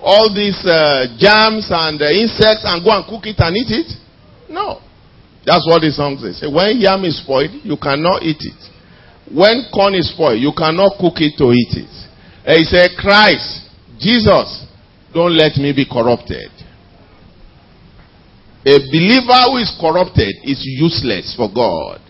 all 0.00 0.32
these 0.32 0.56
uh, 0.64 1.04
germs 1.20 1.68
and 1.68 2.00
uh, 2.00 2.08
insects 2.08 2.64
and 2.64 2.80
go 2.80 2.96
and 2.96 3.04
cook 3.04 3.28
it 3.28 3.36
and 3.36 3.52
eat 3.56 3.72
it? 3.72 3.88
No. 4.48 4.80
That's 5.44 5.66
what 5.68 5.84
the 5.84 5.92
song 5.92 6.16
says. 6.18 6.42
When 6.48 6.80
yam 6.80 7.04
is 7.04 7.22
spoiled, 7.22 7.52
you 7.62 7.76
cannot 7.76 8.22
eat 8.24 8.40
it. 8.40 8.60
When 9.30 9.68
corn 9.68 9.94
is 9.94 10.10
spoiled, 10.10 10.40
you 10.40 10.52
cannot 10.56 10.98
cook 10.98 11.20
it 11.20 11.36
to 11.38 11.52
eat 11.52 11.86
it. 11.86 11.92
He 12.46 12.64
said, 12.64 12.94
Christ, 12.98 13.65
Jesus, 13.98 14.66
don't 15.12 15.36
let 15.36 15.56
me 15.56 15.72
be 15.72 15.86
corrupted. 15.86 16.50
A 18.66 18.78
believer 18.90 19.40
who 19.46 19.56
is 19.58 19.72
corrupted 19.80 20.34
is 20.42 20.60
useless 20.64 21.34
for 21.36 21.48
God. 21.52 22.00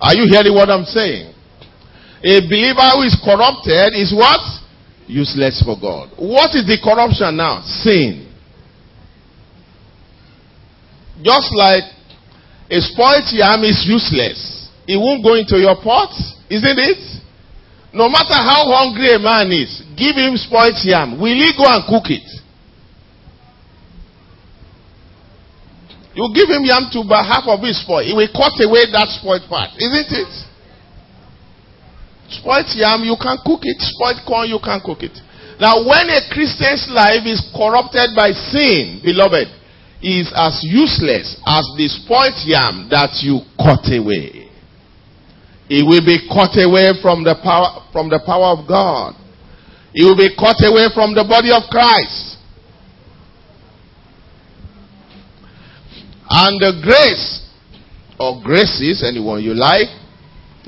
Are 0.00 0.14
you 0.14 0.26
hearing 0.28 0.52
what 0.52 0.68
I'm 0.68 0.84
saying? 0.84 1.32
A 2.24 2.40
believer 2.42 2.88
who 2.94 3.02
is 3.02 3.16
corrupted 3.24 3.94
is 3.94 4.12
what? 4.12 4.40
Useless 5.06 5.62
for 5.64 5.78
God. 5.80 6.10
What 6.18 6.54
is 6.54 6.66
the 6.66 6.78
corruption 6.82 7.36
now? 7.36 7.62
Sin. 7.62 8.28
Just 11.22 11.54
like 11.54 11.84
a 12.70 12.80
spoiled 12.80 13.30
yam 13.30 13.62
is 13.62 13.86
useless. 13.86 14.70
It 14.88 14.96
won't 14.98 15.22
go 15.22 15.34
into 15.34 15.56
your 15.56 15.76
pot, 15.76 16.10
isn't 16.50 16.78
it? 16.78 16.98
No 17.92 18.08
matter 18.08 18.34
how 18.34 18.64
hungry 18.72 19.14
a 19.14 19.18
man 19.20 19.52
is, 19.52 19.84
give 19.96 20.16
him 20.16 20.36
spoiled 20.36 20.80
yam. 20.82 21.20
Will 21.20 21.36
he 21.36 21.52
go 21.56 21.68
and 21.68 21.84
cook 21.84 22.08
it? 22.08 22.24
You 26.14 26.28
give 26.32 26.48
him 26.48 26.64
yam 26.64 26.88
to 26.92 27.04
buy 27.04 27.24
half 27.24 27.44
of 27.48 27.60
it 27.64 27.76
spoil. 27.76 28.04
He 28.04 28.12
will 28.12 28.32
cut 28.32 28.56
away 28.64 28.88
that 28.92 29.08
spoiled 29.20 29.44
part, 29.48 29.76
isn't 29.76 30.12
it? 30.12 30.32
Spoiled 32.32 32.72
yam, 32.76 33.04
you 33.04 33.16
can 33.20 33.36
cook 33.44 33.60
it. 33.64 33.76
Spoiled 33.80 34.24
corn, 34.24 34.48
you 34.48 34.60
can 34.60 34.80
cook 34.80 35.04
it. 35.04 35.16
Now, 35.60 35.84
when 35.84 36.08
a 36.08 36.20
Christian's 36.32 36.88
life 36.88 37.28
is 37.28 37.44
corrupted 37.52 38.16
by 38.16 38.32
sin, 38.32 39.00
beloved, 39.04 39.48
is 40.02 40.32
as 40.34 40.64
useless 40.64 41.38
as 41.46 41.64
the 41.76 41.86
spoilt 41.86 42.40
yam 42.44 42.88
that 42.90 43.22
you 43.22 43.44
cut 43.56 43.84
away. 43.92 44.41
It 45.72 45.88
will 45.88 46.04
be 46.04 46.28
cut 46.28 46.52
away 46.60 46.92
from 47.00 47.24
the 47.24 47.32
power, 47.40 47.88
from 47.96 48.12
the 48.12 48.20
power 48.20 48.52
of 48.52 48.68
God. 48.68 49.16
It 49.96 50.04
will 50.04 50.20
be 50.20 50.28
cut 50.36 50.60
away 50.68 50.92
from 50.92 51.16
the 51.16 51.24
body 51.24 51.48
of 51.48 51.64
Christ. 51.72 52.36
And 56.28 56.60
the 56.60 56.76
grace 56.84 57.48
or 58.20 58.44
graces, 58.44 59.00
anyone 59.00 59.40
you 59.40 59.56
like, 59.56 59.88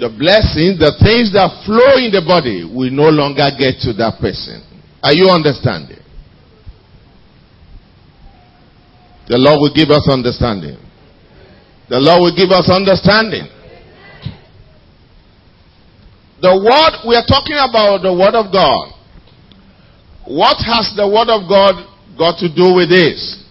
the 0.00 0.09
blessings, 0.09 0.80
the 0.80 0.96
things 1.05 1.36
that 1.36 1.52
flow 1.68 2.00
in 2.00 2.09
the 2.09 2.24
body 2.24 2.64
will 2.64 2.88
no 2.88 3.12
longer 3.12 3.44
get 3.61 3.84
to 3.84 3.92
that 4.00 4.16
person. 4.24 4.64
Are 5.05 5.12
you 5.12 5.28
understanding? 5.28 6.00
The 9.28 9.36
Lord 9.36 9.61
will 9.61 9.74
give 9.76 9.92
us 9.92 10.09
understanding. 10.09 10.80
The 11.92 12.00
Lord 12.00 12.24
will 12.24 12.36
give 12.36 12.57
us 12.57 12.72
understanding. 12.72 13.52
The 16.41 16.51
word, 16.51 17.09
we 17.09 17.14
are 17.14 17.26
talking 17.26 17.57
about 17.57 18.03
the 18.03 18.12
word 18.12 18.35
of 18.35 18.53
God. 18.53 18.93
What 20.26 20.57
has 20.64 20.93
the 20.97 21.07
word 21.07 21.28
of 21.28 21.49
God 21.49 21.87
got 22.18 22.39
to 22.41 22.49
do 22.49 22.74
with 22.74 22.89
this? 22.89 23.45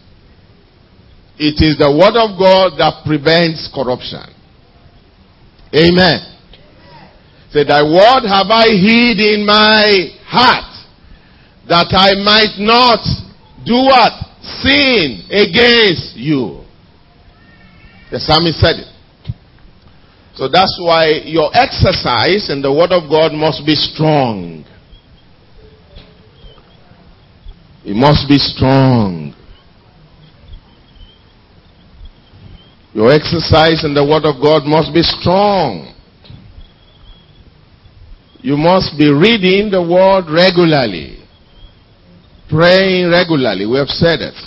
It 1.38 1.62
is 1.62 1.78
the 1.78 1.90
word 1.90 2.14
of 2.18 2.38
God 2.38 2.78
that 2.78 3.06
prevents 3.06 3.70
corruption. 3.74 4.26
Amen. 5.74 6.22
Say, 7.52 7.64
thy 7.64 7.82
word 7.82 8.26
have 8.30 8.50
I 8.50 8.70
hid 8.70 9.18
in 9.18 9.46
my 9.46 10.10
heart 10.26 10.74
that 11.70 11.90
I 11.94 12.14
might 12.22 12.58
not 12.60 13.02
do 13.66 13.76
what? 13.90 14.14
Sin 14.62 15.26
against 15.32 16.18
you. 16.18 16.66
The 18.12 18.20
psalmist 18.20 18.60
said 18.60 18.76
it. 18.78 18.93
So 20.36 20.48
that's 20.48 20.78
why 20.82 21.22
your 21.26 21.52
exercise 21.54 22.50
in 22.50 22.62
the 22.62 22.72
word 22.72 22.92
of 22.92 23.10
God 23.10 23.34
must 23.34 23.66
be 23.66 23.76
strong. 23.76 24.66
It 27.86 27.96
must 27.96 28.28
be 28.30 28.38
strong. 28.38 29.36
Your 32.94 33.12
exercise 33.12 33.84
in 33.84 33.94
the 33.94 34.06
Word 34.06 34.24
of 34.24 34.40
God 34.42 34.64
must 34.66 34.94
be 34.94 35.02
strong. 35.02 35.94
You 38.40 38.56
must 38.56 38.98
be 38.98 39.10
reading 39.10 39.72
the 39.72 39.82
Word 39.82 40.32
regularly, 40.32 41.18
praying 42.50 43.10
regularly. 43.10 43.66
We 43.66 43.78
have 43.78 43.90
said 43.90 44.22
it. 44.22 44.38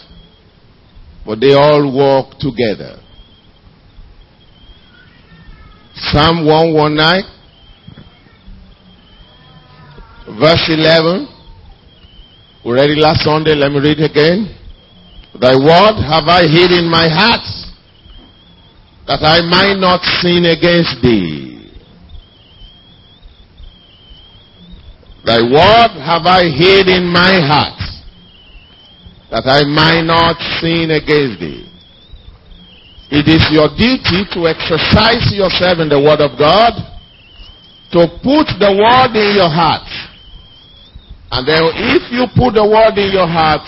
But 1.26 1.40
they 1.40 1.54
all 1.54 1.90
work 1.90 2.38
together. 2.38 3.02
Psalm 5.96 6.44
119, 6.44 7.24
verse 10.38 10.68
11. 10.68 11.28
We 12.64 12.72
read 12.72 12.90
it 12.90 12.98
last 12.98 13.22
Sunday. 13.24 13.54
Let 13.54 13.72
me 13.72 13.80
read 13.80 14.00
it 14.00 14.10
again. 14.10 14.54
Thy 15.40 15.54
word 15.56 15.96
have 16.04 16.28
I 16.28 16.42
hid 16.42 16.70
in 16.70 16.90
my 16.90 17.08
heart 17.08 17.44
that 19.06 19.22
I 19.22 19.40
might 19.40 19.78
not 19.78 20.02
sin 20.20 20.44
against 20.44 21.00
thee. 21.02 21.72
Thy 25.24 25.40
word 25.40 25.90
have 26.02 26.26
I 26.26 26.44
hid 26.44 26.88
in 26.88 27.06
my 27.06 27.40
heart, 27.40 27.80
that 29.30 29.46
I 29.46 29.64
might 29.64 30.02
not 30.02 30.36
sin 30.60 30.90
against 30.90 31.40
thee. 31.40 31.66
It 33.10 33.28
is 33.30 33.46
your 33.54 33.70
duty 33.70 34.26
to 34.34 34.50
exercise 34.50 35.30
yourself 35.30 35.78
in 35.78 35.88
the 35.88 36.00
word 36.00 36.18
of 36.18 36.34
God, 36.38 36.74
to 37.94 38.02
put 38.18 38.50
the 38.58 38.72
word 38.74 39.14
in 39.14 39.38
your 39.38 39.50
heart. 39.50 39.86
And 41.30 41.46
then 41.46 41.62
if 41.94 42.10
you 42.10 42.26
put 42.34 42.54
the 42.54 42.66
word 42.66 42.98
in 42.98 43.12
your 43.14 43.28
heart, 43.28 43.62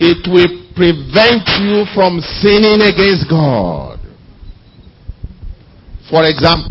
it 0.00 0.26
will 0.26 0.50
prevent 0.74 1.46
you 1.62 1.86
from 1.94 2.18
sinning 2.42 2.82
against 2.82 3.30
God. 3.30 4.00
For 6.10 6.26
example, 6.26 6.70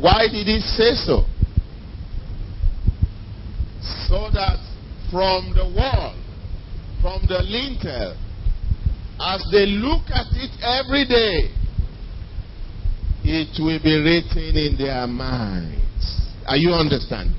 why 0.00 0.28
did 0.30 0.46
he 0.46 0.60
say 0.60 0.94
so? 0.94 1.24
So 4.06 4.30
that 4.30 4.62
from 5.10 5.52
the 5.54 5.66
wall, 5.74 6.14
from 7.02 7.22
the 7.26 7.42
lintel, 7.42 8.16
as 9.18 9.42
they 9.50 9.66
look 9.66 10.02
at 10.12 10.26
it 10.32 10.52
every 10.62 11.06
day, 11.06 11.50
it 13.24 13.58
will 13.58 13.80
be 13.82 13.96
written 13.96 14.56
in 14.56 14.76
their 14.78 15.06
minds. 15.06 15.82
Are 16.46 16.56
you 16.56 16.70
understanding? 16.70 17.34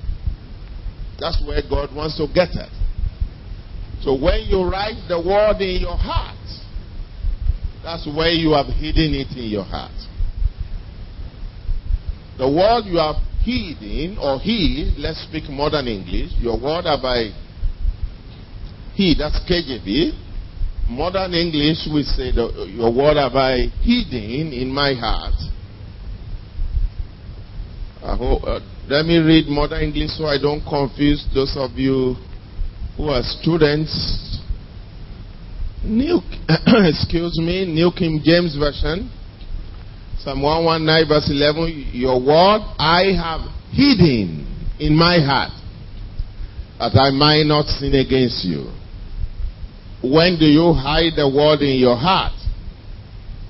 That's 1.20 1.42
where 1.46 1.62
God 1.68 1.96
wants 1.96 2.18
to 2.18 2.28
get 2.28 2.56
at. 2.58 2.70
So 4.02 4.14
when 4.14 4.46
you 4.48 4.64
write 4.64 5.02
the 5.08 5.18
word 5.18 5.62
in 5.62 5.82
your 5.82 5.98
heart, 5.98 6.38
that's 7.84 8.06
where 8.06 8.32
you 8.32 8.52
have 8.52 8.68
hidden 8.68 9.14
it 9.16 9.32
in 9.38 9.50
your 9.50 9.64
heart. 9.64 9.96
The 12.38 12.48
word 12.48 12.86
you 12.86 12.98
have 12.98 13.16
hidden 13.42 14.18
or 14.20 14.40
he, 14.40 14.94
let's 14.98 15.24
speak 15.24 15.50
modern 15.50 15.88
English, 15.88 16.32
your 16.40 16.60
word 16.60 16.86
have 16.86 17.04
I 17.04 17.32
he, 18.94 19.16
that's 19.18 19.40
KJV. 19.50 20.27
Modern 20.90 21.34
English 21.34 21.88
we 21.94 22.04
say 22.04 22.32
your 22.32 22.94
word 22.94 23.18
have 23.18 23.36
I 23.36 23.68
hidden 23.82 24.54
in 24.54 24.70
my 24.70 24.94
heart. 24.94 25.36
Hope, 28.18 28.44
uh, 28.46 28.60
let 28.88 29.06
me 29.06 29.18
read 29.18 29.48
modern 29.48 29.84
English 29.84 30.12
so 30.12 30.26
I 30.26 30.38
don't 30.42 30.64
confuse 30.64 31.28
those 31.36 31.54
of 31.58 31.72
you 31.72 32.16
who 32.96 33.10
are 33.10 33.22
students 33.22 34.28
New, 35.84 36.20
excuse 36.68 37.38
me, 37.38 37.66
New 37.66 37.92
King 37.96 38.22
James 38.24 38.58
Version, 38.58 39.10
Psalm 40.20 40.42
119 40.42 41.08
verse 41.08 41.30
11, 41.30 41.92
your 41.94 42.20
word 42.20 42.62
I 42.78 43.14
have 43.16 43.42
hidden 43.72 44.44
in 44.80 44.96
my 44.96 45.20
heart 45.20 45.54
that 46.80 46.98
I 47.00 47.12
might 47.12 47.44
not 47.44 47.68
sin 47.68 47.96
against 47.96 48.44
you. 48.44 48.70
When 50.14 50.38
do 50.40 50.46
you 50.46 50.74
hide 50.74 51.14
the 51.16 51.30
word 51.30 51.62
in 51.62 51.80
your 51.80 51.98
heart? 51.98 52.34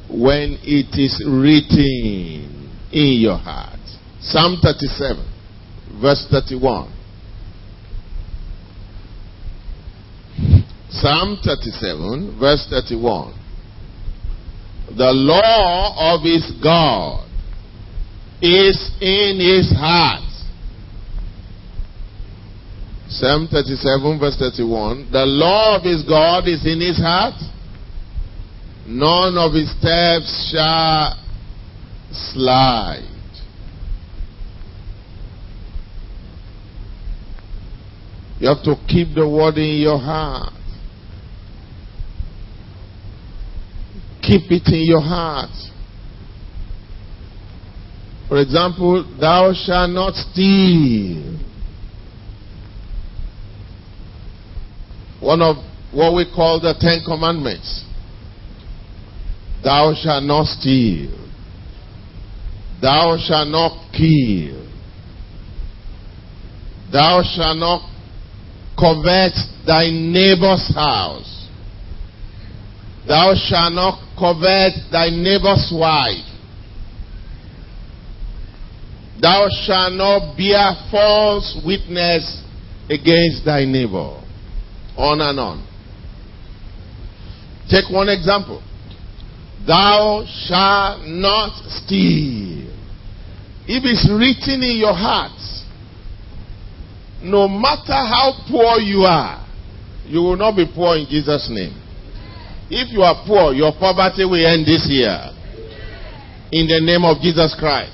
When 0.10 0.58
it 0.64 0.98
is 0.98 1.24
written 1.26 2.72
in 2.92 3.22
your 3.22 3.38
heart. 3.38 3.80
Psalm 4.22 4.58
37 4.62 5.38
verse 6.02 6.26
31. 6.30 6.94
Psalm 10.90 11.38
37, 11.44 12.38
verse 12.40 12.66
31. 12.70 13.34
The 14.98 15.12
law 15.12 16.16
of 16.16 16.24
his 16.24 16.52
God 16.64 17.28
is 18.42 18.92
in 19.02 19.40
his 19.40 19.72
heart. 19.76 20.27
Psalm 23.10 23.48
37, 23.50 24.20
verse 24.20 24.36
31. 24.38 25.10
The 25.12 25.26
law 25.26 25.78
of 25.78 25.84
his 25.84 26.04
God 26.04 26.48
is 26.48 26.66
in 26.66 26.82
his 26.82 26.98
heart. 26.98 27.36
None 28.86 29.38
of 29.38 29.54
his 29.54 29.72
steps 29.80 30.52
shall 30.52 31.16
slide. 32.12 33.08
You 38.40 38.50
have 38.50 38.64
to 38.64 38.76
keep 38.88 39.16
the 39.16 39.28
word 39.28 39.58
in 39.58 39.82
your 39.82 39.98
heart. 39.98 40.54
Keep 44.22 44.52
it 44.52 44.68
in 44.68 44.84
your 44.86 45.02
heart. 45.02 45.50
For 48.28 48.42
example, 48.42 49.18
thou 49.20 49.54
shalt 49.54 49.92
not 49.92 50.14
steal. 50.14 51.47
One 55.20 55.42
of 55.42 55.58
what 55.92 56.14
we 56.16 56.26
call 56.34 56.60
the 56.60 56.76
Ten 56.80 57.02
Commandments. 57.06 57.86
Thou 59.64 59.94
shalt 60.00 60.24
not 60.24 60.46
steal. 60.46 61.12
Thou 62.82 63.18
shalt 63.18 63.48
not 63.48 63.92
kill. 63.92 64.68
Thou 66.92 67.24
shalt 67.24 67.58
not 67.58 67.82
covet 68.78 69.34
thy 69.66 69.90
neighbor's 69.90 70.72
house. 70.74 71.50
Thou 73.08 73.34
shalt 73.36 73.74
not 73.74 74.00
covet 74.18 74.74
thy 74.92 75.10
neighbor's 75.10 75.72
wife. 75.74 76.24
Thou 79.20 79.48
shalt 79.66 79.94
not 79.94 80.38
bear 80.38 80.74
false 80.92 81.60
witness 81.66 82.44
against 82.90 83.44
thy 83.46 83.66
neighbor. 83.66 84.22
On 84.98 85.22
and 85.22 85.40
on. 85.40 85.68
Take 87.70 87.92
one 87.92 88.10
example. 88.10 88.64
Thou 89.68 90.24
shalt 90.26 91.06
not 91.06 91.52
steal. 91.70 92.72
If 93.68 93.84
it's 93.84 94.08
written 94.10 94.64
in 94.64 94.78
your 94.78 94.96
heart, 94.96 95.36
no 97.22 97.48
matter 97.48 97.92
how 97.94 98.32
poor 98.50 98.80
you 98.80 99.04
are, 99.04 99.44
you 100.06 100.20
will 100.20 100.38
not 100.38 100.56
be 100.56 100.66
poor 100.74 100.96
in 100.96 101.06
Jesus' 101.10 101.50
name. 101.52 101.76
If 102.70 102.92
you 102.92 103.02
are 103.02 103.24
poor, 103.28 103.54
your 103.54 103.74
poverty 103.76 104.24
will 104.24 104.40
end 104.40 104.66
this 104.66 104.88
year. 104.88 105.20
In 106.52 106.68
the 106.68 106.80
name 106.80 107.04
of 107.04 107.20
Jesus 107.20 107.56
Christ. 107.60 107.92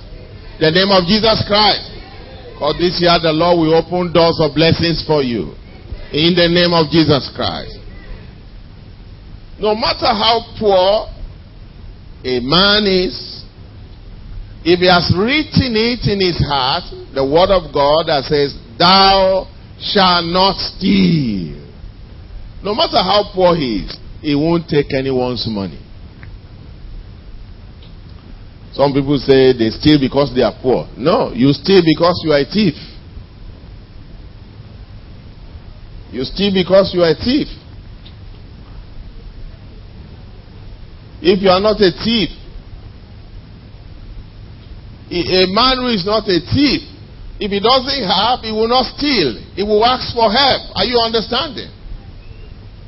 The 0.62 0.70
name 0.70 0.94
of 0.94 1.10
Jesus 1.10 1.42
Christ. 1.50 1.90
Because 2.54 2.78
this 2.78 3.02
year 3.02 3.18
the 3.18 3.34
Lord 3.34 3.58
will 3.58 3.74
open 3.74 4.14
doors 4.14 4.38
of 4.38 4.54
blessings 4.54 5.02
for 5.06 5.24
you. 5.24 5.58
In 6.14 6.36
the 6.36 6.48
name 6.48 6.74
of 6.74 6.92
Jesus 6.92 7.32
Christ. 7.36 7.74
No 9.60 9.74
matter 9.74 10.06
how 10.06 10.46
poor 10.60 11.10
a 12.24 12.40
man 12.40 12.86
is, 12.86 13.42
if 14.64 14.80
he 14.80 14.86
has 14.86 15.12
written 15.18 15.74
it 15.74 16.06
in 16.06 16.22
his 16.22 16.38
heart, 16.38 16.84
the 17.14 17.26
word 17.26 17.50
of 17.50 17.74
God 17.74 18.14
that 18.14 18.30
says, 18.30 18.54
Thou 18.78 19.50
shalt 19.82 20.26
not 20.30 20.56
steal. 20.56 21.58
No 22.64 22.76
matter 22.76 23.02
how 23.02 23.32
poor 23.34 23.56
he 23.56 23.84
is, 23.84 23.98
he 24.22 24.36
won't 24.36 24.70
take 24.70 24.94
anyone's 24.94 25.48
money. 25.50 25.82
Some 28.74 28.94
people 28.94 29.18
say 29.18 29.54
they 29.54 29.70
steal 29.70 30.00
because 30.00 30.34
they 30.36 30.42
are 30.42 30.54
poor. 30.62 30.88
No, 30.96 31.34
you 31.34 31.52
steal 31.54 31.82
because 31.82 32.22
you 32.24 32.32
are 32.32 32.40
a 32.40 32.46
thief. 32.46 32.74
You 36.14 36.22
steal 36.24 36.54
because 36.54 36.94
you 36.94 37.02
are 37.02 37.10
a 37.10 37.18
thief. 37.18 37.50
If 41.26 41.42
you 41.42 41.50
are 41.50 41.60
not 41.60 41.82
a 41.82 41.90
thief, 41.90 42.30
a 45.10 45.50
man 45.50 45.82
who 45.82 45.90
is 45.90 46.06
not 46.06 46.30
a 46.30 46.38
thief, 46.38 46.86
if 47.42 47.50
he 47.50 47.58
doesn't 47.58 48.06
have, 48.06 48.46
he 48.46 48.54
will 48.54 48.70
not 48.70 48.94
steal. 48.94 49.42
He 49.58 49.64
will 49.66 49.82
ask 49.82 50.14
for 50.14 50.30
help. 50.30 50.62
Are 50.78 50.86
you 50.86 51.02
understanding? 51.02 51.74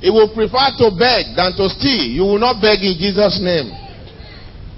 He 0.06 0.14
will 0.14 0.30
prefer 0.30 0.70
to 0.86 0.94
beg 0.94 1.34
than 1.34 1.58
to 1.58 1.66
steal. 1.74 2.06
You 2.06 2.30
will 2.30 2.38
not 2.38 2.62
beg 2.62 2.86
in 2.86 2.94
Jesus' 2.94 3.42
name. 3.42 3.74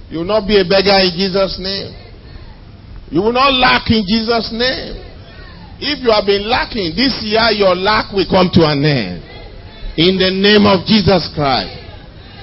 You 0.07 0.19
will 0.23 0.31
not 0.31 0.47
be 0.47 0.55
a 0.55 0.63
beggar 0.63 1.03
in 1.03 1.11
Jesus' 1.19 1.59
name. 1.59 1.91
You 3.11 3.19
will 3.21 3.35
not 3.35 3.51
lack 3.51 3.91
in 3.91 4.07
Jesus' 4.07 4.55
name. 4.55 5.06
If 5.79 6.01
you 6.01 6.09
have 6.09 6.25
been 6.25 6.49
lacking, 6.49 6.97
this 6.97 7.21
year 7.21 7.53
your 7.53 7.75
lack 7.75 8.13
will 8.13 8.25
come 8.25 8.49
to 8.57 8.65
an 8.65 8.81
end. 8.81 9.21
In 9.97 10.17
the 10.17 10.29
name 10.29 10.65
of 10.65 10.85
Jesus 10.85 11.29
Christ. 11.33 11.73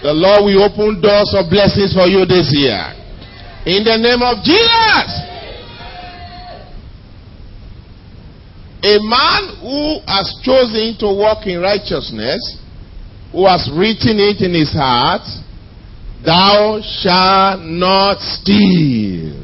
The 0.02 0.12
Lord 0.12 0.44
will 0.44 0.62
open 0.68 1.00
doors 1.00 1.32
of 1.34 1.48
blessings 1.50 1.94
for 1.94 2.06
you 2.06 2.26
this 2.26 2.52
year. 2.52 2.82
In 3.66 3.82
the 3.82 3.96
name 3.96 4.20
of 4.20 4.44
Jesus. 4.44 5.08
A 8.84 9.00
man 9.00 9.42
who 9.64 10.04
has 10.04 10.28
chosen 10.44 10.94
to 11.00 11.08
walk 11.08 11.46
in 11.46 11.60
righteousness 11.60 12.60
who 13.34 13.46
has 13.46 13.68
written 13.74 14.20
it 14.22 14.40
in 14.40 14.54
his 14.54 14.72
heart, 14.72 15.26
Thou 16.24 16.80
shalt 16.80 17.60
not 17.66 18.20
steal. 18.20 19.43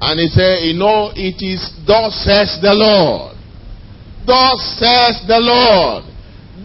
And 0.00 0.18
he 0.18 0.28
said, 0.28 0.64
You 0.64 0.78
know, 0.78 1.12
it 1.14 1.42
is 1.44 1.60
thus 1.86 2.14
says 2.24 2.58
the 2.62 2.72
Lord. 2.72 3.36
Thus 4.26 4.58
says 4.80 5.22
the 5.28 5.38
Lord, 5.38 6.04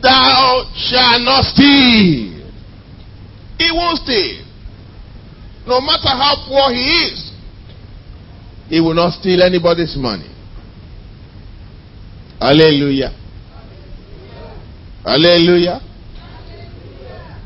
Thou 0.01 0.63
shalt 0.75 1.21
not 1.21 1.43
steal. 1.43 2.47
He 3.57 3.71
won't 3.71 3.99
steal. 3.99 4.45
No 5.67 5.81
matter 5.81 6.09
how 6.09 6.35
poor 6.47 6.71
he 6.73 6.83
is, 7.09 7.31
he 8.69 8.79
will 8.79 8.93
not 8.93 9.13
steal 9.13 9.41
anybody's 9.41 9.95
money. 9.97 10.29
Hallelujah. 12.39 13.11
Hallelujah. 15.03 15.81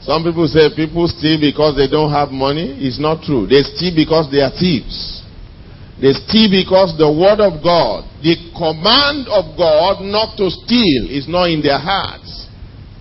Some 0.02 0.24
people 0.24 0.48
say 0.48 0.70
people 0.76 1.08
steal 1.08 1.40
because 1.40 1.76
they 1.76 1.88
don't 1.88 2.12
have 2.12 2.30
money. 2.30 2.76
It's 2.80 3.00
not 3.00 3.24
true. 3.24 3.48
They 3.48 3.62
steal 3.64 3.96
because 3.96 4.32
they 4.32 4.42
are 4.42 4.52
thieves. 4.52 5.19
They 6.00 6.16
steal 6.16 6.48
because 6.48 6.96
the 6.96 7.12
word 7.12 7.44
of 7.44 7.60
God, 7.60 8.08
the 8.24 8.40
command 8.56 9.28
of 9.28 9.52
God 9.60 10.00
not 10.00 10.40
to 10.40 10.48
steal 10.48 11.12
is 11.12 11.28
not 11.28 11.52
in 11.52 11.60
their 11.60 11.80
hearts. 11.80 12.48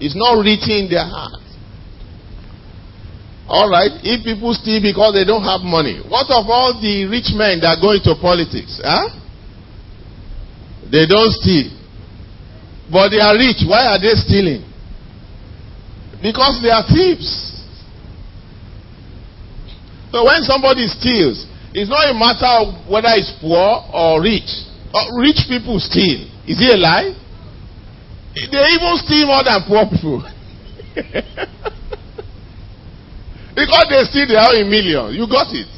It's 0.03 0.19
not 0.19 0.43
written 0.43 0.87
in 0.87 0.91
their 0.91 1.07
hearts. 1.07 1.47
Alright, 3.47 4.03
if 4.03 4.27
people 4.27 4.53
steal 4.53 4.83
because 4.83 5.15
they 5.15 5.25
don't 5.25 5.47
have 5.47 5.63
money, 5.63 6.03
what 6.11 6.27
of 6.29 6.51
all 6.51 6.75
the 6.75 7.07
rich 7.07 7.31
men 7.33 7.63
that 7.63 7.79
go 7.81 7.95
into 7.95 8.19
politics? 8.19 8.83
Huh? 8.83 9.09
They 10.91 11.07
don't 11.07 11.31
steal. 11.39 11.71
But 12.91 13.15
they 13.15 13.23
are 13.23 13.39
rich. 13.39 13.63
Why 13.63 13.95
are 13.95 14.01
they 14.01 14.19
stealing? 14.21 14.67
Because 16.21 16.59
they 16.61 16.69
are 16.69 16.83
thieves. 16.83 17.57
So 20.11 20.25
when 20.25 20.43
somebody 20.43 20.89
steals, 20.89 21.47
it's 21.79 21.91
not 21.91 22.11
a 22.11 22.15
matter 22.15 22.51
of 22.59 22.91
whether 22.91 23.15
it's 23.15 23.31
poor 23.41 23.87
or 23.95 24.21
rich. 24.21 24.51
Uh, 24.93 25.07
rich 25.23 25.47
people 25.47 25.79
steal. 25.79 26.27
Is 26.43 26.59
it 26.59 26.75
a 26.75 26.77
lie? 26.77 27.15
They 28.35 28.65
even 28.75 28.99
steal 28.99 29.27
more 29.27 29.45
than 29.45 29.63
poor 29.63 29.87
people. 29.87 30.23
because 33.55 33.87
they 33.91 34.03
steal 34.11 34.27
their 34.27 34.43
own 34.43 34.69
million. 34.69 35.15
You 35.15 35.27
got 35.31 35.55
it. 35.55 35.71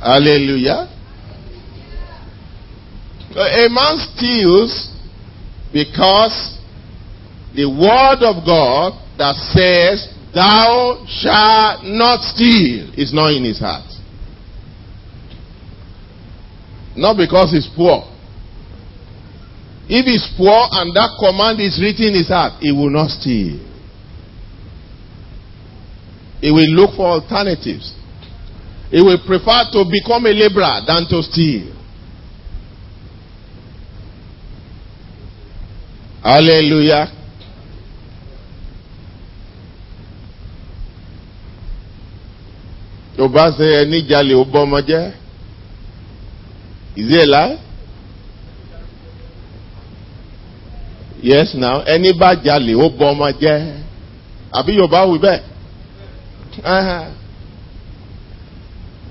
Hallelujah. 0.00 0.92
A 3.32 3.68
man 3.68 3.96
steals 4.12 4.92
because 5.72 6.58
the 7.54 7.64
word 7.64 8.22
of 8.24 8.44
God 8.44 8.92
that 9.16 9.34
says, 9.56 10.17
Thou 10.34 11.04
shalt 11.08 11.84
not 11.84 12.20
steal, 12.22 12.92
is 12.94 13.12
not 13.12 13.32
in 13.32 13.44
his 13.44 13.58
heart. 13.58 13.84
Not 16.96 17.16
because 17.16 17.52
he's 17.52 17.68
poor. 17.74 18.04
If 19.88 20.04
he's 20.04 20.28
poor 20.36 20.68
and 20.72 20.94
that 20.94 21.16
command 21.18 21.60
is 21.60 21.80
written 21.80 22.12
in 22.12 22.14
his 22.14 22.28
heart, 22.28 22.60
he 22.60 22.72
will 22.72 22.90
not 22.90 23.08
steal. 23.10 23.56
He 26.40 26.50
will 26.50 26.68
look 26.76 26.96
for 26.96 27.06
alternatives. 27.06 27.94
He 28.90 29.00
will 29.00 29.18
prefer 29.26 29.64
to 29.72 29.84
become 29.90 30.26
a 30.26 30.32
laborer 30.32 30.80
than 30.86 31.08
to 31.08 31.22
steal. 31.22 31.74
Hallelujah. 36.22 37.17
Tó 43.18 43.28
bá 43.28 43.44
ṣe 43.58 43.66
ẹni 43.82 43.98
jalè 44.10 44.34
ó 44.34 44.44
bọ́ 44.52 44.62
ọmọ 44.66 44.78
jẹ́ 44.88 45.12
is 46.96 47.10
it 47.10 47.22
a 47.22 47.26
lie? 47.26 47.58
yes 51.22 51.54
now 51.54 51.82
ẹni 51.94 52.12
bá 52.20 52.34
jalè 52.44 52.72
ó 52.84 52.86
bọ́ 52.98 53.08
ọmọ 53.12 53.26
jẹ́ 53.42 53.58
àbí 54.58 54.72
yorùbá 54.78 55.00
wí 55.10 55.18
bẹ́ẹ̀ 55.18 55.42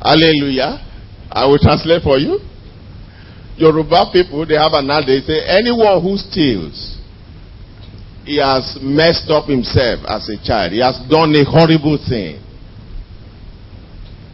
hallelujah 0.03 0.73
I 1.31 1.45
will 1.45 1.59
translate 1.59 2.01
for 2.03 2.17
you. 2.17 2.39
Yoruba 3.57 4.09
people, 4.13 4.45
they 4.45 4.55
have 4.55 4.73
an 4.73 4.89
adage, 4.89 5.25
they 5.27 5.33
say, 5.33 5.45
anyone 5.59 6.01
who 6.01 6.15
steals 6.17 6.97
he 8.23 8.37
has 8.37 8.77
messed 8.81 9.29
up 9.31 9.45
himself 9.47 10.01
as 10.07 10.27
a 10.29 10.37
child. 10.45 10.73
He 10.73 10.79
has 10.79 10.99
done 11.09 11.33
a 11.35 11.43
horrible 11.45 11.97
thing. 11.97 12.43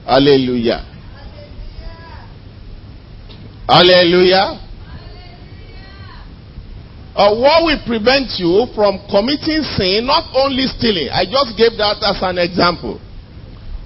Hallelujah. 0.06 0.84
Hallelujah. 3.68 4.60
Uh, 7.16 7.30
what 7.38 7.64
will 7.64 7.80
prevent 7.86 8.28
you 8.42 8.66
from 8.74 8.98
committing 9.10 9.62
sin, 9.78 10.06
not 10.06 10.34
only 10.34 10.66
stealing? 10.66 11.10
I 11.14 11.26
just 11.30 11.56
gave 11.56 11.78
that 11.78 12.02
as 12.02 12.18
an 12.22 12.38
example. 12.42 13.00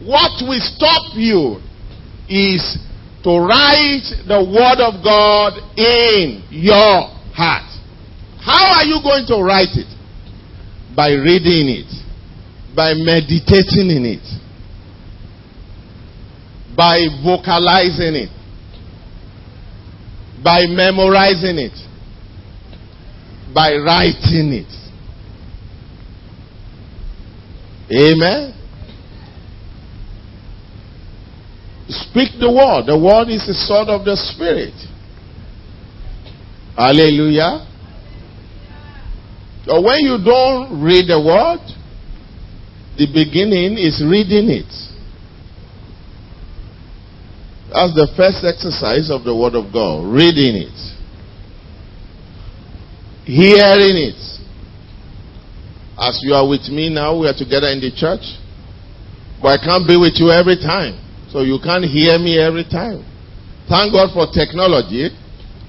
What 0.01 0.41
will 0.47 0.63
stop 0.63 1.11
you 1.13 1.59
is 2.29 2.79
to 3.23 3.31
write 3.43 4.07
the 4.25 4.39
word 4.39 4.79
of 4.79 5.03
God 5.03 5.59
in 5.75 6.41
your 6.49 7.11
heart. 7.35 7.67
How 8.39 8.79
are 8.79 8.85
you 8.85 9.03
going 9.03 9.27
to 9.27 9.43
write 9.43 9.75
it? 9.75 9.91
By 10.95 11.11
reading 11.11 11.67
it, 11.67 11.91
by 12.73 12.93
meditating 12.95 13.91
in 13.91 14.05
it, 14.07 14.25
by 16.77 16.99
vocalizing 17.23 18.13
it, 18.13 18.29
by 20.43 20.61
memorizing 20.67 21.57
it, 21.57 21.73
by 23.51 23.73
writing 23.73 24.53
it. 24.53 24.71
Amen. 27.89 28.53
Speak 31.89 32.39
the 32.39 32.51
word. 32.51 32.85
The 32.85 32.99
word 32.99 33.29
is 33.29 33.47
the 33.47 33.55
sword 33.55 33.87
of 33.87 34.05
the 34.05 34.15
Spirit. 34.15 34.75
Hallelujah. 36.75 37.65
But 39.65 39.81
when 39.81 39.99
you 40.01 40.17
don't 40.23 40.83
read 40.83 41.07
the 41.07 41.19
word, 41.19 41.59
the 42.97 43.07
beginning 43.07 43.77
is 43.79 44.03
reading 44.05 44.49
it. 44.49 44.86
That's 47.67 47.91
the 47.93 48.07
first 48.15 48.47
exercise 48.47 49.11
of 49.11 49.23
the 49.27 49.35
word 49.35 49.55
of 49.55 49.73
God, 49.73 50.07
reading 50.07 50.55
it. 50.55 50.79
Hearing 53.27 53.97
it. 54.07 54.21
As 55.99 56.21
you 56.23 56.31
are 56.33 56.47
with 56.47 56.69
me 56.71 56.87
now, 56.87 57.19
we 57.19 57.27
are 57.27 57.35
together 57.35 57.67
in 57.67 57.83
the 57.83 57.91
church. 57.91 58.23
But 59.41 59.59
I 59.59 59.59
can't 59.59 59.83
be 59.83 59.97
with 59.97 60.15
you 60.15 60.31
every 60.31 60.55
time. 60.55 60.95
So 61.29 61.41
you 61.43 61.59
can't 61.59 61.83
hear 61.83 62.15
me 62.17 62.39
every 62.39 62.63
time. 62.63 63.03
Thank 63.67 63.91
God 63.91 64.15
for 64.15 64.31
technology. 64.31 65.11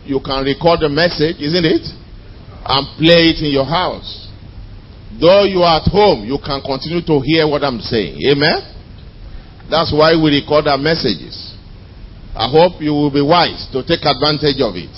You 0.06 0.20
can 0.22 0.46
record 0.46 0.86
the 0.86 0.88
message, 0.88 1.42
isn't 1.42 1.66
it? 1.66 1.82
And 2.62 2.86
play 2.94 3.34
it 3.34 3.42
in 3.42 3.50
your 3.50 3.66
house. 3.66 4.30
Though 5.18 5.42
you 5.42 5.66
are 5.66 5.82
at 5.82 5.90
home, 5.90 6.22
you 6.22 6.38
can 6.38 6.62
continue 6.62 7.02
to 7.02 7.18
hear 7.26 7.48
what 7.48 7.64
I'm 7.64 7.80
saying. 7.80 8.22
Amen? 8.30 8.62
That's 9.66 9.90
why 9.90 10.14
we 10.14 10.30
record 10.30 10.68
our 10.68 10.78
messages. 10.78 11.47
I 12.34 12.48
hope 12.50 12.80
you 12.80 12.92
will 12.92 13.10
be 13.10 13.22
wise 13.22 13.68
to 13.72 13.82
take 13.82 14.04
advantage 14.04 14.60
of 14.60 14.76
it. 14.76 14.92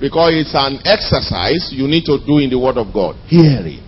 Because 0.00 0.34
it's 0.34 0.54
an 0.54 0.78
exercise 0.84 1.72
you 1.72 1.88
need 1.88 2.04
to 2.04 2.18
do 2.24 2.38
in 2.38 2.50
the 2.50 2.58
Word 2.58 2.78
of 2.78 2.92
God. 2.92 3.16
Hearing. 3.26 3.82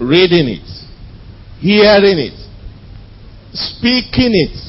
Reading 0.00 0.48
it. 0.48 0.68
Hearing 1.60 2.18
it. 2.18 2.38
Speaking 3.52 4.32
it 4.32 4.68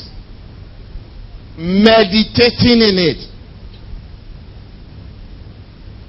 meditating 1.59 2.79
in 2.79 2.95
it, 2.97 3.19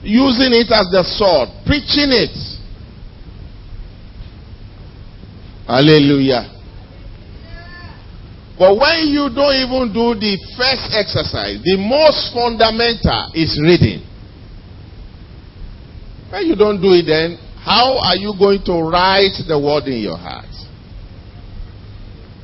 using 0.03 0.53
it 0.55 0.71
as 0.71 0.87
the 0.93 1.03
sword, 1.03 1.49
preaching 1.67 2.15
it. 2.15 2.31
Hallelujah. 5.67 6.60
But 8.61 8.77
when 8.77 9.09
you 9.09 9.33
don't 9.33 9.57
even 9.57 9.89
do 9.89 10.13
the 10.13 10.37
first 10.61 10.93
exercise, 10.93 11.65
the 11.65 11.81
most 11.81 12.29
fundamental 12.37 13.33
is 13.33 13.57
reading. 13.57 14.05
When 16.29 16.45
you 16.45 16.55
don't 16.55 16.77
do 16.77 16.93
it, 16.93 17.09
then 17.09 17.41
how 17.65 17.97
are 17.97 18.17
you 18.21 18.37
going 18.39 18.61
to 18.69 18.77
write 18.85 19.41
the 19.49 19.57
word 19.59 19.89
in 19.89 20.05
your 20.05 20.19
heart? 20.21 20.51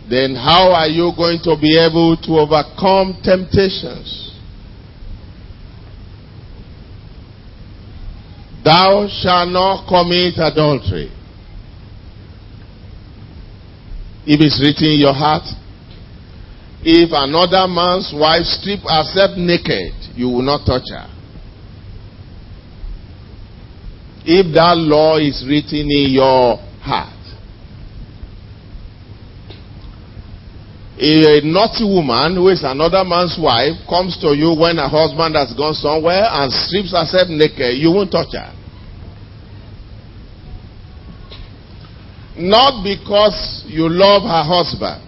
then 0.09 0.37
how 0.37 0.71
are 0.71 0.87
you 0.87 1.12
going 1.17 1.41
to 1.43 1.57
be 1.61 1.77
able 1.79 2.17
to 2.17 2.39
overcome 2.39 3.19
temptations? 3.25 4.31
Thou 8.64 9.09
shalt 9.11 9.51
not 9.51 9.87
commit 9.89 10.35
adultery. 10.39 11.11
If 14.27 14.41
it's 14.41 14.61
written 14.62 14.95
in 14.95 15.01
your 15.01 15.14
heart, 15.14 15.43
if 16.89 17.11
another 17.11 17.66
man's 17.66 18.14
wife 18.14 18.47
strip 18.47 18.78
herself 18.87 19.34
naked, 19.37 19.91
you 20.14 20.26
will 20.30 20.47
not 20.47 20.64
touch 20.64 20.87
her. 20.95 21.11
If 24.24 24.55
that 24.55 24.78
law 24.78 25.18
is 25.18 25.43
written 25.43 25.91
in 25.91 26.14
your 26.14 26.62
heart, 26.78 27.18
a 30.99 31.43
naughty 31.43 31.82
woman 31.82 32.37
who 32.37 32.55
is 32.55 32.62
another 32.62 33.03
man's 33.03 33.34
wife 33.34 33.74
comes 33.91 34.16
to 34.22 34.30
you 34.39 34.55
when 34.55 34.78
her 34.78 34.87
husband 34.87 35.34
has 35.34 35.53
gone 35.59 35.74
somewhere 35.74 36.22
and 36.22 36.53
strips 36.53 36.95
herself 36.95 37.26
naked, 37.28 37.82
you 37.82 37.91
won't 37.91 38.12
touch 38.12 38.30
her. 38.30 38.55
Not 42.39 42.84
because 42.84 43.64
you 43.66 43.89
love 43.91 44.22
her 44.22 44.45
husband, 44.47 45.03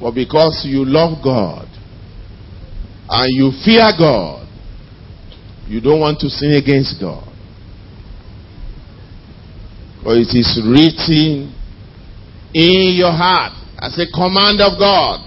but 0.00 0.12
because 0.12 0.64
you 0.64 0.84
love 0.84 1.18
God 1.22 1.68
and 3.08 3.28
you 3.34 3.50
fear 3.64 3.90
God. 3.98 4.46
You 5.66 5.80
don't 5.80 6.00
want 6.00 6.20
to 6.20 6.28
sin 6.28 6.52
against 6.52 7.00
God. 7.00 7.24
For 10.02 10.14
it 10.14 10.32
is 10.32 10.60
written 10.64 11.52
in 12.54 12.94
your 12.96 13.12
heart 13.12 13.52
as 13.78 13.98
a 13.98 14.06
command 14.12 14.60
of 14.60 14.78
God. 14.78 15.24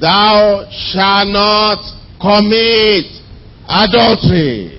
Thou 0.00 0.66
shalt 0.70 1.28
not 1.28 1.78
commit 2.20 3.06
adultery. 3.68 4.78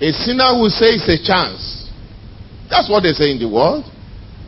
A 0.00 0.12
sinner 0.12 0.58
will 0.58 0.70
say 0.70 0.96
it's 0.96 1.08
a 1.08 1.18
chance. 1.24 1.88
That's 2.68 2.90
what 2.90 3.02
they 3.02 3.12
say 3.12 3.30
in 3.30 3.38
the 3.38 3.48
world. 3.48 3.84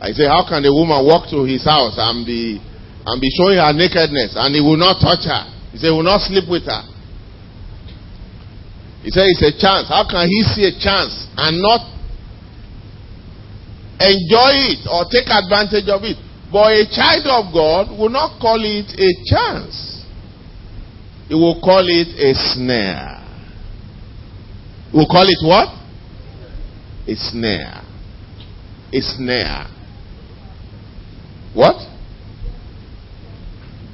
I 0.01 0.11
say, 0.11 0.27
how 0.27 0.43
can 0.47 0.65
a 0.65 0.73
woman 0.73 1.05
walk 1.05 1.29
to 1.31 1.43
his 1.43 1.63
house 1.63 1.95
and 1.97 2.25
be 2.25 2.59
and 3.05 3.21
be 3.21 3.29
showing 3.37 3.57
her 3.57 3.73
nakedness 3.73 4.35
and 4.35 4.53
he 4.53 4.61
will 4.61 4.77
not 4.77 4.99
touch 4.99 5.25
her? 5.25 5.43
He 5.71 5.77
said, 5.77 5.91
he 5.91 5.95
will 5.95 6.07
not 6.07 6.21
sleep 6.21 6.45
with 6.49 6.65
her. 6.65 6.83
He 9.03 9.11
said 9.13 9.29
it's 9.29 9.45
a 9.45 9.53
chance. 9.55 9.87
How 9.87 10.03
can 10.03 10.25
he 10.27 10.41
see 10.43 10.65
a 10.65 10.73
chance 10.77 11.29
and 11.37 11.61
not 11.61 11.95
enjoy 13.99 14.75
it 14.75 14.83
or 14.91 15.07
take 15.07 15.27
advantage 15.31 15.87
of 15.87 16.03
it. 16.03 16.17
But 16.51 16.71
a 16.75 16.85
child 16.91 17.25
of 17.27 17.53
God 17.53 17.97
will 17.97 18.09
not 18.09 18.39
call 18.39 18.59
it 18.59 18.91
a 18.99 19.09
chance. 19.25 20.03
He 21.27 21.33
will 21.33 21.59
call 21.59 21.83
it 21.87 22.11
a 22.19 22.33
snare. 22.53 23.23
We'll 24.93 25.07
call 25.07 25.25
it 25.27 25.41
what? 25.41 25.69
A 27.07 27.15
snare. 27.15 27.81
A 28.93 29.01
snare. 29.01 29.67
What? 31.55 31.79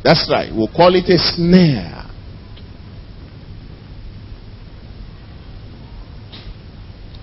That's 0.03 0.27
right. 0.31 0.49
We'll 0.51 0.73
call 0.73 0.95
it 0.95 1.05
a 1.05 1.17
snare. 1.17 2.09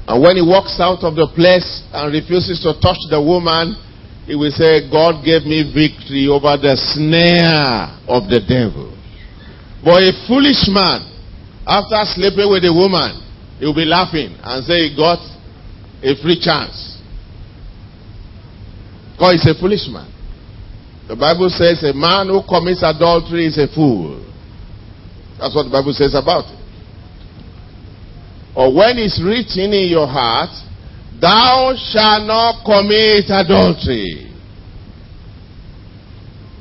And 0.07 0.23
when 0.23 0.37
he 0.37 0.43
walks 0.43 0.79
out 0.81 1.05
of 1.05 1.17
the 1.17 1.29
place 1.35 1.83
and 1.93 2.15
refuses 2.15 2.63
to 2.63 2.73
touch 2.81 2.97
the 3.11 3.21
woman, 3.21 3.77
he 4.25 4.37
will 4.37 4.55
say, 4.55 4.89
God 4.89 5.21
gave 5.25 5.43
me 5.43 5.69
victory 5.69 6.29
over 6.31 6.57
the 6.57 6.79
snare 6.97 7.93
of 8.09 8.31
the 8.31 8.41
devil. 8.41 8.95
But 9.85 10.01
a 10.07 10.13
foolish 10.25 10.65
man, 10.71 11.05
after 11.67 12.01
sleeping 12.15 12.49
with 12.49 12.65
a 12.65 12.73
woman, 12.73 13.21
he 13.59 13.67
will 13.67 13.77
be 13.77 13.85
laughing 13.85 14.39
and 14.41 14.65
say 14.65 14.89
he 14.89 14.97
got 14.97 15.19
a 16.01 16.15
free 16.23 16.41
chance. 16.41 16.97
God 19.19 19.35
is 19.35 19.45
a 19.45 19.59
foolish 19.59 19.91
man. 19.91 20.09
The 21.09 21.17
Bible 21.17 21.49
says 21.49 21.83
a 21.85 21.95
man 21.97 22.29
who 22.29 22.45
commits 22.45 22.85
adultery 22.85 23.47
is 23.47 23.57
a 23.57 23.67
fool. 23.73 24.21
That's 25.41 25.57
what 25.57 25.65
the 25.65 25.73
Bible 25.73 25.97
says 25.97 26.13
about 26.15 26.45
it. 26.45 26.59
Or 28.55 28.69
when 28.75 28.99
it's 28.99 29.17
written 29.17 29.73
in 29.73 29.89
your 29.89 30.07
heart, 30.07 30.53
thou 31.17 31.73
shalt 31.79 32.29
not 32.29 32.61
commit 32.61 33.25
adultery. 33.33 34.29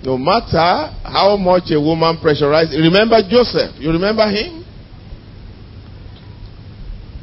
No 0.07 0.15
matter 0.15 0.95
how 1.03 1.35
much 1.35 1.67
a 1.75 1.81
woman 1.81 2.15
pressurized, 2.21 2.71
remember 2.71 3.19
Joseph. 3.27 3.75
You 3.75 3.91
remember 3.91 4.23
him? 4.31 4.63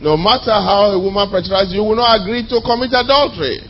No 0.03 0.18
matter 0.18 0.53
how 0.53 0.93
a 0.93 1.01
woman 1.01 1.31
pressurizes, 1.33 1.72
you 1.72 1.81
will 1.81 1.97
not 1.97 2.20
agree 2.20 2.45
to 2.45 2.61
commit 2.61 2.93
adultery. 2.93 3.64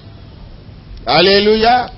Hallelujah. 1.07 1.95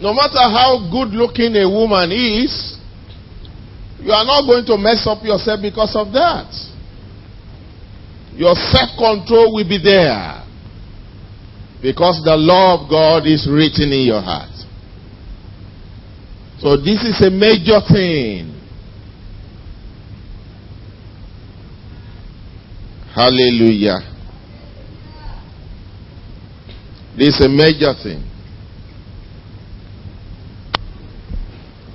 No 0.00 0.14
matter 0.14 0.40
how 0.40 0.88
good 0.90 1.12
looking 1.12 1.54
a 1.56 1.68
woman 1.68 2.10
is, 2.10 2.78
you 4.00 4.10
are 4.12 4.24
not 4.24 4.46
going 4.46 4.64
to 4.64 4.78
mess 4.78 5.06
up 5.06 5.22
yourself 5.22 5.60
because 5.60 5.94
of 5.94 6.10
that. 6.12 6.48
Your 8.34 8.54
self 8.54 8.96
control 8.96 9.54
will 9.54 9.68
be 9.68 9.78
there. 9.82 10.42
Because 11.82 12.22
the 12.24 12.36
law 12.36 12.80
of 12.80 12.88
God 12.88 13.26
is 13.26 13.46
written 13.50 13.92
in 13.92 14.06
your 14.06 14.22
heart. 14.22 14.48
So 16.60 16.76
this 16.76 17.04
is 17.04 17.20
a 17.20 17.30
major 17.30 17.80
thing. 17.86 18.56
Hallelujah. 23.14 23.98
This 27.18 27.40
is 27.40 27.44
a 27.44 27.48
major 27.48 27.92
thing. 28.02 28.29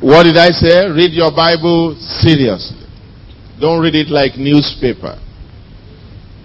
What 0.05 0.29
did 0.29 0.37
I 0.37 0.53
say? 0.53 0.85
Read 0.85 1.17
your 1.17 1.33
Bible 1.33 1.97
seriously. 2.21 2.85
Don't 3.59 3.81
read 3.81 3.95
it 3.95 4.13
like 4.13 4.37
newspaper. 4.37 5.17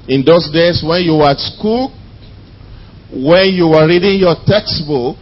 In 0.09 0.25
those 0.25 0.49
days 0.49 0.81
when 0.81 1.05
you 1.05 1.21
were 1.21 1.29
at 1.29 1.37
school, 1.37 1.93
when 3.13 3.53
you 3.53 3.69
were 3.69 3.85
reading 3.85 4.17
your 4.17 4.33
textbook, 4.49 5.21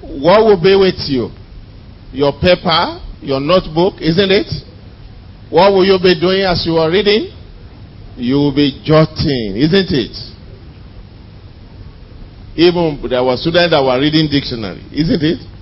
what 0.00 0.40
will 0.40 0.56
be 0.56 0.72
with 0.72 0.96
you? 1.04 1.28
Your 2.16 2.32
paper, 2.32 2.96
your 3.20 3.44
notebook, 3.44 4.00
isn't 4.00 4.32
it? 4.32 4.48
What 5.52 5.76
will 5.76 5.84
you 5.84 6.00
be 6.00 6.16
doing 6.16 6.48
as 6.48 6.64
you 6.64 6.80
are 6.80 6.88
reading? 6.88 7.28
You 8.16 8.36
will 8.36 8.56
be 8.56 8.80
jotting, 8.88 9.60
isn't 9.60 9.92
it? 9.92 10.16
Even 12.56 13.04
there 13.04 13.22
were 13.22 13.36
students 13.36 13.68
that 13.68 13.84
were 13.84 14.00
reading 14.00 14.32
dictionary, 14.32 14.80
isn't 14.96 15.20
it? 15.20 15.53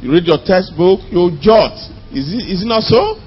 You 0.00 0.12
read 0.12 0.26
your 0.26 0.38
textbook, 0.44 1.00
you 1.10 1.36
jot. 1.40 1.76
Is 2.12 2.32
it, 2.32 2.48
is 2.48 2.62
it 2.62 2.66
not 2.66 2.82
so? 2.82 3.20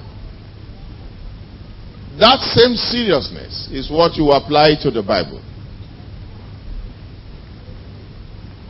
That 2.18 2.42
same 2.54 2.74
seriousness 2.74 3.68
is 3.72 3.90
what 3.90 4.16
you 4.16 4.30
apply 4.30 4.74
to 4.82 4.90
the 4.90 5.02
Bible. 5.02 5.42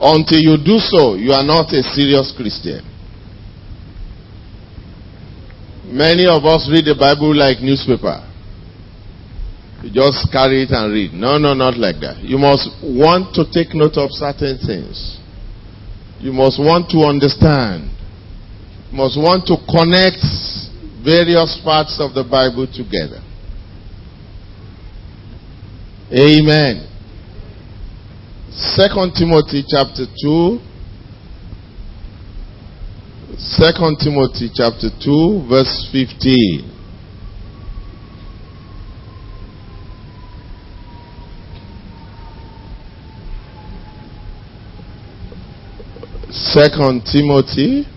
Until 0.01 0.41
you 0.41 0.57
do 0.57 0.79
so, 0.79 1.15
you 1.15 1.33
are 1.33 1.45
not 1.45 1.73
a 1.73 1.83
serious 1.83 2.33
Christian. 2.37 2.85
Many 5.87 6.27
of 6.27 6.45
us 6.45 6.69
read 6.73 6.85
the 6.85 6.97
Bible 6.99 7.35
like 7.35 7.61
newspaper. 7.61 8.21
You 9.85 9.93
just 9.93 10.33
carry 10.33 10.65
it 10.65 10.71
and 10.73 10.93
read. 10.93 11.13
No, 11.13 11.39
no, 11.39 11.55
not 11.55 11.77
like 11.77 12.01
that. 12.01 12.19
You 12.25 12.39
must 12.39 12.69
want 12.83 13.35
to 13.37 13.45
take 13.45 13.75
note 13.75 13.97
of 14.01 14.09
certain 14.11 14.59
things. 14.59 15.21
You 16.19 16.33
must 16.33 16.59
want 16.59 16.89
to 16.91 17.05
understand. 17.05 17.94
Must 18.95 19.19
want 19.19 19.45
to 19.51 19.57
connect 19.67 20.23
various 21.03 21.59
parts 21.65 21.99
of 21.99 22.15
the 22.15 22.23
Bible 22.23 22.65
together. 22.71 23.19
Amen. 26.15 26.87
Second 28.53 29.13
Timothy 29.19 29.65
chapter 29.67 30.07
2. 30.07 30.61
Second 33.37 33.99
Timothy 33.99 34.49
chapter 34.55 34.91
2 35.03 35.47
verse 35.51 35.89
15. 35.91 36.71
Second 46.31 47.03
Timothy 47.11 47.89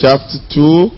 chapter 0.00 0.38
2 0.54 0.90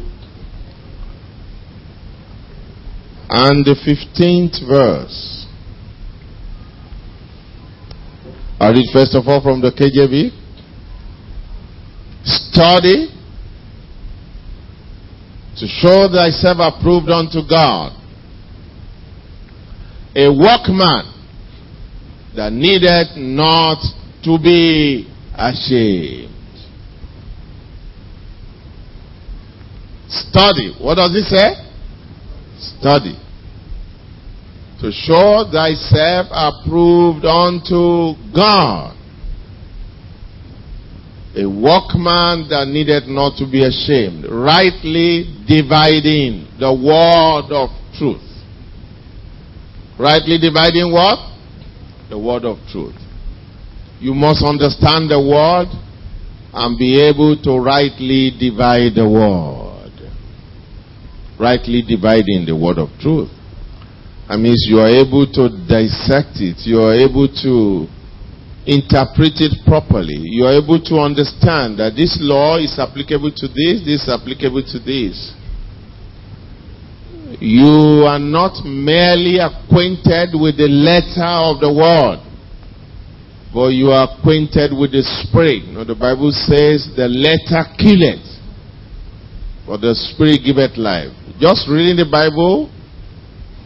and 3.30 3.64
the 3.64 3.74
15th 3.74 4.64
verse. 4.68 5.46
I 8.60 8.70
read 8.70 8.86
first 8.92 9.16
of 9.16 9.26
all 9.26 9.42
from 9.42 9.60
the 9.60 9.72
KJV. 9.72 10.30
Study 12.24 13.08
to 15.58 15.66
show 15.66 16.08
thyself 16.08 16.58
approved 16.60 17.08
unto 17.08 17.40
God, 17.48 17.92
a 20.14 20.28
workman 20.30 21.12
that 22.36 22.52
needed 22.52 23.16
not 23.16 23.82
to 24.22 24.38
be 24.38 25.08
ashamed. 25.34 26.31
Study. 30.32 30.74
What 30.80 30.94
does 30.94 31.14
it 31.14 31.28
say? 31.28 31.52
Study. 32.80 33.20
To 34.80 34.90
show 34.90 35.44
thyself 35.52 36.28
approved 36.32 37.26
unto 37.26 38.16
God. 38.34 38.96
A 41.36 41.44
workman 41.44 42.48
that 42.48 42.64
needed 42.68 43.08
not 43.08 43.36
to 43.36 43.44
be 43.44 43.60
ashamed. 43.60 44.24
Rightly 44.24 45.28
dividing 45.46 46.48
the 46.58 46.72
word 46.72 47.52
of 47.52 47.68
truth. 47.98 48.24
Rightly 49.98 50.38
dividing 50.38 50.92
what? 50.92 51.18
The 52.08 52.18
word 52.18 52.46
of 52.46 52.56
truth. 52.72 52.96
You 54.00 54.14
must 54.14 54.42
understand 54.42 55.10
the 55.10 55.20
word 55.20 55.68
and 56.54 56.78
be 56.78 57.00
able 57.02 57.36
to 57.42 57.58
rightly 57.58 58.32
divide 58.40 58.94
the 58.96 59.06
word 59.06 59.61
rightly 61.42 61.82
dividing 61.82 62.46
the 62.46 62.54
word 62.54 62.78
of 62.78 62.88
truth. 63.02 63.28
That 64.30 64.38
means 64.38 64.64
you 64.70 64.78
are 64.78 64.88
able 64.88 65.26
to 65.34 65.50
dissect 65.66 66.38
it. 66.38 66.62
You 66.62 66.80
are 66.86 66.94
able 66.94 67.26
to 67.42 67.90
interpret 68.64 69.42
it 69.42 69.50
properly. 69.66 70.22
You 70.22 70.46
are 70.46 70.54
able 70.54 70.78
to 70.78 70.94
understand 71.02 71.82
that 71.82 71.98
this 71.98 72.16
law 72.22 72.56
is 72.62 72.78
applicable 72.78 73.34
to 73.34 73.46
this, 73.50 73.82
this 73.82 74.06
is 74.06 74.08
applicable 74.08 74.62
to 74.62 74.78
this. 74.78 75.34
You 77.42 78.06
are 78.06 78.22
not 78.22 78.62
merely 78.64 79.42
acquainted 79.42 80.38
with 80.38 80.56
the 80.62 80.70
letter 80.70 81.26
of 81.26 81.58
the 81.58 81.72
word, 81.74 82.22
but 83.52 83.74
you 83.74 83.90
are 83.90 84.06
acquainted 84.06 84.70
with 84.70 84.92
the 84.92 85.02
spirit. 85.02 85.66
The 85.74 85.98
Bible 85.98 86.30
says 86.30 86.86
the 86.94 87.10
letter 87.10 87.66
killeth, 87.74 88.22
but 89.66 89.80
the 89.80 89.96
spirit 89.98 90.46
giveth 90.46 90.78
life. 90.78 91.10
Just 91.42 91.66
reading 91.66 91.96
the 91.98 92.06
Bible 92.06 92.70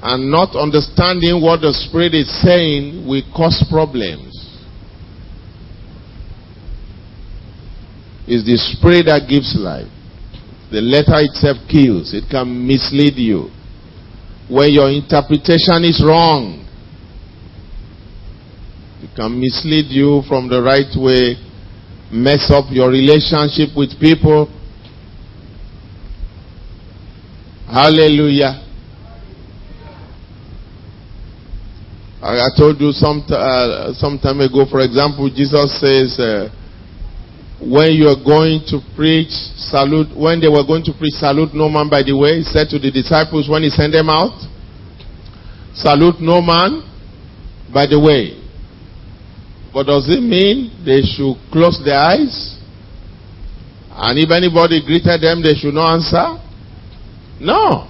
and 0.01 0.31
not 0.33 0.57
understanding 0.57 1.45
what 1.45 1.61
the 1.61 1.77
Spirit 1.77 2.16
is 2.16 2.24
saying 2.41 3.05
will 3.07 3.20
cause 3.37 3.61
problems. 3.68 4.33
It's 8.24 8.49
the 8.49 8.57
Spirit 8.57 9.12
that 9.12 9.29
gives 9.29 9.53
life. 9.61 9.93
The 10.72 10.81
letter 10.81 11.20
itself 11.20 11.61
kills. 11.68 12.16
It 12.16 12.24
can 12.33 12.49
mislead 12.49 13.20
you. 13.20 13.53
When 14.49 14.72
your 14.72 14.89
interpretation 14.89 15.85
is 15.85 16.01
wrong, 16.01 16.64
it 19.05 19.12
can 19.12 19.37
mislead 19.37 19.93
you 19.93 20.24
from 20.24 20.49
the 20.49 20.64
right 20.64 20.89
way, 20.97 21.37
mess 22.09 22.49
up 22.49 22.72
your 22.72 22.89
relationship 22.89 23.77
with 23.77 24.01
people, 24.01 24.49
Hallelujah. 27.67 28.62
I, 32.23 32.49
told 32.57 32.81
you 32.81 32.93
some, 32.93 33.23
uh, 33.29 33.93
some 33.95 34.19
time 34.19 34.41
ago, 34.41 34.67
for 34.71 34.81
example, 34.81 35.29
Jesus 35.31 35.79
says, 35.79 36.19
uh, 36.19 36.49
when 37.61 37.93
you 37.93 38.07
are 38.07 38.23
going 38.23 38.62
to 38.71 38.79
preach, 38.95 39.31
salute, 39.71 40.14
when 40.17 40.41
they 40.41 40.49
were 40.49 40.62
going 40.67 40.83
to 40.85 40.93
preach, 40.95 41.14
salute 41.19 41.55
no 41.55 41.69
man 41.69 41.91
by 41.91 42.03
the 42.03 42.14
way, 42.14 42.39
he 42.39 42.45
said 42.45 42.69
to 42.71 42.79
the 42.79 42.91
disciples 42.91 43.49
when 43.49 43.62
he 43.62 43.71
sent 43.71 43.93
them 43.93 44.11
out, 44.11 44.35
salute 45.75 46.21
no 46.21 46.41
man 46.41 46.83
by 47.73 47.87
the 47.87 47.99
way. 47.99 48.43
But 49.75 49.91
does 49.91 50.07
it 50.09 50.23
mean 50.23 50.71
they 50.87 51.03
should 51.03 51.35
close 51.51 51.83
their 51.85 51.99
eyes? 51.99 52.59
And 53.91 54.19
if 54.19 54.31
anybody 54.31 54.85
greeted 54.85 55.21
them, 55.21 55.43
they 55.43 55.55
should 55.55 55.75
not 55.75 55.99
answer? 55.99 56.46
No. 57.41 57.89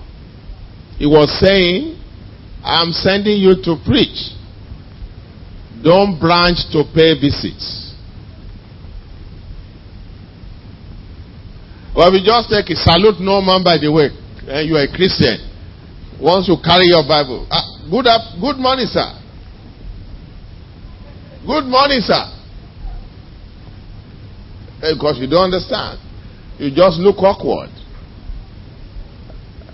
He 0.99 1.07
was 1.07 1.30
saying, 1.40 2.01
I'm 2.64 2.90
sending 2.92 3.36
you 3.36 3.55
to 3.62 3.76
preach. 3.84 4.32
Don't 5.82 6.18
branch 6.18 6.59
to 6.72 6.82
pay 6.94 7.14
visits. 7.14 7.94
Well, 11.94 12.12
we 12.12 12.24
just 12.24 12.51
take 12.51 12.68
a 12.70 12.76
salute 12.76 13.20
no 13.20 13.40
man 13.40 13.62
by 13.62 13.78
the 13.78 13.92
way. 13.92 14.09
Eh, 14.49 14.61
you 14.62 14.76
are 14.76 14.84
a 14.84 14.88
Christian. 14.88 15.38
Once 16.20 16.49
you 16.49 16.57
carry 16.62 16.86
your 16.88 17.05
Bible. 17.07 17.47
Uh, 17.51 17.61
good, 17.90 18.07
up, 18.07 18.20
good 18.40 18.57
morning, 18.57 18.86
sir. 18.88 19.07
Good 21.47 21.64
morning, 21.64 22.01
sir. 22.01 22.24
Because 24.80 25.18
you 25.20 25.28
don't 25.28 25.53
understand. 25.53 26.01
You 26.59 26.74
just 26.74 26.99
look 26.99 27.16
awkward 27.18 27.76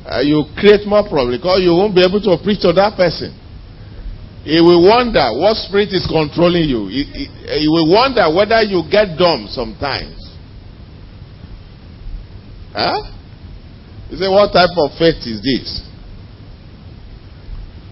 uh, 0.05 0.21
you 0.21 0.45
create 0.59 0.87
more 0.87 1.07
problems 1.07 1.39
because 1.39 1.63
you 1.63 1.71
won't 1.71 1.95
be 1.95 2.03
able 2.03 2.21
to 2.21 2.37
preach 2.43 2.61
to 2.63 2.73
that 2.73 2.97
person. 2.97 3.31
He 4.45 4.59
will 4.61 4.83
wonder 4.83 5.23
what 5.39 5.55
spirit 5.57 5.95
is 5.95 6.07
controlling 6.07 6.67
you. 6.67 6.89
He, 6.89 7.05
he, 7.07 7.25
he 7.63 7.69
will 7.69 7.87
wonder 7.87 8.27
whether 8.35 8.61
you 8.63 8.83
get 8.91 9.15
dumb 9.17 9.47
sometimes. 9.49 10.19
Huh? 12.75 12.99
You 14.11 14.17
say, 14.19 14.29
what 14.29 14.53
type 14.53 14.75
of 14.77 14.91
faith 14.99 15.23
is 15.25 15.39
this? 15.41 15.81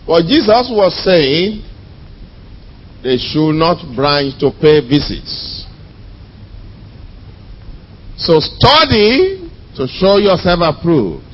Well, 0.08 0.22
Jesus 0.26 0.66
was 0.74 0.92
saying 1.04 1.62
they 3.02 3.16
should 3.16 3.54
not 3.54 3.78
branch 3.94 4.34
to 4.40 4.50
pay 4.50 4.80
visits. 4.82 5.64
So 8.16 8.40
study 8.40 9.48
to 9.76 9.86
show 9.86 10.18
yourself 10.18 10.60
approved. 10.60 11.29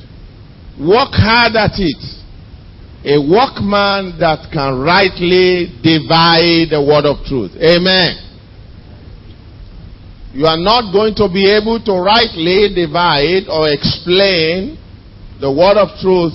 Work 0.79 1.13
hard 1.13 1.55
at 1.55 1.73
it. 1.77 2.03
A 3.05 3.17
workman 3.17 4.19
that 4.19 4.51
can 4.51 4.79
rightly 4.79 5.73
divide 5.81 6.69
the 6.69 6.83
word 6.83 7.05
of 7.05 7.25
truth. 7.25 7.51
Amen. 7.57 8.27
You 10.33 10.45
are 10.45 10.59
not 10.59 10.91
going 10.93 11.15
to 11.15 11.29
be 11.31 11.49
able 11.49 11.81
to 11.81 11.93
rightly 11.93 12.69
divide 12.75 13.49
or 13.49 13.69
explain 13.71 14.77
the 15.41 15.49
word 15.49 15.77
of 15.77 15.97
truth 16.01 16.33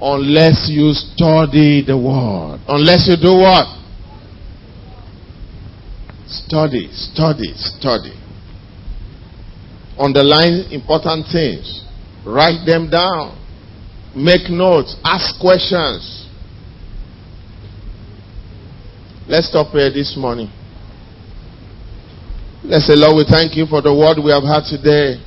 unless 0.00 0.68
you 0.68 0.92
study 0.92 1.80
the 1.86 1.96
word. 1.96 2.60
Unless 2.68 3.08
you 3.08 3.16
do 3.16 3.32
what? 3.40 3.64
Study, 6.26 6.88
study, 6.92 7.52
study. 7.54 8.12
Underline 9.98 10.68
important 10.72 11.24
things. 11.30 11.84
Write 12.26 12.66
them 12.66 12.90
down. 12.90 13.40
Make 14.16 14.48
notes. 14.48 14.96
Ask 15.04 15.40
questions. 15.40 16.28
Let's 19.26 19.48
stop 19.48 19.72
here 19.72 19.90
this 19.90 20.16
morning. 20.16 20.48
Let's 22.62 22.86
say, 22.86 22.94
Lord, 22.94 23.16
we 23.16 23.24
thank 23.28 23.56
you 23.56 23.66
for 23.66 23.82
the 23.82 23.92
word 23.92 24.22
we 24.22 24.30
have 24.30 24.44
had 24.44 24.64
today. 24.68 25.20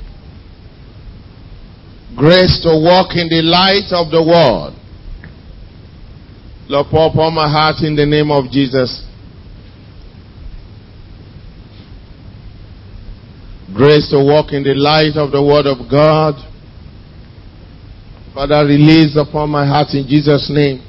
Grace 2.16 2.62
to 2.64 2.70
walk 2.70 3.14
in 3.16 3.30
the 3.30 3.42
light 3.44 3.92
of 3.92 4.10
the 4.10 4.24
word. 4.24 4.74
Lord, 6.70 6.88
pour 6.90 7.10
upon 7.10 7.36
my 7.36 7.50
heart 7.50 7.84
in 7.84 7.96
the 7.96 8.06
name 8.06 8.32
of 8.32 8.50
Jesus. 8.50 9.06
Grace 13.76 14.10
to 14.10 14.18
walk 14.18 14.54
in 14.54 14.64
the 14.64 14.74
light 14.74 15.16
of 15.16 15.32
the 15.32 15.44
word 15.44 15.66
of 15.66 15.90
God. 15.90 16.36
Father, 18.38 18.68
release 18.68 19.18
upon 19.18 19.50
my 19.50 19.66
heart 19.66 19.96
in 19.96 20.06
Jesus' 20.06 20.52
name. 20.54 20.87